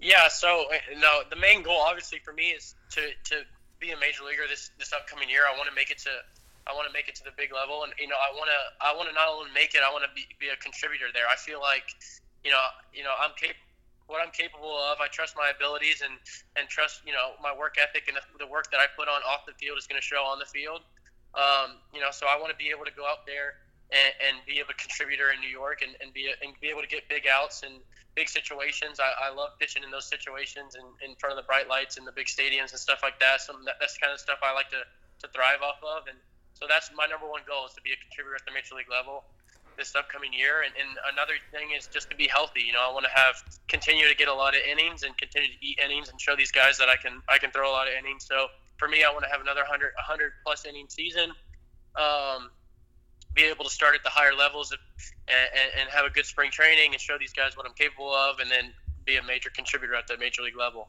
Yeah, 0.00 0.28
so 0.28 0.64
you 0.92 1.00
know, 1.00 1.22
the 1.28 1.36
main 1.36 1.62
goal, 1.62 1.80
obviously, 1.80 2.18
for 2.18 2.32
me 2.32 2.50
is 2.50 2.74
to, 2.92 3.00
to 3.24 3.42
be 3.78 3.90
a 3.92 3.98
major 4.00 4.24
leaguer 4.24 4.44
this 4.48 4.70
this 4.78 4.92
upcoming 4.92 5.28
year. 5.28 5.42
I 5.44 5.56
want 5.56 5.68
to 5.68 5.74
make 5.74 5.90
it 5.90 5.98
to 6.04 6.10
I 6.66 6.72
want 6.72 6.88
to 6.88 6.92
make 6.92 7.08
it 7.08 7.14
to 7.16 7.24
the 7.24 7.32
big 7.36 7.52
level, 7.52 7.84
and 7.84 7.92
you 8.00 8.08
know, 8.08 8.16
I 8.16 8.32
want 8.32 8.48
to 8.48 8.60
I 8.80 8.96
want 8.96 9.08
to 9.08 9.14
not 9.14 9.28
only 9.28 9.52
make 9.52 9.74
it, 9.74 9.80
I 9.84 9.92
want 9.92 10.04
to 10.04 10.12
be, 10.16 10.24
be 10.40 10.48
a 10.48 10.56
contributor 10.56 11.12
there. 11.12 11.28
I 11.28 11.36
feel 11.36 11.60
like, 11.60 11.84
you 12.44 12.50
know, 12.50 12.64
you 12.92 13.04
know, 13.04 13.12
I'm 13.16 13.36
capable 13.36 13.73
what 14.06 14.20
I'm 14.20 14.32
capable 14.32 14.76
of. 14.76 15.00
I 15.00 15.08
trust 15.08 15.36
my 15.36 15.52
abilities 15.54 16.02
and 16.02 16.14
and 16.56 16.68
trust 16.68 17.02
you 17.06 17.12
know 17.12 17.34
my 17.42 17.54
work 17.54 17.76
ethic 17.80 18.08
and 18.08 18.16
the, 18.16 18.44
the 18.44 18.50
work 18.50 18.70
that 18.70 18.80
I 18.80 18.86
put 18.96 19.08
on 19.08 19.22
off 19.24 19.46
the 19.46 19.56
field 19.56 19.78
is 19.78 19.86
going 19.86 20.00
to 20.00 20.04
show 20.04 20.22
on 20.24 20.38
the 20.38 20.48
field. 20.48 20.82
Um, 21.34 21.82
you 21.90 21.98
know, 21.98 22.14
so 22.14 22.26
I 22.30 22.38
want 22.38 22.54
to 22.54 22.58
be 22.58 22.70
able 22.70 22.86
to 22.86 22.94
go 22.94 23.02
out 23.02 23.26
there 23.26 23.58
and, 23.90 24.12
and 24.22 24.34
be 24.46 24.62
a 24.62 24.66
contributor 24.78 25.34
in 25.34 25.42
New 25.42 25.50
York 25.50 25.82
and, 25.82 25.98
and 25.98 26.14
be 26.14 26.30
a, 26.30 26.34
and 26.44 26.54
be 26.62 26.70
able 26.70 26.82
to 26.82 26.86
get 26.86 27.08
big 27.10 27.26
outs 27.26 27.66
and 27.66 27.82
big 28.14 28.30
situations. 28.30 29.02
I, 29.02 29.10
I 29.18 29.34
love 29.34 29.58
pitching 29.58 29.82
in 29.82 29.90
those 29.90 30.06
situations 30.06 30.78
and 30.78 30.86
in 31.02 31.18
front 31.18 31.34
of 31.34 31.38
the 31.42 31.46
bright 31.46 31.66
lights 31.66 31.98
and 31.98 32.06
the 32.06 32.14
big 32.14 32.30
stadiums 32.30 32.70
and 32.70 32.78
stuff 32.78 33.02
like 33.02 33.18
that. 33.18 33.42
So 33.42 33.58
that, 33.66 33.82
that's 33.82 33.98
the 33.98 34.00
kind 34.06 34.14
of 34.14 34.22
stuff 34.22 34.38
I 34.42 34.54
like 34.54 34.70
to 34.70 34.86
to 35.22 35.26
thrive 35.32 35.62
off 35.62 35.82
of 35.82 36.06
and. 36.06 36.18
So 36.54 36.70
that's 36.70 36.88
my 36.94 37.10
number 37.10 37.26
one 37.26 37.42
goal 37.50 37.66
is 37.66 37.74
to 37.74 37.82
be 37.82 37.90
a 37.90 37.98
contributor 37.98 38.38
at 38.38 38.46
the 38.46 38.54
major 38.54 38.78
league 38.78 38.86
level 38.86 39.26
this 39.76 39.94
upcoming 39.94 40.32
year. 40.32 40.62
And, 40.62 40.72
and 40.78 40.98
another 41.12 41.34
thing 41.52 41.70
is 41.76 41.86
just 41.86 42.10
to 42.10 42.16
be 42.16 42.26
healthy. 42.26 42.62
You 42.62 42.72
know, 42.72 42.82
I 42.88 42.92
want 42.92 43.04
to 43.04 43.12
have 43.14 43.36
continue 43.68 44.08
to 44.08 44.14
get 44.14 44.28
a 44.28 44.34
lot 44.34 44.54
of 44.54 44.60
innings 44.70 45.02
and 45.02 45.16
continue 45.16 45.48
to 45.48 45.66
eat 45.66 45.78
innings 45.84 46.08
and 46.08 46.20
show 46.20 46.36
these 46.36 46.52
guys 46.52 46.78
that 46.78 46.88
I 46.88 46.96
can 46.96 47.22
I 47.28 47.38
can 47.38 47.50
throw 47.50 47.70
a 47.70 47.72
lot 47.72 47.88
of 47.88 47.94
innings. 47.94 48.26
So 48.26 48.48
for 48.76 48.88
me, 48.88 49.04
I 49.04 49.10
want 49.10 49.24
to 49.24 49.30
have 49.30 49.40
another 49.40 49.60
100 49.60 49.92
100 49.94 50.32
plus 50.44 50.64
inning 50.66 50.86
season. 50.88 51.30
Um, 51.96 52.50
be 53.34 53.42
able 53.44 53.64
to 53.64 53.70
start 53.70 53.94
at 53.94 54.02
the 54.02 54.10
higher 54.10 54.34
levels 54.34 54.72
of, 54.72 54.78
and, 55.28 55.80
and 55.80 55.90
have 55.90 56.04
a 56.04 56.10
good 56.10 56.26
spring 56.26 56.50
training 56.50 56.92
and 56.92 57.00
show 57.00 57.18
these 57.18 57.32
guys 57.32 57.56
what 57.56 57.66
I'm 57.66 57.74
capable 57.74 58.12
of, 58.12 58.38
and 58.38 58.50
then 58.50 58.72
be 59.04 59.16
a 59.16 59.22
major 59.22 59.50
contributor 59.50 59.94
at 59.94 60.06
the 60.06 60.16
major 60.18 60.42
league 60.42 60.56
level. 60.56 60.88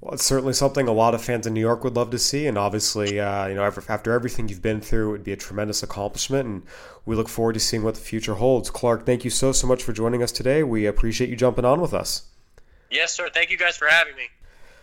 Well, 0.00 0.14
it's 0.14 0.24
certainly 0.24 0.52
something 0.52 0.88
a 0.88 0.92
lot 0.92 1.14
of 1.14 1.22
fans 1.22 1.46
in 1.46 1.54
New 1.54 1.60
York 1.60 1.84
would 1.84 1.96
love 1.96 2.10
to 2.10 2.18
see, 2.18 2.46
and 2.46 2.58
obviously, 2.58 3.20
uh, 3.20 3.46
you 3.46 3.54
know, 3.54 3.64
after 3.64 4.12
everything 4.12 4.48
you've 4.48 4.62
been 4.62 4.80
through, 4.80 5.08
it 5.08 5.12
would 5.12 5.24
be 5.24 5.32
a 5.32 5.36
tremendous 5.36 5.82
accomplishment, 5.82 6.48
and 6.48 6.62
we 7.06 7.16
look 7.16 7.28
forward 7.28 7.54
to 7.54 7.60
seeing 7.60 7.82
what 7.82 7.94
the 7.94 8.00
future 8.00 8.34
holds. 8.34 8.70
Clarke, 8.70 9.04
thank 9.06 9.24
you 9.24 9.30
so 9.30 9.52
so 9.52 9.66
much 9.66 9.82
for 9.82 9.92
joining 9.92 10.22
us 10.22 10.32
today. 10.32 10.62
We 10.62 10.86
appreciate 10.86 11.30
you 11.30 11.36
jumping 11.36 11.64
on 11.64 11.80
with 11.80 11.94
us. 11.94 12.28
Yes, 12.90 13.12
sir. 13.12 13.28
Thank 13.32 13.50
you 13.50 13.58
guys 13.58 13.76
for 13.76 13.88
having 13.88 14.16
me. 14.16 14.28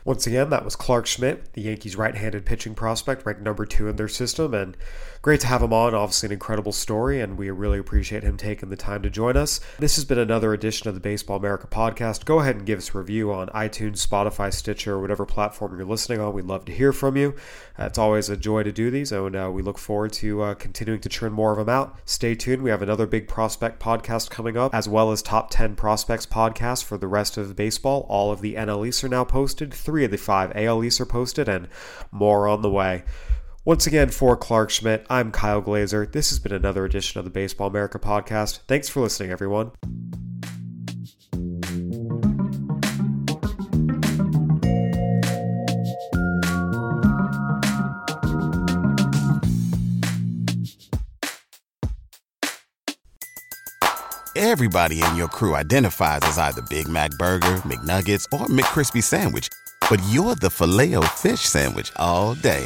Once 0.04 0.26
again, 0.26 0.50
that 0.50 0.66
was 0.66 0.76
Clarke 0.76 1.06
Schmidt, 1.06 1.54
the 1.54 1.62
Yankees' 1.62 1.96
right 1.96 2.16
handed 2.16 2.46
pitching 2.46 2.74
prospect, 2.74 3.26
ranked 3.26 3.42
number 3.42 3.66
two 3.66 3.88
in 3.88 3.96
their 3.98 4.08
system. 4.08 4.54
And 4.54 4.76
great 5.22 5.40
to 5.42 5.48
have 5.48 5.62
him 5.62 5.74
on. 5.74 5.94
Obviously, 5.94 6.28
an 6.28 6.34
incredible 6.34 6.72
story, 6.72 7.22
and 7.22 7.38
we 7.38 7.50
really 7.52 7.78
appreciate 7.78 8.24
him 8.24 8.38
taking 8.38 8.70
the 8.70 8.76
time 8.76 9.02
to 9.04 9.10
join 9.10 9.38
us. 9.38 9.60
This 9.80 9.96
has 9.96 10.06
been 10.06 10.18
another 10.18 10.54
edition 10.54 10.88
of 10.88 10.96
the 10.96 11.00
Baseball 11.00 11.38
America 11.38 11.68
podcast. 11.68 12.26
Go 12.26 12.40
ahead 12.40 12.56
and 12.56 12.66
give 12.66 12.80
us 12.80 12.94
a 12.94 12.98
review 12.98 13.32
on 13.32 13.48
iTunes, 13.50 14.06
Spotify, 14.06 14.52
Stitcher, 14.54 15.00
whatever 15.00 15.26
platform 15.26 15.78
you're 15.78 15.86
listening 15.86 16.20
on. 16.20 16.34
We'd 16.34 16.46
love 16.46 16.66
to 16.66 16.72
hear 16.72 16.92
from 16.92 17.18
you. 17.18 17.36
Uh, 17.78 17.86
it's 17.86 17.98
always 17.98 18.30
a 18.30 18.38
joy 18.38 18.64
to 18.64 18.72
do 18.72 18.90
these, 18.90 19.12
and 19.12 19.36
uh, 19.36 19.52
we 19.54 19.62
look 19.62 19.78
forward 19.78 20.14
to 20.14 20.42
uh, 20.42 20.54
continuing 20.56 21.02
to 21.02 21.10
churn 21.10 21.34
more 21.34 21.52
of 21.52 21.58
them 21.58 21.70
out. 21.70 21.98
Stay 22.06 22.34
tuned. 22.34 22.64
We 22.64 22.72
have 22.72 22.82
another 22.82 23.06
big 23.06 23.28
prospect 23.28 23.80
podcast 23.80 24.30
coming 24.30 24.58
up, 24.58 24.74
as 24.74 24.90
well 24.90 25.12
as 25.12 25.22
top 25.22 25.52
10 25.52 25.76
prospects 25.76 26.26
podcast 26.26 26.84
for 26.84 26.98
the 26.98 27.08
rest 27.08 27.38
of 27.38 27.56
baseball. 27.56 28.06
All 28.10 28.32
of 28.32 28.42
the 28.42 28.56
NL 28.56 28.88
East 28.88 29.04
are 29.04 29.10
now 29.10 29.24
posted, 29.24 29.74
three 29.74 30.06
of 30.06 30.12
the 30.12 30.18
five 30.18 30.52
AL 30.56 30.84
East 30.84 31.00
are 31.00 31.06
posted, 31.06 31.48
and 31.48 31.68
more 32.12 32.48
on 32.48 32.62
the 32.62 32.70
way. 32.70 33.04
Once 33.64 33.86
again, 33.86 34.10
for 34.10 34.36
Clarke 34.36 34.72
Schmidt, 34.72 35.06
I'm 35.08 35.32
Kyle 35.32 35.62
Glaser. 35.62 36.08
This 36.08 36.32
has 36.32 36.40
been 36.40 36.52
another 36.52 36.84
edition 36.84 37.20
of 37.20 37.26
the 37.26 37.30
Baseball 37.30 37.68
America 37.68 38.00
podcast. 38.00 38.62
Thanks 38.68 38.90
for 38.90 39.02
listening, 39.02 39.30
everyone. 39.30 39.72
Everybody 54.36 55.04
in 55.04 55.16
your 55.16 55.28
crew 55.28 55.56
identifies 55.56 56.22
as 56.24 56.40
either 56.40 56.64
Big 56.64 56.88
Mac 56.88 57.12
Burger, 57.12 57.58
McNuggets, 57.58 58.26
or 58.34 58.48
McCrispy 58.48 59.04
Sandwich 59.04 59.50
but 59.92 60.02
you're 60.08 60.36
the 60.36 60.50
Filet-O-Fish 60.50 61.42
sandwich 61.42 61.92
all 61.98 62.34
day. 62.36 62.66